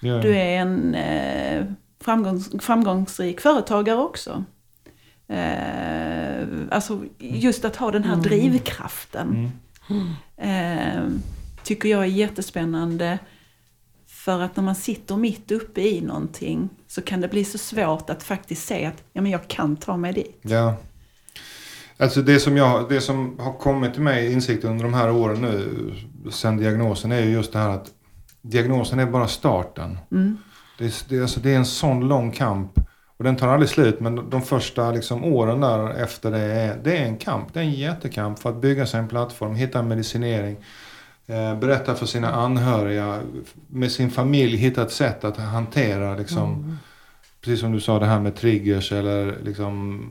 Det 0.02 0.08
gör 0.08 0.22
Du 0.22 0.36
är 0.36 0.60
en 0.62 0.96
eh, 0.96 1.66
framgångs, 2.02 2.50
framgångsrik 2.60 3.42
företagare 3.42 3.98
också. 3.98 4.44
Eh, 5.28 6.48
alltså 6.72 7.04
just 7.18 7.66
att 7.66 7.76
ha 7.76 7.92
den 7.92 8.04
här 8.04 8.16
drivkraften. 8.16 9.52
Mm. 9.90 10.10
Eh, 10.38 11.04
tycker 11.64 11.90
jag 11.90 12.02
är 12.02 12.06
jättespännande. 12.06 13.20
För 14.08 14.42
att 14.42 14.56
när 14.56 14.64
man 14.64 14.76
sitter 14.76 15.18
mitt 15.18 15.52
uppe 15.52 15.82
i 15.82 16.02
någonting 16.02 16.70
så 16.88 17.02
kan 17.02 17.22
det 17.22 17.28
bli 17.28 17.46
så 17.46 17.58
svårt 17.58 18.10
att 18.10 18.24
faktiskt 18.24 18.68
se 18.68 18.86
att 18.86 19.04
ja, 19.14 19.22
men 19.22 19.32
jag 19.32 19.48
kan 19.48 19.76
ta 19.76 19.98
mig 19.98 20.14
dit. 20.14 20.40
Ja. 20.42 20.76
Alltså 21.98 22.22
det 22.22 22.40
som, 22.40 22.58
jag, 22.58 22.90
det 22.90 23.02
som 23.02 23.40
har 23.40 23.54
kommit 23.54 23.94
till 23.94 24.02
mig 24.02 24.34
insikt 24.34 24.64
under 24.64 24.84
de 24.84 24.94
här 24.94 25.12
åren 25.12 25.42
nu, 25.42 25.94
sen 26.32 26.58
diagnosen, 26.58 27.12
är 27.12 27.22
ju 27.22 27.32
just 27.32 27.54
det 27.54 27.60
här 27.60 27.70
att 27.70 27.88
diagnosen 28.42 29.00
är 29.00 29.06
bara 29.06 29.28
starten. 29.28 29.98
Mm. 30.12 30.38
Det 30.80 30.86
är, 30.86 31.10
det, 31.10 31.18
är, 31.18 31.22
alltså, 31.22 31.40
det 31.40 31.54
är 31.54 31.58
en 31.58 31.66
sån 31.66 32.08
lång 32.08 32.32
kamp. 32.32 32.72
Och 33.18 33.24
den 33.24 33.36
tar 33.36 33.48
aldrig 33.48 33.70
slut, 33.70 34.00
men 34.00 34.30
de 34.30 34.42
första 34.42 34.92
liksom, 34.92 35.24
åren 35.24 35.62
där 35.62 35.90
efter 35.90 36.32
det 36.32 36.40
är, 36.40 36.78
det 36.84 36.98
är 36.98 37.06
en 37.06 37.18
kamp. 37.18 37.54
Det 37.54 37.60
är 37.60 37.64
en 37.64 37.72
jättekamp 37.72 38.40
för 38.40 38.50
att 38.50 38.62
bygga 38.62 38.86
sig 38.86 39.00
en 39.00 39.08
plattform, 39.08 39.56
hitta 39.56 39.80
en 39.80 39.88
medicinering. 39.88 40.58
Eh, 41.28 41.60
berätta 41.60 41.96
för 41.96 42.06
sina 42.06 42.32
anhöriga, 42.32 43.20
med 43.68 43.92
sin 43.92 44.12
familj, 44.12 44.58
hitta 44.58 44.82
ett 44.82 44.92
sätt 44.92 45.24
att 45.24 45.38
hantera 45.38 46.16
liksom, 46.16 46.78
Precis 47.42 47.60
som 47.60 47.72
du 47.72 47.80
sa 47.80 48.00
det 48.00 48.06
här 48.06 48.20
med 48.20 48.36
triggers 48.36 48.92
eller 48.92 49.38
liksom 49.44 50.04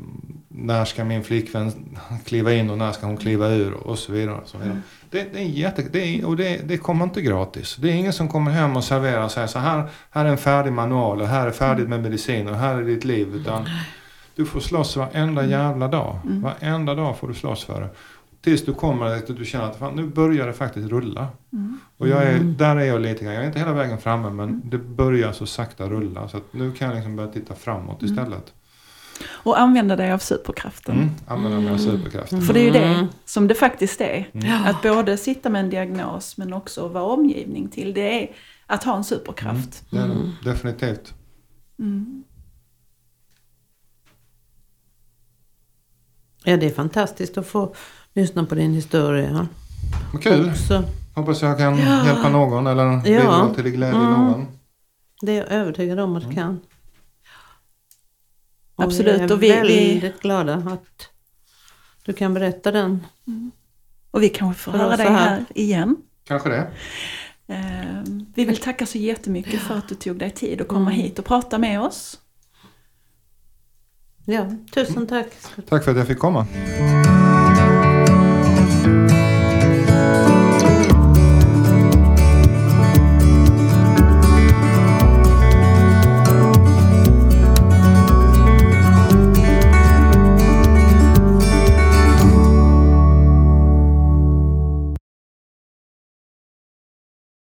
när 0.49 0.85
ska 0.85 1.05
min 1.05 1.25
flickvän 1.25 1.73
kliva 2.25 2.53
in 2.53 2.71
och 2.71 2.79
när 2.79 2.93
ska 2.93 3.07
hon 3.07 3.17
kliva 3.17 3.49
ur 3.49 3.73
och 3.73 3.99
så 3.99 4.13
vidare. 4.13 4.37
Och 4.37 4.49
så 4.49 4.59
vidare. 4.59 4.81
Det, 5.11 5.33
det 5.33 5.39
är 5.39 5.45
jätte, 5.45 5.83
det 5.83 5.99
är, 5.99 6.27
och 6.27 6.37
det, 6.37 6.69
det 6.69 6.79
kommer 6.79 7.05
inte 7.05 7.23
gratis. 7.23 7.77
Det 7.77 7.89
är 7.91 7.95
ingen 7.95 8.13
som 8.13 8.29
kommer 8.29 8.51
hem 8.51 8.77
och 8.77 8.85
serverar 8.85 9.25
och 9.25 9.31
säger 9.31 9.47
så 9.47 9.59
här, 9.59 9.89
här 10.11 10.25
är 10.25 10.29
en 10.29 10.39
färdig 10.39 10.73
manual 10.73 11.21
och 11.21 11.29
här 11.29 11.47
är 11.47 11.51
färdigt 11.51 11.89
med 11.89 12.03
medicin 12.03 12.49
och 12.49 12.57
här 12.57 12.75
är 12.75 12.83
ditt 12.83 13.05
liv. 13.05 13.35
Utan 13.35 13.69
du 14.35 14.47
får 14.47 14.61
slåss 14.61 14.97
varenda 14.97 15.47
jävla 15.47 15.89
dag. 15.89 16.19
Varenda 16.25 16.95
dag 16.95 17.19
får 17.19 17.29
du 17.29 17.35
slåss 17.35 17.65
för 17.65 17.81
det. 17.81 17.89
Tills 18.41 18.65
du 18.65 18.75
kommer 18.75 19.07
att 19.07 19.27
du 19.27 19.45
känner 19.45 19.65
att 19.65 19.77
fan, 19.77 19.97
nu 19.97 20.07
börjar 20.07 20.47
det 20.47 20.53
faktiskt 20.53 20.89
rulla. 20.89 21.29
Och 21.99 22.09
jag 22.09 22.23
är, 22.23 22.39
där 22.39 22.77
är 22.77 22.85
jag 22.85 23.01
lite 23.01 23.25
grann. 23.25 23.35
Jag 23.35 23.43
är 23.43 23.47
inte 23.47 23.59
hela 23.59 23.73
vägen 23.73 23.99
framme 23.99 24.31
men 24.31 24.63
det 24.65 24.79
börjar 24.79 25.33
så 25.33 25.47
sakta 25.47 25.89
rulla. 25.89 26.29
Så 26.29 26.37
att 26.37 26.53
nu 26.53 26.73
kan 26.73 26.89
jag 26.89 26.95
liksom 26.95 27.17
börja 27.17 27.33
titta 27.33 27.55
framåt 27.55 28.03
istället. 28.03 28.53
Och 29.43 29.61
använda 29.61 29.97
dig 29.97 30.13
av 30.13 30.19
superkraften. 30.19 30.95
Mm. 30.97 31.11
Använda 31.27 31.59
mina 31.61 31.79
superkrafter. 31.79 32.41
För 32.41 32.55
det 32.55 32.61
är 32.61 32.65
ju 32.65 32.71
det 32.71 32.85
Mm. 32.85 33.07
som 33.25 33.49
det 33.49 33.55
faktiskt 33.55 34.01
är. 34.01 34.29
Mm. 34.33 34.65
Att 34.65 34.83
både 34.83 35.17
sitta 35.17 35.51
med 35.51 35.61
en 35.65 35.71
diagnos 35.71 36.37
men 36.37 36.53
också 36.53 36.89
vara 36.89 37.05
omgivning 37.05 37.69
till. 37.69 37.95
Det 37.95 38.23
är 38.23 38.31
att 38.67 38.85
ha 38.85 38.97
en 38.97 39.05
superkraft. 39.05 39.85
Det 39.91 39.99
är 39.99 40.09
det. 40.09 40.51
Definitivt. 40.51 41.15
Mm. 41.79 42.25
Ja, 46.45 46.57
det 46.57 46.67
är 46.67 46.71
fantastiskt 46.71 47.39
att 47.39 47.47
få 47.47 47.75
lyssna 48.15 48.45
på 48.45 48.55
din 48.55 48.73
historia. 48.75 49.49
Men 50.13 50.23
kul. 50.23 50.49
Också. 50.51 50.85
Hoppas 51.15 51.43
jag 51.43 51.59
kan 51.59 51.79
Ja. 51.79 52.07
hjälpa 52.07 52.29
någon 52.29 52.67
eller 52.67 53.03
bidra 53.03 53.55
till 53.55 53.71
glädje 53.71 54.01
Mm. 54.01 54.13
någon. 54.13 54.47
Det 55.21 55.33
är 55.33 55.37
jag 55.37 55.49
övertygad 55.53 55.99
om 56.01 56.17
att 56.17 56.29
du 56.29 56.35
kan. 56.35 56.61
Och 58.79 58.85
Absolut, 58.85 59.21
Vi 59.21 59.25
är 59.25 59.33
och 59.33 59.43
vi- 59.43 59.49
vi- 59.63 59.93
väldigt 60.01 60.21
glada 60.23 60.55
att 60.55 61.09
du 62.05 62.13
kan 62.13 62.35
berätta 62.35 62.73
den. 62.73 63.07
Och 64.11 64.23
vi 64.23 64.29
kanske 64.29 64.63
får 64.63 64.73
För 64.73 64.79
höra 64.79 64.97
dig 64.97 65.07
här. 65.07 65.29
här 65.29 65.45
igen. 65.55 65.97
Kanske 66.25 66.49
det. 66.49 66.71
Eh, 67.55 68.03
vi 68.35 68.45
vill 68.45 68.57
tacka 68.57 68.87
så 68.87 68.99
jättemycket 68.99 69.61
för 69.61 69.75
att 69.75 69.89
du 69.89 69.95
tog 69.95 70.19
dig 70.19 70.31
tid 70.31 70.61
att 70.61 70.69
komma 70.69 70.91
hit 70.91 71.19
och 71.19 71.25
prata 71.25 71.59
med 71.59 71.81
oss. 71.81 72.21
Ja, 74.25 74.47
tusen 74.75 75.07
tack. 75.07 75.27
Tack 75.69 75.85
för 75.85 75.91
att 75.91 75.97
jag 75.99 76.07
fick 76.07 76.19
komma. 76.19 76.47